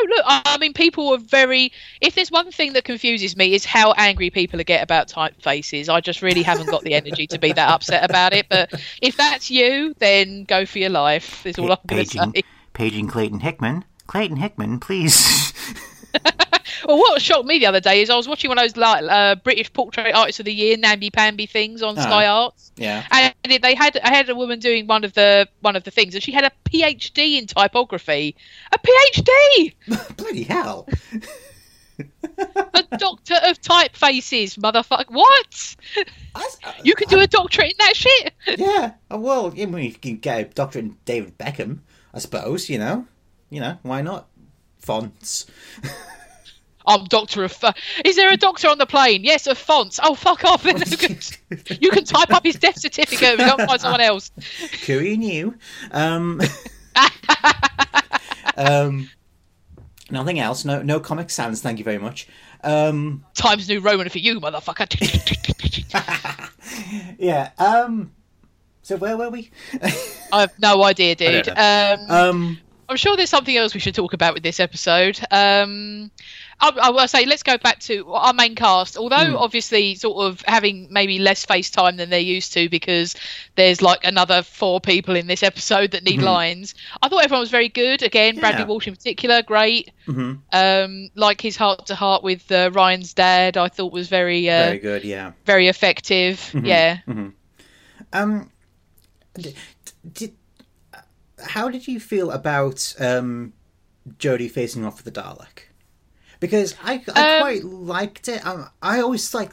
look. 0.10 0.24
I, 0.26 0.58
mean, 0.60 0.74
people 0.74 1.10
are 1.14 1.18
very. 1.18 1.72
If 2.02 2.16
there's 2.16 2.32
one 2.32 2.52
thing 2.52 2.72
that 2.74 2.86
confuses 2.86 3.36
me 3.36 3.54
is 3.54 3.66
how 3.66 3.94
angry 3.94 4.30
people 4.30 4.62
get 4.64 4.82
about 4.82 5.08
typefaces. 5.10 5.88
I 5.90 6.00
just 6.02 6.22
really 6.22 6.44
haven't 6.44 6.68
got 6.70 6.84
the 6.84 6.94
energy 6.94 7.28
to 7.28 7.38
be 7.38 7.52
that 7.54 7.70
upset 7.70 8.10
about 8.10 8.34
it. 8.34 8.48
But 8.50 8.74
if 9.02 9.16
that's 9.18 9.52
you, 9.52 9.94
then 10.00 10.44
go 10.46 10.66
for 10.66 10.80
your 10.80 10.90
life. 10.90 11.46
Is 11.46 11.58
all 11.60 11.72
I'm 11.72 11.78
going 11.86 12.06
to 12.06 12.10
say. 12.34 12.44
paging 12.74 13.08
Clayton 13.08 13.40
Hickman. 13.42 13.84
Clayton 14.08 14.38
Hickman, 14.38 14.80
please. 14.80 15.54
Well, 16.88 16.98
what 17.00 17.22
shocked 17.22 17.46
me 17.48 17.60
the 17.60 17.66
other 17.66 17.80
day 17.82 18.02
is 18.02 18.10
I 18.10 18.16
was 18.16 18.28
watching 18.30 18.50
one 18.50 18.58
of 18.60 18.64
those 18.64 18.78
like 18.78 19.04
uh, 19.04 19.36
British 19.36 19.74
Portrait 19.74 20.14
Artists 20.14 20.40
of 20.40 20.46
the 20.46 20.54
Year 20.54 20.78
namby 20.78 21.10
pamby 21.10 21.46
things 21.46 21.82
on 21.82 21.98
Oh. 21.98 22.02
Sky 22.02 22.28
Arts, 22.28 22.72
yeah. 22.78 23.04
and 23.12 23.34
it- 23.44 23.62
they 23.62 23.74
had 23.76 23.98
I 24.04 24.14
had 24.16 24.30
a 24.30 24.36
woman 24.36 24.60
doing 24.60 24.88
one 24.88 25.04
of 25.04 25.12
the 25.14 25.50
one 25.62 25.76
of 25.76 25.84
the 25.84 25.92
things, 25.92 26.14
and 26.14 26.24
she 26.24 26.32
had 26.32 26.46
a 26.46 26.52
PhD 26.70 27.40
in 27.40 27.48
typography. 27.48 28.36
A 28.72 28.78
PhD, 28.78 29.74
Bloody 30.18 30.44
hell. 30.44 30.88
a 32.00 32.84
doctor 32.98 33.36
of 33.44 33.60
typefaces, 33.60 34.58
motherfucker. 34.58 35.10
What? 35.10 35.76
You 36.84 36.94
can 36.96 37.10
do 37.10 37.20
a 37.20 37.28
doctorate 37.28 37.72
in 37.72 37.78
that 37.80 37.96
shit. 37.98 38.34
Yeah. 38.58 38.94
Well, 39.10 39.52
I 39.60 39.66
mean, 39.66 39.84
you 39.84 39.94
can 39.94 40.18
get 40.18 40.40
a 40.40 40.44
doctorate 40.46 40.86
in 40.86 40.98
David 41.06 41.38
Beckham, 41.38 41.80
I 42.14 42.20
suppose, 42.20 42.70
you 42.70 42.78
know. 42.78 43.06
You 43.50 43.62
know, 43.62 43.78
why 43.84 44.02
not? 44.02 44.28
Fonts. 44.80 45.46
I'm 46.88 47.04
doctor 47.06 47.44
of. 47.44 47.52
F- 47.62 47.76
Is 48.06 48.16
there 48.16 48.32
a 48.32 48.38
doctor 48.38 48.70
on 48.70 48.78
the 48.78 48.86
plane? 48.86 49.24
Yes, 49.26 49.46
of 49.46 49.58
fonts. 49.58 50.00
Oh, 50.02 50.16
fuck 50.16 50.46
off! 50.46 50.64
Then 50.64 50.78
you 50.88 50.98
can, 50.98 51.18
you 51.82 51.90
can 51.92 52.06
type 52.06 52.32
up 52.32 52.46
his 52.46 52.56
death 52.56 52.80
certificate 52.80 53.34
if 53.34 53.40
you 53.40 53.46
don't 53.46 53.68
find 53.68 53.82
someone 53.82 54.00
else. 54.02 54.32
Who 54.88 55.02
knew? 55.18 55.54
Um, 55.92 56.42
um, 58.56 59.10
nothing 60.10 60.40
else. 60.40 60.64
No, 60.64 60.82
no 60.82 61.00
comic 61.02 61.30
sans. 61.30 61.62
Thank 61.62 61.78
you 61.78 61.84
very 61.84 61.98
much. 61.98 62.28
Um, 62.64 63.26
Times 63.34 63.68
New 63.68 63.82
Roman 63.82 64.08
for 64.08 64.20
you, 64.20 64.40
motherfucker. 64.40 64.88
yeah. 67.20 67.52
Um, 67.58 68.12
so 68.82 68.96
where 68.96 69.18
were 69.18 69.30
we? 69.30 69.52
I 70.32 70.42
have 70.42 70.58
no 70.60 70.84
idea, 70.86 71.16
dude. 71.16 71.50
Um, 71.50 72.00
um, 72.10 72.60
I'm 72.90 72.96
sure 72.98 73.18
there's 73.18 73.30
something 73.30 73.58
else 73.58 73.74
we 73.74 73.80
should 73.82 73.96
talk 73.96 74.14
about 74.14 74.34
with 74.34 74.44
this 74.44 74.60
episode. 74.62 75.20
Um, 75.30 76.10
I, 76.60 76.72
I 76.84 76.90
will 76.90 77.08
say 77.08 77.26
let's 77.26 77.44
go 77.44 77.58
back 77.58 77.80
to 77.82 78.14
our 78.14 78.32
main 78.34 78.56
cast. 78.56 78.96
Although 78.98 79.32
Hmm. 79.32 79.36
obviously, 79.36 79.96
sort 79.96 80.26
of 80.26 80.42
having 80.48 80.88
maybe 80.90 81.20
less 81.20 81.44
face 81.46 81.70
time 81.70 81.98
than 81.98 82.10
they're 82.10 82.20
used 82.20 82.54
to 82.54 82.70
because 82.70 83.16
there's 83.56 83.82
like 83.82 84.06
another 84.06 84.42
four 84.42 84.80
people 84.80 85.16
in 85.18 85.28
this 85.28 85.44
episode 85.44 85.92
that 85.92 86.04
need 86.04 86.22
lines. 86.22 86.76
I 87.02 87.10
thought 87.10 87.24
everyone 87.26 87.42
was 87.42 87.50
very 87.52 87.70
good. 87.70 88.04
Again, 88.04 88.36
Bradley 88.40 88.62
Mm-hmm. 88.62 88.70
Walsh 88.70 88.88
in 88.88 88.96
particular, 88.96 89.42
great. 89.44 89.92
hmm 90.06 90.36
Um, 90.54 91.10
like 91.16 91.42
his 91.42 91.58
heart 91.58 91.88
to 91.88 91.96
heart 91.96 92.24
with 92.24 92.50
uh, 92.52 92.72
Ryan's 92.74 93.14
dad, 93.14 93.58
I 93.58 93.68
thought 93.68 93.92
was 93.92 94.08
very, 94.08 94.50
uh, 94.50 94.64
Very 94.68 94.80
good, 94.80 95.04
yeah. 95.04 95.34
very 95.46 95.68
effective. 95.68 96.54
Yeah. 96.64 97.00
Um, 98.14 98.50
did, 100.14 100.34
how 101.42 101.70
did 101.70 101.88
you 101.88 102.00
feel 102.00 102.32
about 102.32 102.96
um, 103.00 103.54
Jodie 104.18 104.50
facing 104.52 104.86
off 104.86 105.04
with 105.04 105.14
the 105.14 105.22
Dalek? 105.22 105.64
Because 106.40 106.76
I, 106.84 107.04
I 107.14 107.36
Um, 107.36 107.42
quite 107.42 107.64
liked 107.64 108.28
it. 108.28 108.46
Um, 108.46 108.70
I 108.82 109.00
always 109.02 109.34
like. 109.34 109.52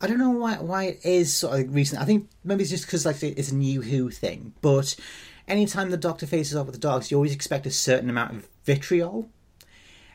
I 0.00 0.08
don't 0.08 0.18
know 0.18 0.30
why 0.30 0.56
why 0.56 0.84
it 0.84 1.00
is 1.04 1.32
sort 1.32 1.60
of 1.60 1.74
recent. 1.74 2.00
I 2.00 2.04
think 2.04 2.28
maybe 2.42 2.62
it's 2.62 2.70
just 2.70 2.86
because 2.86 3.06
like 3.06 3.22
it's 3.22 3.52
a 3.52 3.54
new 3.54 3.82
Who 3.82 4.10
thing. 4.10 4.52
But 4.60 4.96
anytime 5.46 5.90
the 5.90 5.96
Doctor 5.96 6.26
faces 6.26 6.56
off 6.56 6.66
with 6.66 6.80
the 6.80 6.86
Daleks, 6.86 7.10
you 7.10 7.16
always 7.16 7.34
expect 7.34 7.66
a 7.66 7.70
certain 7.70 8.10
amount 8.10 8.34
of 8.34 8.48
vitriol. 8.64 9.28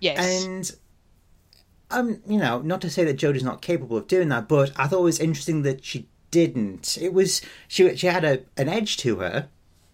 Yes. 0.02 0.46
And 0.46 0.72
um, 1.90 2.22
you 2.28 2.38
know, 2.38 2.60
not 2.60 2.82
to 2.82 2.90
say 2.90 3.06
that 3.06 3.18
Jodie's 3.18 3.44
not 3.44 3.62
capable 3.62 3.96
of 3.96 4.08
doing 4.08 4.28
that, 4.30 4.48
but 4.50 4.72
I 4.76 4.88
thought 4.88 5.00
it 5.00 5.04
was 5.04 5.20
interesting 5.20 5.62
that 5.64 5.86
she 5.86 6.08
didn't. 6.32 6.98
It 7.00 7.14
was 7.14 7.42
she 7.70 7.96
she 7.96 8.08
had 8.08 8.26
a 8.26 8.42
an 8.58 8.68
edge 8.68 8.98
to 8.98 9.18
her, 9.18 9.48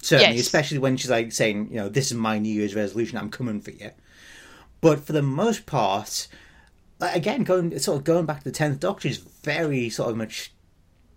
certainly, 0.04 0.36
Yes. 0.36 0.46
especially 0.46 0.80
when 0.80 0.98
she's 0.98 1.10
like 1.10 1.32
saying, 1.32 1.70
you 1.72 1.78
know, 1.78 1.90
this 1.90 2.12
is 2.12 2.18
my 2.18 2.38
New 2.40 2.54
Year's 2.54 2.76
resolution, 2.76 3.18
I'm 3.18 3.30
coming 3.30 3.62
for 3.62 3.72
you. 3.72 3.92
But 4.82 5.00
for 5.06 5.14
the 5.14 5.22
most 5.22 5.66
part, 5.66 6.28
like, 7.00 7.16
again, 7.16 7.44
going 7.44 7.78
sort 7.80 7.98
of 7.98 8.04
going 8.04 8.26
back 8.26 8.40
to 8.40 8.44
the 8.44 8.52
tenth 8.52 8.80
Doctor 8.80 9.08
is 9.08 9.18
very 9.18 9.90
sort 9.90 10.10
of 10.10 10.18
much 10.18 10.52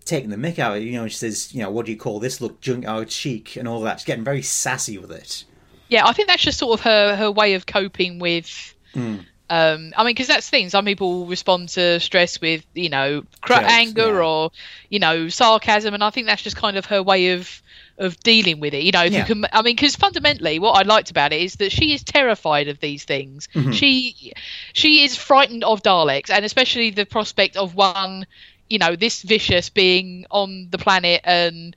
taking 0.05 0.29
the 0.29 0.37
mick 0.37 0.57
out 0.57 0.77
of 0.77 0.81
it. 0.81 0.85
You 0.85 0.93
know, 0.93 1.07
she 1.07 1.17
says, 1.17 1.53
you 1.53 1.61
know, 1.61 1.69
what 1.69 1.85
do 1.85 1.91
you 1.91 1.97
call 1.97 2.19
this 2.19 2.39
look, 2.39 2.61
junkyard 2.61 3.11
chic 3.11 3.57
and 3.57 3.67
all 3.67 3.81
that. 3.81 3.99
She's 3.99 4.05
getting 4.05 4.23
very 4.23 4.41
sassy 4.41 4.97
with 4.97 5.11
it. 5.11 5.43
Yeah, 5.89 6.05
I 6.05 6.13
think 6.13 6.27
that's 6.27 6.43
just 6.43 6.59
sort 6.59 6.79
of 6.79 6.83
her 6.83 7.15
her 7.15 7.31
way 7.31 7.53
of 7.53 7.65
coping 7.65 8.19
with. 8.19 8.73
Hmm. 8.93 9.17
Um, 9.49 9.93
I 9.95 10.03
mean, 10.03 10.13
because 10.13 10.27
that's 10.27 10.47
the 10.47 10.51
thing. 10.51 10.69
Some 10.69 10.83
people 10.83 11.25
respond 11.25 11.69
to 11.69 12.01
stress 12.01 12.41
with, 12.41 12.65
you 12.73 12.89
know, 12.89 13.23
cr- 13.41 13.53
Jokes, 13.53 13.65
anger 13.67 14.13
yeah. 14.15 14.25
or, 14.25 14.51
you 14.89 14.99
know, 14.99 15.29
sarcasm, 15.29 15.93
and 15.93 16.03
I 16.03 16.09
think 16.09 16.27
that's 16.27 16.41
just 16.41 16.57
kind 16.57 16.75
of 16.75 16.85
her 16.87 17.01
way 17.01 17.31
of 17.31 17.61
of 17.97 18.19
dealing 18.21 18.59
with 18.59 18.73
it. 18.73 18.83
You 18.83 18.91
know, 18.91 19.03
if 19.03 19.11
Yeah. 19.11 19.19
you 19.19 19.25
can, 19.25 19.45
I 19.51 19.61
mean, 19.61 19.75
because 19.75 19.95
fundamentally, 19.95 20.59
what 20.59 20.73
I 20.73 20.83
liked 20.83 21.09
about 21.11 21.33
it 21.33 21.41
is 21.41 21.55
that 21.55 21.71
she 21.71 21.93
is 21.93 22.03
terrified 22.03 22.67
of 22.67 22.79
these 22.79 23.03
things. 23.03 23.47
Mm-hmm. 23.53 23.71
She 23.71 24.33
she 24.73 25.03
is 25.03 25.15
frightened 25.15 25.63
of 25.63 25.81
Daleks, 25.83 26.29
and 26.29 26.45
especially 26.45 26.91
the 26.91 27.05
prospect 27.05 27.57
of 27.57 27.75
one, 27.75 28.27
you 28.69 28.77
know, 28.77 28.95
this 28.95 29.21
vicious 29.21 29.69
being 29.69 30.25
on 30.31 30.67
the 30.69 30.77
planet 30.77 31.21
and. 31.23 31.75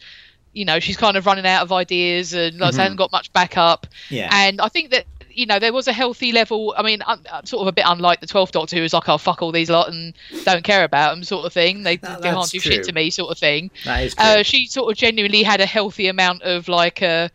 You 0.52 0.64
know, 0.64 0.80
she's 0.80 0.96
kind 0.96 1.16
of 1.16 1.26
running 1.26 1.46
out 1.46 1.62
of 1.62 1.70
ideas 1.70 2.32
and 2.34 2.58
like, 2.58 2.74
hasn't 2.74 2.96
got 2.98 3.12
much 3.12 3.32
backup. 3.32 3.86
Mm-hmm. 3.86 4.14
Yeah. 4.16 4.30
And 4.32 4.60
I 4.60 4.68
think 4.68 4.90
that 4.90 5.04
you 5.40 5.46
know 5.46 5.58
there 5.58 5.72
was 5.72 5.88
a 5.88 5.92
healthy 5.92 6.32
level. 6.32 6.74
I 6.76 6.82
mean, 6.82 7.00
I'm, 7.06 7.20
I'm 7.32 7.46
sort 7.46 7.62
of 7.62 7.66
a 7.68 7.72
bit 7.72 7.84
unlike 7.88 8.20
the 8.20 8.26
Twelfth 8.26 8.52
Doctor, 8.52 8.76
who 8.76 8.82
was 8.82 8.92
like, 8.92 9.08
"Oh 9.08 9.18
fuck 9.18 9.42
all 9.42 9.52
these 9.52 9.70
lot 9.70 9.88
and 9.88 10.14
don't 10.44 10.62
care 10.64 10.84
about 10.84 11.14
them," 11.14 11.24
sort 11.24 11.46
of 11.46 11.52
thing. 11.52 11.82
They, 11.82 11.96
That- 11.96 12.22
can't 12.22 12.48
do 12.50 12.60
true. 12.60 12.72
shit 12.72 12.84
to 12.84 12.92
me, 12.92 13.10
sort 13.10 13.30
of 13.30 13.38
thing. 13.38 13.70
That 13.84 14.04
is 14.04 14.14
true. 14.14 14.24
Uh, 14.24 14.42
she 14.42 14.66
sort 14.66 14.92
of 14.92 14.96
genuinely 14.98 15.42
had 15.42 15.60
a 15.60 15.66
healthy 15.66 16.06
amount 16.08 16.42
of 16.42 16.68
like 16.68 17.02
uh, 17.02 17.28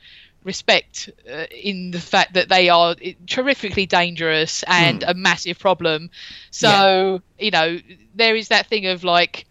respect 0.44 1.10
uh, 1.32 1.46
in 1.52 1.92
the 1.92 2.00
fact 2.00 2.34
that 2.36 2.50
they 2.50 2.70
are 2.70 2.96
terrifically 3.28 3.86
dangerous 3.86 4.64
and 4.68 5.02
Hmm. 5.04 5.10
a 5.10 5.14
massive 5.14 5.58
problem. 5.60 6.10
So 6.52 7.22
you 7.40 7.52
know 7.52 7.80
there 8.14 8.36
is 8.36 8.50
that 8.50 8.68
thing 8.68 8.86
of 8.86 9.04
like 9.04 9.46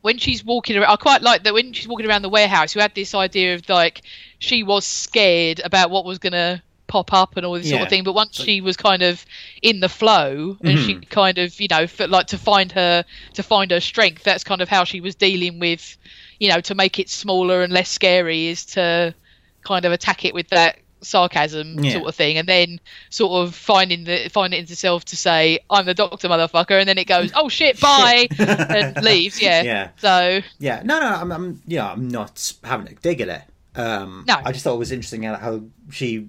when 0.00 0.16
she's 0.16 0.44
walking 0.44 0.76
around, 0.76 0.90
I 0.90 0.96
quite 0.96 1.22
like 1.22 1.42
that 1.42 1.52
when 1.52 1.72
she's 1.72 1.88
walking 1.88 2.06
around 2.08 2.22
the 2.22 2.28
warehouse, 2.28 2.74
you 2.74 2.80
had 2.80 2.94
this 2.94 3.14
idea 3.14 3.54
of 3.54 3.68
like 3.68 4.02
she 4.38 4.62
was 4.62 4.84
scared 4.86 5.60
about 5.64 5.90
what 5.90 6.04
was 6.04 6.18
going 6.18 6.32
to 6.32 6.62
pop 6.88 7.12
up 7.12 7.36
and 7.36 7.46
all 7.46 7.54
this 7.54 7.68
sort 7.70 7.82
of 7.82 7.88
thing. 7.88 8.02
But 8.02 8.14
once 8.14 8.34
she 8.34 8.60
was 8.60 8.76
kind 8.76 9.02
of 9.02 9.24
in 9.62 9.78
the 9.80 9.88
flow 9.88 10.56
and 10.64 10.78
she 10.78 10.96
kind 10.96 11.38
of, 11.38 11.60
you 11.60 11.68
know, 11.70 11.86
felt 11.86 12.10
like 12.10 12.26
to 12.28 12.38
find 12.38 12.72
her 12.72 13.04
to 13.34 13.42
find 13.42 13.70
her 13.70 13.80
strength, 13.80 14.24
that's 14.24 14.42
kind 14.42 14.60
of 14.60 14.68
how 14.68 14.82
she 14.84 15.00
was 15.00 15.14
dealing 15.14 15.60
with, 15.60 15.96
you 16.40 16.48
know, 16.48 16.60
to 16.62 16.74
make 16.74 16.98
it 16.98 17.08
smaller 17.08 17.62
and 17.62 17.72
less 17.72 17.88
scary 17.90 18.48
is 18.48 18.64
to 18.66 19.14
kind 19.62 19.84
of 19.84 19.92
attack 19.92 20.24
it 20.24 20.34
with 20.34 20.48
that 20.48 20.78
sarcasm 21.00 21.78
Yeah. 21.84 21.92
sort 21.92 22.08
of 22.08 22.14
thing 22.16 22.38
and 22.38 22.48
then 22.48 22.80
sort 23.10 23.46
of 23.46 23.54
finding 23.54 24.02
the 24.02 24.28
finding 24.30 24.58
it 24.60 24.68
itself 24.68 25.04
to 25.04 25.16
say 25.16 25.60
i'm 25.70 25.86
the 25.86 25.94
doctor 25.94 26.28
motherfucker 26.28 26.72
and 26.80 26.88
then 26.88 26.98
it 26.98 27.06
goes 27.06 27.30
oh 27.36 27.48
shit 27.48 27.78
bye 27.88 28.26
and 28.38 29.00
leaves 29.04 29.40
yeah 29.48 29.62
Yeah. 29.62 29.88
so 29.98 30.40
Yeah, 30.58 30.82
no, 30.84 30.98
no, 30.98 31.06
I'm, 31.06 31.30
I'm, 31.30 31.62
you 31.68 31.76
know, 31.78 31.86
I'm 31.86 32.08
not 32.08 32.52
having 32.64 32.88
a 32.88 32.94
dig 32.94 33.20
at 33.20 33.28
it. 33.28 33.42
Um, 33.78 34.24
No. 34.26 34.40
I 34.44 34.50
just 34.50 34.64
thought 34.64 34.74
it 34.74 34.78
was 34.78 34.90
interesting 34.90 35.22
how 35.22 35.60
she 35.92 36.28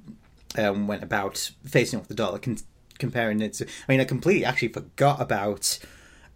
um, 0.60 0.88
went 0.88 1.04
about 1.04 1.52
facing 1.66 2.00
off 2.00 2.08
the 2.08 2.16
Dalek 2.16 2.48
and 2.48 2.62
comparing 2.98 3.42
it 3.42 3.54
to. 3.54 3.66
I 3.66 3.92
mean, 3.92 4.02
I 4.02 4.06
completely 4.06 4.46
actually 4.46 4.70
forgot 4.70 5.22
about 5.22 5.80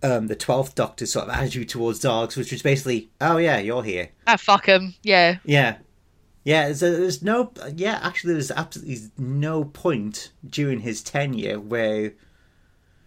um, 0.01 0.27
the 0.27 0.35
Twelfth 0.35 0.75
Doctor's 0.75 1.13
sort 1.13 1.27
of 1.27 1.35
attitude 1.35 1.69
towards 1.69 2.01
Daleks, 2.01 2.35
which 2.37 2.51
was 2.51 2.61
basically, 2.61 3.09
"Oh 3.21 3.37
yeah, 3.37 3.59
you're 3.59 3.83
here." 3.83 4.09
ah 4.27 4.37
fuck 4.37 4.67
'em 4.67 4.95
yeah 5.03 5.37
Yeah, 5.43 5.77
yeah. 6.43 6.73
So 6.73 6.91
there's 6.91 7.21
no, 7.21 7.51
yeah. 7.75 7.99
Actually, 8.01 8.33
there's 8.33 8.51
absolutely 8.51 9.11
no 9.17 9.65
point 9.65 10.31
during 10.47 10.79
his 10.79 11.01
tenure 11.03 11.59
where. 11.59 12.13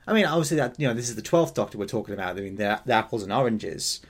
I 0.08 0.12
mean, 0.12 0.24
obviously 0.24 0.58
that 0.58 0.78
you 0.78 0.86
know 0.86 0.94
this 0.94 1.08
is 1.08 1.16
the 1.16 1.22
twelfth 1.22 1.54
Doctor 1.54 1.78
we're 1.78 1.86
talking 1.86 2.14
about. 2.14 2.36
I 2.36 2.40
mean, 2.40 2.56
the, 2.56 2.80
the 2.86 2.92
apples 2.92 3.24
and 3.24 3.32
oranges, 3.32 4.00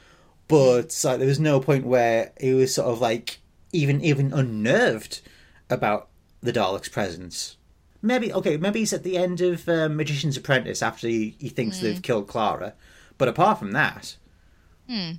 but 0.46 0.98
like 1.04 1.18
there 1.18 1.26
was 1.26 1.40
no 1.40 1.58
point 1.58 1.86
where 1.86 2.32
he 2.38 2.52
was 2.52 2.74
sort 2.74 2.88
of 2.88 3.00
like 3.00 3.38
even 3.72 4.02
even 4.02 4.32
unnerved 4.32 5.22
about 5.70 6.08
the 6.46 6.52
Daleks' 6.52 6.90
presence. 6.90 7.56
Maybe 8.02 8.32
okay, 8.32 8.56
maybe 8.56 8.78
he's 8.80 8.92
at 8.92 9.02
the 9.02 9.16
end 9.16 9.40
of 9.40 9.68
uh, 9.68 9.88
Magician's 9.88 10.36
Apprentice 10.36 10.82
after 10.82 11.08
he, 11.08 11.34
he 11.38 11.48
thinks 11.48 11.80
they've 11.80 12.00
killed 12.02 12.28
Clara, 12.28 12.74
but 13.18 13.28
apart 13.28 13.58
from 13.58 13.72
that, 13.72 14.16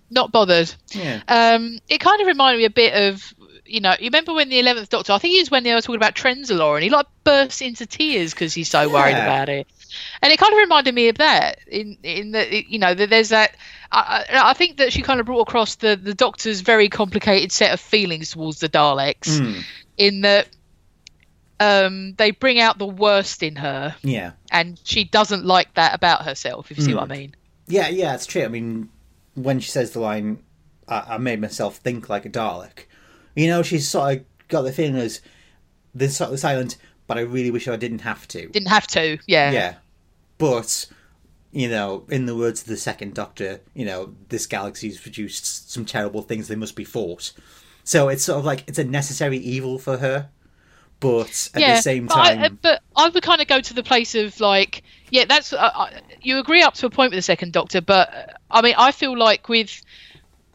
not 0.09 0.31
bothered 0.31 0.73
yeah, 0.91 1.21
um 1.27 1.79
it 1.89 1.99
kind 1.99 2.21
of 2.21 2.27
reminded 2.27 2.57
me 2.57 2.63
a 2.65 2.69
bit 2.69 2.93
of 2.93 3.33
you 3.65 3.81
know 3.81 3.91
you 3.99 4.05
remember 4.05 4.33
when 4.33 4.47
the 4.47 4.61
11th 4.61 4.87
doctor 4.87 5.11
i 5.11 5.17
think 5.17 5.35
it 5.35 5.41
was 5.41 5.51
when 5.51 5.63
they 5.65 5.73
were 5.73 5.81
talking 5.81 5.97
about 5.97 6.15
trenzalore 6.15 6.75
and 6.75 6.83
he 6.85 6.89
like 6.89 7.05
bursts 7.25 7.59
into 7.59 7.85
tears 7.85 8.33
because 8.33 8.53
he's 8.53 8.69
so 8.69 8.87
worried 8.89 9.11
Yeah. 9.17 9.23
about 9.25 9.49
it 9.49 9.67
and 10.21 10.31
it 10.31 10.39
kind 10.39 10.53
of 10.53 10.57
reminded 10.57 10.95
me 10.95 11.09
of 11.09 11.17
that 11.17 11.59
in 11.67 11.97
in 12.01 12.31
that 12.31 12.69
you 12.69 12.79
know 12.79 12.93
that 12.93 13.09
there's 13.09 13.27
that 13.29 13.57
I, 13.91 14.25
I 14.29 14.51
I 14.51 14.53
think 14.53 14.77
that 14.77 14.93
she 14.93 15.01
kind 15.01 15.19
of 15.19 15.25
brought 15.25 15.41
across 15.41 15.75
the 15.75 15.97
the 16.01 16.13
doctor's 16.13 16.61
very 16.61 16.87
complicated 16.87 17.51
set 17.51 17.73
of 17.73 17.81
feelings 17.81 18.31
towards 18.31 18.61
the 18.61 18.69
daleks 18.69 19.37
Mm. 19.41 19.63
in 19.97 20.21
that 20.21 20.47
um 21.60 22.13
they 22.17 22.32
bring 22.32 22.60
out 22.60 22.78
the 22.78 22.86
worst 22.86 23.41
in 23.43 23.56
her 23.56 23.96
yeah. 24.04 24.32
and 24.52 24.80
she 24.84 25.04
doesn't 25.04 25.46
like 25.46 25.74
that 25.76 25.96
about 25.96 26.24
herself 26.26 26.70
if 26.72 26.78
you 26.78 26.84
see 26.84 26.91
Hmm. 26.91 26.98
what 26.98 27.12
i 27.12 27.15
mean 27.17 27.36
Yeah, 27.67 27.89
yeah, 27.89 28.13
it's 28.15 28.26
true. 28.26 28.43
I 28.43 28.48
mean, 28.48 28.89
when 29.34 29.60
she 29.60 29.70
says 29.72 29.91
the 29.91 30.00
line, 30.00 30.41
I, 30.88 31.15
I 31.15 31.17
made 31.17 31.41
myself 31.41 31.76
think 31.78 32.08
like 32.10 32.26
a 32.26 32.30
Dalek, 32.30 32.86
you 33.36 33.48
know, 33.48 33.62
she's 33.62 33.89
sort 33.89 34.13
of 34.20 34.26
got 34.48 34.62
the 34.62 34.72
feeling 34.72 34.96
as 34.96 35.20
this 35.93 36.15
sort 36.17 36.32
of 36.32 36.39
silent, 36.39 36.78
but 37.08 37.17
I 37.17 37.22
really 37.22 37.52
wish 37.52 37.67
I 37.67 37.76
didn't 37.76 38.02
have 38.08 38.26
to. 38.30 38.48
didn't 38.48 38.70
have 38.70 38.88
to 38.88 39.17
yeah 39.28 39.52
Yeah. 39.52 39.74
But, 40.38 40.86
you 41.52 41.67
know, 41.67 42.06
in 42.10 42.26
the 42.26 42.36
words 42.38 42.62
of 42.62 42.67
the 42.67 42.78
second 42.78 43.15
Doctor, 43.15 43.60
you 43.74 43.86
know, 43.86 44.13
this 44.30 44.46
galaxy's 44.48 45.00
produced 45.00 45.70
some 45.72 45.84
terrible 45.86 46.22
things, 46.22 46.48
they 46.48 46.56
must 46.56 46.76
be 46.76 46.86
fought. 46.86 47.34
So 47.84 48.08
it's 48.10 48.24
sort 48.24 48.39
of 48.39 48.46
like, 48.46 48.63
it's 48.67 48.80
a 48.80 48.84
necessary 48.84 49.38
evil 49.39 49.78
for 49.80 49.98
her, 49.98 50.30
but 50.99 51.49
at 51.53 51.61
the 51.76 51.82
same 51.82 52.07
but 52.07 52.17
I- 52.17 52.36
time. 52.36 52.59
but 52.61 52.82
I 52.95 53.09
would 53.09 53.24
kind 53.24 53.41
of 53.41 53.47
go 53.47 53.59
to 53.61 53.74
the 53.74 53.84
place 53.84 54.15
of 54.15 54.39
like, 54.39 54.84
yeah, 55.11 55.26
that's 55.26 55.53
uh, 55.53 55.72
I- 55.74 56.01
you 56.22 56.39
agree 56.39 56.61
up 56.63 56.74
to 56.76 56.86
a 56.86 56.89
point 56.89 57.11
with 57.11 57.17
the 57.17 57.22
second 57.24 57.53
Doctor, 57.53 57.82
but 57.82 58.13
uh, 58.13 58.26
I 58.51 58.61
mean, 58.61 58.76
I 58.78 58.91
feel 58.91 59.17
like 59.17 59.47
with 59.49 59.82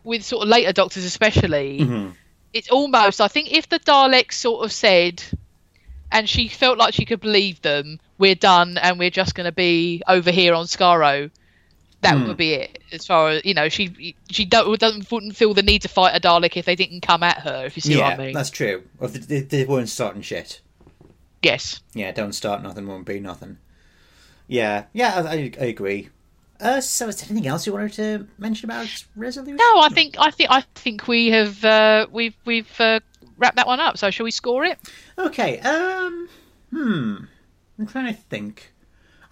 with 0.04 0.24
sort 0.24 0.42
of 0.42 0.48
later 0.48 0.72
Doctors, 0.72 1.04
especially, 1.04 1.80
Mm-hmm. 1.80 2.10
it's 2.52 2.68
almost. 2.70 3.20
I 3.20 3.28
think 3.28 3.52
if 3.52 3.68
the 3.68 3.78
Daleks 3.78 4.32
sort 4.34 4.64
of 4.64 4.72
said, 4.72 5.22
and 6.10 6.28
she 6.28 6.48
felt 6.48 6.76
like 6.78 6.92
she 6.94 7.04
could 7.04 7.20
believe 7.20 7.62
them, 7.62 8.00
we're 8.18 8.34
done, 8.34 8.78
and 8.78 8.98
we're 8.98 9.10
just 9.10 9.34
going 9.34 9.46
to 9.46 9.52
be 9.52 10.02
over 10.08 10.30
here 10.30 10.54
on 10.54 10.66
Skaro. 10.66 11.30
That 12.02 12.18
Hmm. 12.18 12.28
would 12.28 12.36
be 12.36 12.52
it. 12.54 12.82
As 12.92 13.06
far 13.06 13.30
as 13.30 13.44
you 13.44 13.54
know, 13.54 13.68
she 13.68 14.14
she 14.30 14.44
don't, 14.44 14.78
doesn't 14.78 15.10
wouldn't 15.10 15.36
feel 15.36 15.54
the 15.54 15.62
need 15.62 15.82
to 15.82 15.88
fight 15.88 16.14
a 16.16 16.20
Dalek 16.20 16.56
if 16.56 16.64
they 16.64 16.76
didn't 16.76 17.00
come 17.00 17.22
at 17.22 17.38
her. 17.38 17.64
If 17.64 17.76
you 17.76 17.80
see 17.82 17.96
yeah, 17.96 18.10
what 18.10 18.20
I 18.20 18.24
mean? 18.26 18.34
that's 18.34 18.50
true. 18.50 18.82
If 19.00 19.12
they, 19.28 19.40
they 19.40 19.64
weren't 19.64 19.88
starting 19.88 20.22
shit. 20.22 20.60
Yes. 21.42 21.80
Yeah, 21.94 22.12
don't 22.12 22.32
start 22.32 22.62
nothing, 22.62 22.86
won't 22.86 23.06
be 23.06 23.18
nothing. 23.20 23.58
Yeah, 24.48 24.84
yeah, 24.92 25.14
I, 25.24 25.28
I, 25.28 25.52
I 25.60 25.64
agree. 25.66 26.08
Uh, 26.60 26.80
so, 26.80 27.08
is 27.08 27.16
there 27.16 27.26
anything 27.30 27.48
else 27.48 27.66
you 27.66 27.72
wanted 27.72 27.92
to 27.94 28.28
mention 28.38 28.68
about 28.70 28.86
resolution? 29.16 29.56
No, 29.56 29.80
I 29.80 29.88
think 29.88 30.16
I 30.18 30.30
think 30.30 30.50
I 30.50 30.60
think 30.74 31.08
we 31.08 31.30
have 31.30 31.64
uh, 31.64 32.06
we've 32.12 32.36
we've 32.44 32.80
uh, 32.80 33.00
wrapped 33.36 33.56
that 33.56 33.66
one 33.66 33.80
up. 33.80 33.98
So 33.98 34.10
shall 34.10 34.24
we 34.24 34.30
score 34.30 34.64
it? 34.64 34.78
Okay. 35.18 35.58
Um. 35.60 36.28
Hmm. 36.70 37.16
I'm 37.78 37.86
trying 37.86 38.14
to 38.14 38.20
think. 38.20 38.72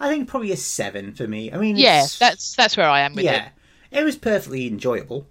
I 0.01 0.09
think 0.09 0.27
probably 0.27 0.51
a 0.51 0.57
seven 0.57 1.13
for 1.13 1.27
me. 1.27 1.51
I 1.51 1.57
mean, 1.57 1.75
Yeah, 1.77 1.97
it's- 1.99 2.17
that's 2.19 2.55
that's 2.55 2.75
where 2.77 2.87
I 2.89 3.01
am 3.01 3.13
with 3.15 3.23
yeah, 3.25 3.49
it. 3.91 3.99
it 3.99 4.03
was 4.03 4.15
perfectly 4.15 4.67
enjoyable. 4.67 5.27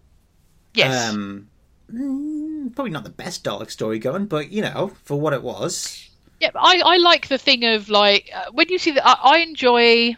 Yes. 0.75 1.11
Um, 1.11 1.49
mm, 1.93 2.75
probably 2.75 2.93
not 2.93 3.05
the 3.05 3.11
best 3.11 3.43
Dalek 3.45 3.71
story 3.71 3.99
going, 3.99 4.27
but 4.27 4.51
you 4.51 4.63
know, 4.63 4.93
for 5.05 5.19
what 5.21 5.33
it 5.33 5.43
was, 5.43 6.09
Yeah, 6.41 6.51
I, 6.55 6.81
I 6.85 6.97
like 6.99 7.29
the 7.29 7.39
thing 7.39 7.65
of 7.65 7.89
like 7.89 8.31
uh, 8.35 8.47
when 8.53 8.69
you 8.69 8.79
see 8.79 8.93
that 8.93 9.07
I, 9.07 9.37
I 9.37 9.39
enjoy. 9.39 10.17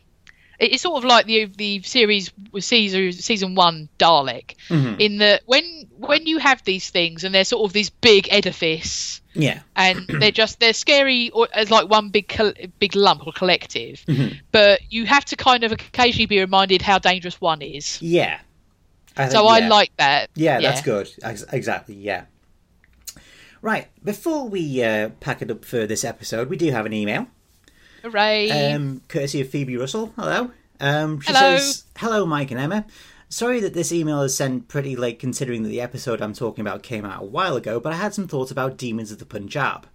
It- 0.63 0.73
It's 0.73 0.83
sort 0.83 0.97
of 0.99 1.05
like 1.05 1.27
the 1.27 1.47
the 1.47 1.83
series 1.83 2.31
with 2.53 2.65
season 2.65 3.13
season 3.13 3.55
one 3.55 3.89
Dalek, 3.99 4.55
Mhm. 4.69 5.01
in 5.01 5.19
that 5.19 5.43
when 5.47 5.65
when 5.99 6.27
you 6.27 6.39
have 6.39 6.63
these 6.65 6.91
things 6.91 7.25
and 7.25 7.35
they're 7.35 7.45
sort 7.45 7.69
of 7.69 7.73
this 7.73 7.91
big 7.91 8.29
edifice 8.31 9.21
yeah, 9.35 9.61
and 9.77 10.07
they're 10.21 10.31
just 10.31 10.61
they're 10.61 10.73
scary 10.75 11.31
or 11.31 11.49
as 11.53 11.71
like 11.71 11.89
one 11.89 12.09
big 12.11 12.29
col- 12.29 12.53
big 12.79 12.95
lump 12.97 13.27
or 13.27 13.33
collective, 13.33 14.03
Mhm. 14.07 14.39
but 14.53 14.81
you 14.91 15.07
have 15.07 15.25
to 15.27 15.37
kind 15.37 15.65
of 15.65 15.73
occasionally 15.73 16.27
be 16.27 16.39
reminded 16.41 16.83
how 16.83 16.99
dangerous 16.99 17.41
one 17.41 17.63
is. 17.63 17.99
yeah. 18.03 18.39
I 19.17 19.29
So 19.29 19.41
think- 19.41 19.51
I 19.51 19.59
yeah. 19.59 19.69
like 19.69 19.93
that. 19.99 20.31
Yeah, 20.35 20.61
that's 20.61 20.81
good. 20.81 21.09
Exactly, 21.53 21.95
yeah. 21.97 22.23
Right, 23.61 23.87
before 24.03 24.49
we 24.49 24.83
uh, 24.83 25.11
pack 25.21 25.41
it 25.43 25.51
up 25.51 25.65
for 25.65 25.87
this 25.87 26.03
episode, 26.05 26.49
we 26.49 26.57
do 26.57 26.71
have 26.73 26.85
an 26.87 26.93
email, 26.93 27.27
Hooray! 28.03 28.51
um, 28.51 29.03
courtesy 29.09 29.41
of 29.41 29.49
Phoebe 29.49 29.77
Russell. 29.77 30.13
Hello. 30.17 30.51
Um, 30.81 31.21
she 31.21 31.33
Hello. 31.33 31.57
says, 31.57 31.85
Hello, 31.97 32.27
Mike 32.27 32.51
and 32.51 32.59
Emma. 32.61 32.85
Sorry 33.29 33.61
that 33.61 33.75
this 33.75 33.93
email 33.93 34.21
is 34.23 34.37
sent 34.37 34.69
pretty 34.69 34.95
late 34.97 35.19
considering 35.19 35.63
that 35.63 35.69
the 35.71 35.81
episode 35.81 36.21
I'm 36.21 36.35
talking 36.35 36.61
about 36.63 36.83
came 36.83 37.05
out 37.05 37.23
a 37.23 37.27
while 37.27 37.57
ago, 37.57 37.81
but 37.81 37.93
I 37.93 37.97
had 37.97 38.13
some 38.13 38.29
thoughts 38.29 38.51
about 38.51 38.77
Demons 38.77 39.11
of 39.13 39.19
the 39.19 39.25
Punjab. 39.25 39.87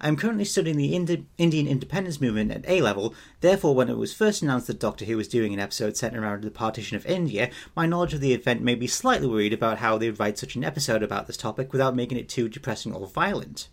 I'm 0.00 0.16
currently 0.16 0.44
studying 0.44 0.76
the 0.76 0.94
Indi- 0.94 1.24
Indian 1.38 1.66
independence 1.66 2.20
movement 2.20 2.50
at 2.50 2.68
A 2.68 2.82
level, 2.82 3.14
therefore, 3.40 3.74
when 3.74 3.88
it 3.88 3.96
was 3.96 4.12
first 4.12 4.42
announced 4.42 4.66
that 4.66 4.78
Doctor 4.80 5.06
Who 5.06 5.16
was 5.16 5.28
doing 5.28 5.54
an 5.54 5.60
episode 5.60 5.96
centered 5.96 6.22
around 6.22 6.42
the 6.44 6.50
partition 6.50 6.96
of 6.96 7.06
India, 7.06 7.48
my 7.74 7.86
knowledge 7.86 8.12
of 8.12 8.20
the 8.20 8.34
event 8.34 8.60
made 8.60 8.80
me 8.80 8.86
slightly 8.86 9.28
worried 9.28 9.54
about 9.54 9.78
how 9.78 9.96
they 9.96 10.10
would 10.10 10.20
write 10.20 10.36
such 10.36 10.56
an 10.56 10.64
episode 10.64 11.02
about 11.02 11.26
this 11.26 11.38
topic 11.38 11.72
without 11.72 11.96
making 11.96 12.18
it 12.18 12.28
too 12.28 12.50
depressing 12.50 12.92
or 12.92 13.06
violent. 13.06 13.68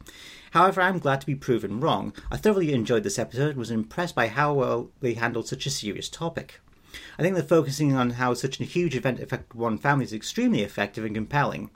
However, 0.51 0.81
I'm 0.81 0.99
glad 0.99 1.21
to 1.21 1.27
be 1.27 1.35
proven 1.35 1.79
wrong. 1.79 2.13
I 2.29 2.37
thoroughly 2.37 2.73
enjoyed 2.73 3.03
this 3.03 3.19
episode 3.19 3.51
and 3.51 3.57
was 3.57 3.71
impressed 3.71 4.15
by 4.15 4.27
how 4.27 4.53
well 4.53 4.91
they 4.99 5.13
handled 5.13 5.47
such 5.47 5.65
a 5.65 5.69
serious 5.69 6.09
topic. 6.09 6.59
I 7.17 7.21
think 7.21 7.35
that 7.35 7.47
focusing 7.47 7.95
on 7.95 8.11
how 8.11 8.33
such 8.33 8.59
a 8.59 8.65
huge 8.65 8.95
event 8.95 9.21
affected 9.21 9.57
one 9.57 9.77
family 9.77 10.03
is 10.03 10.13
extremely 10.13 10.61
effective 10.61 11.05
and 11.05 11.15
compelling. 11.15 11.69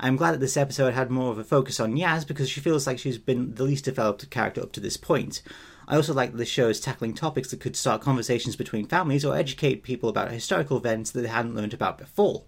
I'm 0.00 0.16
glad 0.16 0.32
that 0.32 0.40
this 0.40 0.56
episode 0.56 0.94
had 0.94 1.10
more 1.10 1.32
of 1.32 1.38
a 1.38 1.44
focus 1.44 1.80
on 1.80 1.96
Yaz 1.96 2.26
because 2.26 2.48
she 2.48 2.60
feels 2.60 2.86
like 2.86 2.98
she's 2.98 3.18
been 3.18 3.56
the 3.56 3.64
least 3.64 3.84
developed 3.84 4.30
character 4.30 4.62
up 4.62 4.72
to 4.72 4.80
this 4.80 4.96
point. 4.96 5.42
I 5.86 5.96
also 5.96 6.14
like 6.14 6.32
that 6.32 6.38
the 6.38 6.46
show 6.46 6.68
is 6.68 6.80
tackling 6.80 7.12
topics 7.12 7.50
that 7.50 7.60
could 7.60 7.76
start 7.76 8.00
conversations 8.00 8.56
between 8.56 8.86
families 8.86 9.24
or 9.24 9.36
educate 9.36 9.82
people 9.82 10.08
about 10.08 10.30
historical 10.30 10.78
events 10.78 11.10
that 11.10 11.20
they 11.20 11.28
hadn't 11.28 11.54
learned 11.54 11.74
about 11.74 11.98
before. 11.98 12.44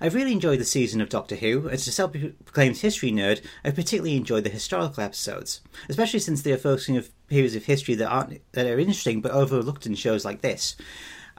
I've 0.00 0.14
really 0.14 0.32
enjoyed 0.32 0.60
the 0.60 0.64
season 0.64 1.00
of 1.00 1.08
Doctor 1.08 1.36
Who. 1.36 1.68
As 1.68 1.86
a 1.86 1.92
self-proclaimed 1.92 2.76
history 2.76 3.10
nerd, 3.10 3.42
I've 3.64 3.74
particularly 3.74 4.16
enjoyed 4.16 4.44
the 4.44 4.50
historical 4.50 5.02
episodes, 5.02 5.60
especially 5.88 6.20
since 6.20 6.42
they 6.42 6.52
are 6.52 6.58
focusing 6.58 6.96
on 6.96 7.04
periods 7.28 7.54
of 7.54 7.64
history 7.64 7.94
that 7.96 8.08
aren't 8.08 8.40
that 8.52 8.66
are 8.66 8.78
interesting 8.78 9.20
but 9.20 9.32
overlooked 9.32 9.86
in 9.86 9.94
shows 9.94 10.24
like 10.24 10.40
this. 10.40 10.76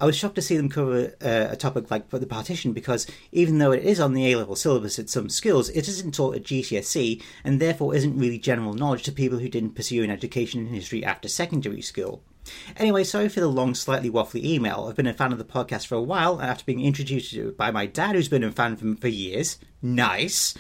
I 0.02 0.06
was 0.06 0.16
shocked 0.16 0.36
to 0.36 0.42
see 0.42 0.56
them 0.56 0.70
cover 0.70 1.14
uh, 1.22 1.48
a 1.52 1.58
topic 1.58 1.92
like 1.92 2.10
the 2.10 2.26
partition 2.26 2.72
because 2.72 3.06
even 3.34 3.58
though 3.58 3.74
it 3.74 3.84
is 3.84 4.00
on 4.00 4.14
the 4.14 4.32
A-level 4.32 4.56
syllabus 4.56 4.98
at 4.98 5.10
some 5.10 5.28
schools, 5.28 5.70
it 5.70 5.90
isn't 5.90 6.16
taught 6.16 6.38
at 6.38 6.44
GCSE 6.44 7.22
and 7.44 7.60
therefore 7.60 7.94
isn't 7.94 8.18
really 8.18 8.40
general 8.40 8.74
knowledge 8.74 9.04
to 9.04 9.12
people 9.12 9.40
who 9.40 9.50
didn't 9.50 9.76
pursue 9.76 10.04
an 10.04 10.10
education 10.10 10.62
in 10.62 10.74
history 10.74 11.04
after 11.04 11.28
secondary 11.28 11.82
school. 11.82 12.24
Anyway, 12.78 13.04
sorry 13.04 13.30
for 13.30 13.40
the 13.40 13.48
long, 13.48 13.76
slightly 13.76 14.10
waffly 14.10 14.44
email. 14.44 14.88
I've 14.90 14.96
been 14.96 15.08
a 15.08 15.14
fan 15.14 15.32
of 15.32 15.38
the 15.38 15.44
podcast 15.44 15.88
for 15.88 15.96
a 15.96 16.02
while, 16.02 16.40
and 16.40 16.50
after 16.50 16.64
being 16.66 16.82
introduced 16.82 17.32
to 17.32 17.50
it 17.50 17.58
by 17.58 17.72
my 17.72 17.86
dad, 17.86 18.16
who's 18.16 18.30
been 18.30 18.44
a 18.44 18.52
fan 18.52 18.76
for, 18.78 18.96
for 18.96 19.08
years, 19.08 19.58
nice. 19.82 20.54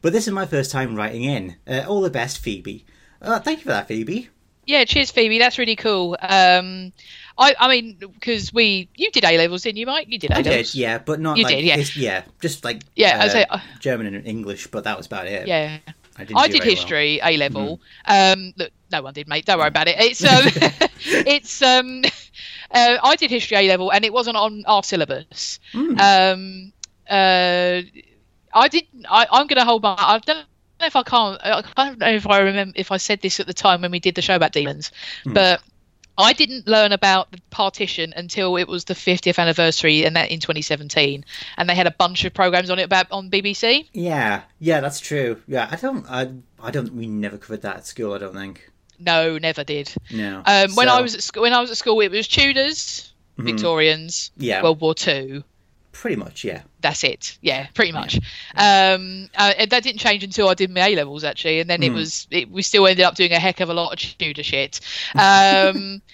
But 0.00 0.12
this 0.12 0.26
is 0.26 0.32
my 0.32 0.46
first 0.46 0.70
time 0.70 0.96
writing 0.96 1.22
in. 1.24 1.56
Uh, 1.66 1.84
all 1.88 2.00
the 2.00 2.10
best, 2.10 2.38
Phoebe. 2.38 2.84
Uh, 3.20 3.38
thank 3.38 3.58
you 3.60 3.62
for 3.64 3.68
that, 3.70 3.88
Phoebe. 3.88 4.28
Yeah, 4.66 4.84
cheers, 4.84 5.10
Phoebe. 5.10 5.38
That's 5.38 5.58
really 5.58 5.76
cool. 5.76 6.16
Um, 6.20 6.92
I, 7.38 7.54
I 7.58 7.68
mean, 7.68 7.96
because 7.98 8.52
we, 8.52 8.88
you 8.96 9.10
did 9.10 9.24
A 9.24 9.36
levels, 9.38 9.62
didn't 9.62 9.78
you, 9.78 9.86
Mike? 9.86 10.06
You 10.08 10.18
did 10.18 10.30
A 10.30 10.34
levels. 10.42 10.74
yeah, 10.74 10.98
but 10.98 11.18
not 11.20 11.36
You 11.36 11.44
like 11.44 11.56
did, 11.56 11.64
yeah. 11.64 11.76
yeah, 11.96 12.22
just 12.40 12.64
like 12.64 12.82
Yeah, 12.94 13.18
I 13.20 13.26
uh, 13.26 13.28
say- 13.28 13.46
uh, 13.48 13.58
German 13.80 14.14
and 14.14 14.26
English, 14.26 14.68
but 14.68 14.84
that 14.84 14.96
was 14.96 15.06
about 15.06 15.26
it. 15.26 15.46
Yeah. 15.48 15.78
I, 16.16 16.22
I 16.22 16.24
did 16.24 16.34
very 16.36 16.50
well. 16.58 16.62
history 16.62 17.20
A 17.22 17.36
level. 17.38 17.80
Um, 18.06 18.52
look, 18.56 18.70
no 18.92 19.02
one 19.02 19.14
did, 19.14 19.26
mate. 19.28 19.46
Don't 19.46 19.58
worry 19.58 19.68
about 19.68 19.88
it. 19.88 19.96
It's 19.98 20.22
um, 20.22 20.42
it's 21.26 21.62
um, 21.62 22.02
uh, 22.70 22.98
I 23.02 23.16
did 23.16 23.30
history 23.30 23.56
A 23.56 23.68
level, 23.68 23.90
and 23.92 24.04
it 24.04 24.12
wasn't 24.12 24.36
on 24.36 24.64
our 24.66 24.82
syllabus. 24.82 25.58
Hmm. 25.72 25.98
Um, 25.98 26.72
uh, 27.10 27.82
I 28.54 28.68
did. 28.68 28.84
I, 29.08 29.26
I'm 29.30 29.46
going 29.46 29.58
to 29.58 29.64
hold 29.64 29.82
my. 29.82 29.94
I 29.98 30.18
don't 30.18 30.46
know 30.80 30.86
if 30.86 30.94
I 30.96 31.02
can't. 31.02 31.40
I 31.42 31.62
can't 31.62 31.98
know 31.98 32.10
if 32.10 32.26
I 32.26 32.40
remember 32.40 32.74
if 32.76 32.92
I 32.92 32.98
said 32.98 33.22
this 33.22 33.40
at 33.40 33.46
the 33.46 33.54
time 33.54 33.80
when 33.82 33.90
we 33.90 33.98
did 34.00 34.14
the 34.14 34.22
show 34.22 34.36
about 34.36 34.52
demons, 34.52 34.92
Hmm. 35.24 35.32
but. 35.32 35.62
I 36.18 36.34
didn't 36.34 36.68
learn 36.68 36.92
about 36.92 37.32
the 37.32 37.38
partition 37.48 38.12
until 38.14 38.58
it 38.58 38.68
was 38.68 38.84
the 38.84 38.92
50th 38.92 39.38
anniversary, 39.38 40.04
and 40.04 40.14
that 40.14 40.30
in 40.30 40.40
2017, 40.40 41.24
and 41.56 41.68
they 41.70 41.74
had 41.74 41.86
a 41.86 41.90
bunch 41.90 42.26
of 42.26 42.34
programs 42.34 42.68
on 42.68 42.78
it 42.78 42.82
about 42.82 43.06
on 43.10 43.30
BBC. 43.30 43.88
Yeah, 43.94 44.42
yeah, 44.58 44.80
that's 44.80 45.00
true. 45.00 45.40
Yeah, 45.48 45.68
I 45.70 45.76
don't, 45.76 46.04
I, 46.10 46.30
I 46.62 46.70
don't. 46.70 46.92
We 46.92 47.06
never 47.06 47.38
covered 47.38 47.62
that 47.62 47.76
at 47.78 47.86
school. 47.86 48.12
I 48.12 48.18
don't 48.18 48.34
think. 48.34 48.70
No, 49.04 49.38
never 49.38 49.64
did. 49.64 49.92
No. 50.10 50.42
Um, 50.46 50.74
when 50.74 50.86
So, 50.88 50.94
I 50.94 51.00
was 51.00 51.14
at 51.14 51.22
school, 51.22 51.42
when 51.42 51.52
I 51.52 51.60
was 51.60 51.70
at 51.70 51.76
school, 51.76 52.00
it 52.00 52.10
was 52.10 52.28
Tudors, 52.28 53.12
mhm, 53.38 53.44
Victorians, 53.44 54.30
yeah, 54.36 54.62
World 54.62 54.80
War 54.80 54.94
Two. 54.94 55.44
pretty 55.92 56.16
much. 56.16 56.42
Yeah. 56.44 56.62
That's 56.80 57.04
it. 57.04 57.36
Yeah, 57.42 57.66
pretty 57.74 57.92
much. 57.92 58.16
Um, 58.56 59.28
uh, 59.36 59.66
that 59.66 59.82
didn't 59.82 59.98
change 59.98 60.24
until 60.24 60.48
I 60.48 60.54
did 60.54 60.70
my 60.70 60.88
A 60.88 60.96
levels 60.96 61.22
actually, 61.22 61.60
and 61.60 61.68
then 61.70 61.82
it 61.82 61.92
Mm. 61.92 61.94
was 61.96 62.26
it, 62.30 62.50
we 62.50 62.62
still 62.62 62.86
ended 62.86 63.04
up 63.04 63.14
doing 63.14 63.32
a 63.32 63.38
heck 63.38 63.60
of 63.60 63.68
a 63.68 63.74
lot 63.74 63.92
of 63.92 64.18
Tudor 64.18 64.42
shit. 64.42 64.80
Um, 65.14 66.02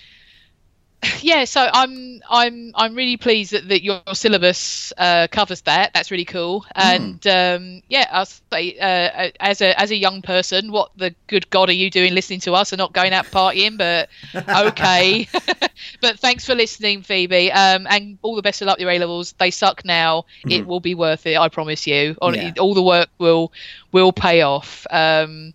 yeah, 1.22 1.44
so 1.44 1.68
I'm 1.72 2.20
I'm 2.28 2.72
I'm 2.74 2.94
really 2.94 3.16
pleased 3.16 3.53
that, 3.53 3.68
that 3.68 3.82
your 3.82 4.03
syllabus 4.12 4.92
uh, 4.96 5.28
covers 5.30 5.61
that. 5.62 5.92
That's 5.94 6.11
really 6.11 6.24
cool. 6.24 6.64
And 6.74 7.24
um, 7.26 7.82
yeah, 7.88 8.07
I'll 8.11 8.26
say 8.26 8.76
uh, 8.78 9.30
as 9.38 9.61
a 9.61 9.78
as 9.78 9.90
a 9.90 9.96
young 9.96 10.22
person, 10.22 10.72
what 10.72 10.90
the 10.96 11.14
good 11.26 11.49
God 11.51 11.68
are 11.68 11.72
you 11.72 11.90
doing 11.90 12.14
listening 12.14 12.40
to 12.40 12.55
us 12.55 12.72
and 12.72 12.78
not 12.78 12.92
going 12.92 13.12
out 13.12 13.30
partying? 13.30 13.78
But 13.78 14.09
okay. 14.49 15.28
but 16.01 16.18
thanks 16.18 16.44
for 16.46 16.55
listening, 16.55 17.03
Phoebe. 17.03 17.53
Um, 17.53 17.86
and 17.88 18.18
all 18.22 18.34
the 18.34 18.42
best 18.42 18.61
of 18.62 18.66
luck 18.66 18.78
with 18.78 18.82
your 18.82 18.90
A 18.90 18.99
levels. 18.99 19.34
They 19.38 19.51
suck 19.51 19.84
now. 19.84 20.24
It 20.49 20.66
will 20.66 20.80
be 20.80 20.94
worth 20.94 21.26
it. 21.26 21.38
I 21.38 21.49
promise 21.49 21.86
you. 21.86 22.16
On 22.20 22.34
Yeah. 22.34 22.53
all 22.59 22.74
the 22.74 22.82
work 22.82 23.09
will 23.18 23.53
will 23.92 24.12
pay 24.12 24.42
off. 24.42 24.86
Um, 24.90 25.55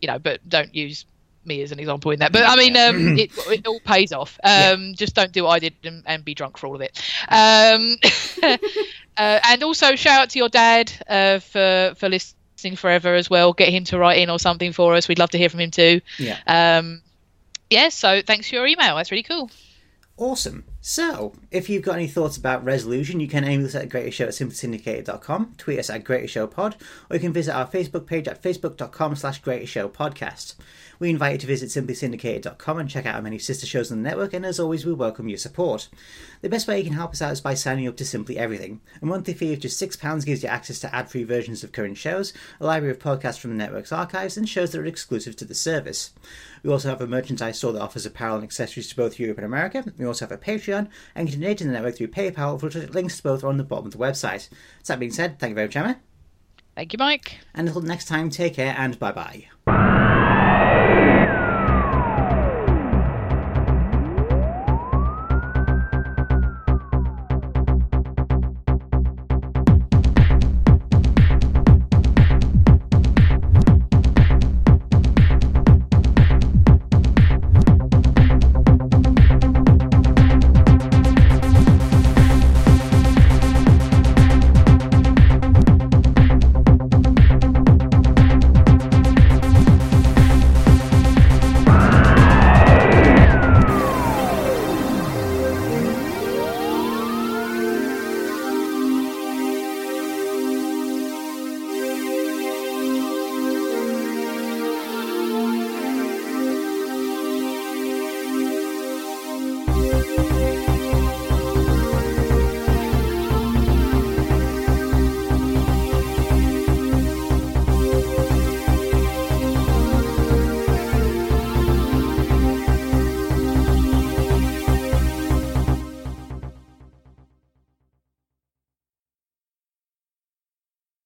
you 0.00 0.08
know, 0.08 0.18
but 0.18 0.46
don't 0.48 0.74
use 0.74 1.04
me 1.44 1.62
as 1.62 1.72
an 1.72 1.78
example 1.78 2.10
in 2.10 2.18
that. 2.20 2.32
But 2.32 2.44
I 2.44 2.56
mean, 2.56 2.76
um, 2.76 3.18
it, 3.18 3.30
it 3.48 3.66
all 3.66 3.80
pays 3.80 4.12
off. 4.12 4.38
Um, 4.44 4.94
Just 4.94 5.14
don't 5.14 5.32
do 5.32 5.44
what 5.44 5.50
I 5.50 5.58
did 5.58 5.74
and, 5.84 6.02
and 6.06 6.24
be 6.24 6.34
drunk 6.34 6.58
for 6.58 6.66
all 6.66 6.74
of 6.74 6.80
it. 6.80 7.00
Um, 7.28 7.96
uh, 9.16 9.40
and 9.44 9.62
also 9.62 9.96
shout 9.96 10.22
out 10.22 10.30
to 10.30 10.38
your 10.38 10.48
dad 10.48 10.92
uh, 11.08 11.38
for 11.38 11.94
for 11.96 12.08
listening 12.08 12.76
forever 12.76 13.14
as 13.14 13.28
well. 13.28 13.52
Get 13.52 13.70
him 13.70 13.84
to 13.84 13.98
write 13.98 14.18
in 14.18 14.30
or 14.30 14.38
something 14.38 14.72
for 14.72 14.94
us. 14.94 15.08
We'd 15.08 15.18
love 15.18 15.30
to 15.30 15.38
hear 15.38 15.48
from 15.48 15.60
him 15.60 15.70
too. 15.70 16.00
Yeah. 16.18 16.38
Um, 16.46 17.02
yeah. 17.70 17.88
So 17.88 18.22
thanks 18.22 18.48
for 18.48 18.56
your 18.56 18.66
email. 18.66 18.96
That's 18.96 19.10
really 19.10 19.24
cool. 19.24 19.50
Awesome. 20.16 20.64
So, 20.80 21.32
if 21.50 21.70
you've 21.70 21.82
got 21.82 21.94
any 21.94 22.06
thoughts 22.06 22.36
about 22.36 22.64
resolution, 22.64 23.18
you 23.18 23.28
can 23.28 23.44
email 23.44 23.66
us 23.66 23.74
at 23.74 23.88
greatestshow 23.88 24.26
at 24.26 24.34
simplysyndicated.com, 24.34 25.54
tweet 25.56 25.78
us 25.78 25.88
at 25.90 26.04
greatestshowpod, 26.04 26.74
or 27.08 27.16
you 27.16 27.20
can 27.20 27.32
visit 27.32 27.54
our 27.54 27.66
Facebook 27.66 28.06
page 28.06 28.28
at 28.28 28.42
facebook.com 28.42 29.16
slash 29.16 29.40
greatestshowpodcast. 29.42 30.54
We 31.02 31.10
invite 31.10 31.32
you 31.32 31.38
to 31.38 31.46
visit 31.48 31.70
simplysyndicated.com 31.70 32.78
and 32.78 32.88
check 32.88 33.06
out 33.06 33.16
our 33.16 33.22
many 33.22 33.40
sister 33.40 33.66
shows 33.66 33.90
on 33.90 34.00
the 34.00 34.08
network, 34.08 34.32
and 34.34 34.46
as 34.46 34.60
always, 34.60 34.86
we 34.86 34.92
welcome 34.92 35.28
your 35.28 35.36
support. 35.36 35.88
The 36.42 36.48
best 36.48 36.68
way 36.68 36.78
you 36.78 36.84
can 36.84 36.92
help 36.92 37.10
us 37.10 37.20
out 37.20 37.32
is 37.32 37.40
by 37.40 37.54
signing 37.54 37.88
up 37.88 37.96
to 37.96 38.04
Simply 38.04 38.38
Everything. 38.38 38.80
A 39.02 39.06
monthly 39.06 39.34
fee 39.34 39.52
of 39.52 39.58
just 39.58 39.82
£6 39.82 40.24
gives 40.24 40.44
you 40.44 40.48
access 40.48 40.78
to 40.78 40.94
ad-free 40.94 41.24
versions 41.24 41.64
of 41.64 41.72
current 41.72 41.98
shows, 41.98 42.32
a 42.60 42.66
library 42.66 42.92
of 42.92 43.00
podcasts 43.00 43.40
from 43.40 43.50
the 43.50 43.56
network's 43.56 43.90
archives, 43.90 44.36
and 44.36 44.48
shows 44.48 44.70
that 44.70 44.80
are 44.80 44.86
exclusive 44.86 45.34
to 45.34 45.44
the 45.44 45.56
service. 45.56 46.12
We 46.62 46.70
also 46.70 46.90
have 46.90 47.00
a 47.00 47.08
merchandise 47.08 47.58
store 47.58 47.72
that 47.72 47.82
offers 47.82 48.06
apparel 48.06 48.36
and 48.36 48.44
accessories 48.44 48.88
to 48.90 48.94
both 48.94 49.18
Europe 49.18 49.38
and 49.38 49.46
America. 49.46 49.84
We 49.98 50.06
also 50.06 50.28
have 50.28 50.30
a 50.30 50.38
Patreon 50.38 50.86
and 51.16 51.28
can 51.28 51.40
donate 51.40 51.58
to 51.58 51.64
the 51.64 51.72
network 51.72 51.96
through 51.96 52.12
PayPal, 52.12 52.62
which 52.62 52.76
links 52.76 53.16
to 53.16 53.24
both 53.24 53.42
are 53.42 53.48
on 53.48 53.56
the 53.56 53.64
bottom 53.64 53.86
of 53.86 53.92
the 53.92 53.98
website. 53.98 54.48
So 54.84 54.92
that 54.92 55.00
being 55.00 55.10
said, 55.10 55.40
thank 55.40 55.50
you 55.50 55.56
very 55.56 55.66
much, 55.66 55.74
Emma. 55.74 55.98
Thank 56.76 56.92
you, 56.92 56.98
Mike. 57.00 57.40
And 57.54 57.66
until 57.66 57.82
next 57.82 58.04
time, 58.04 58.30
take 58.30 58.54
care 58.54 58.76
and 58.78 58.96
bye 59.00 59.10
bye. 59.10 59.91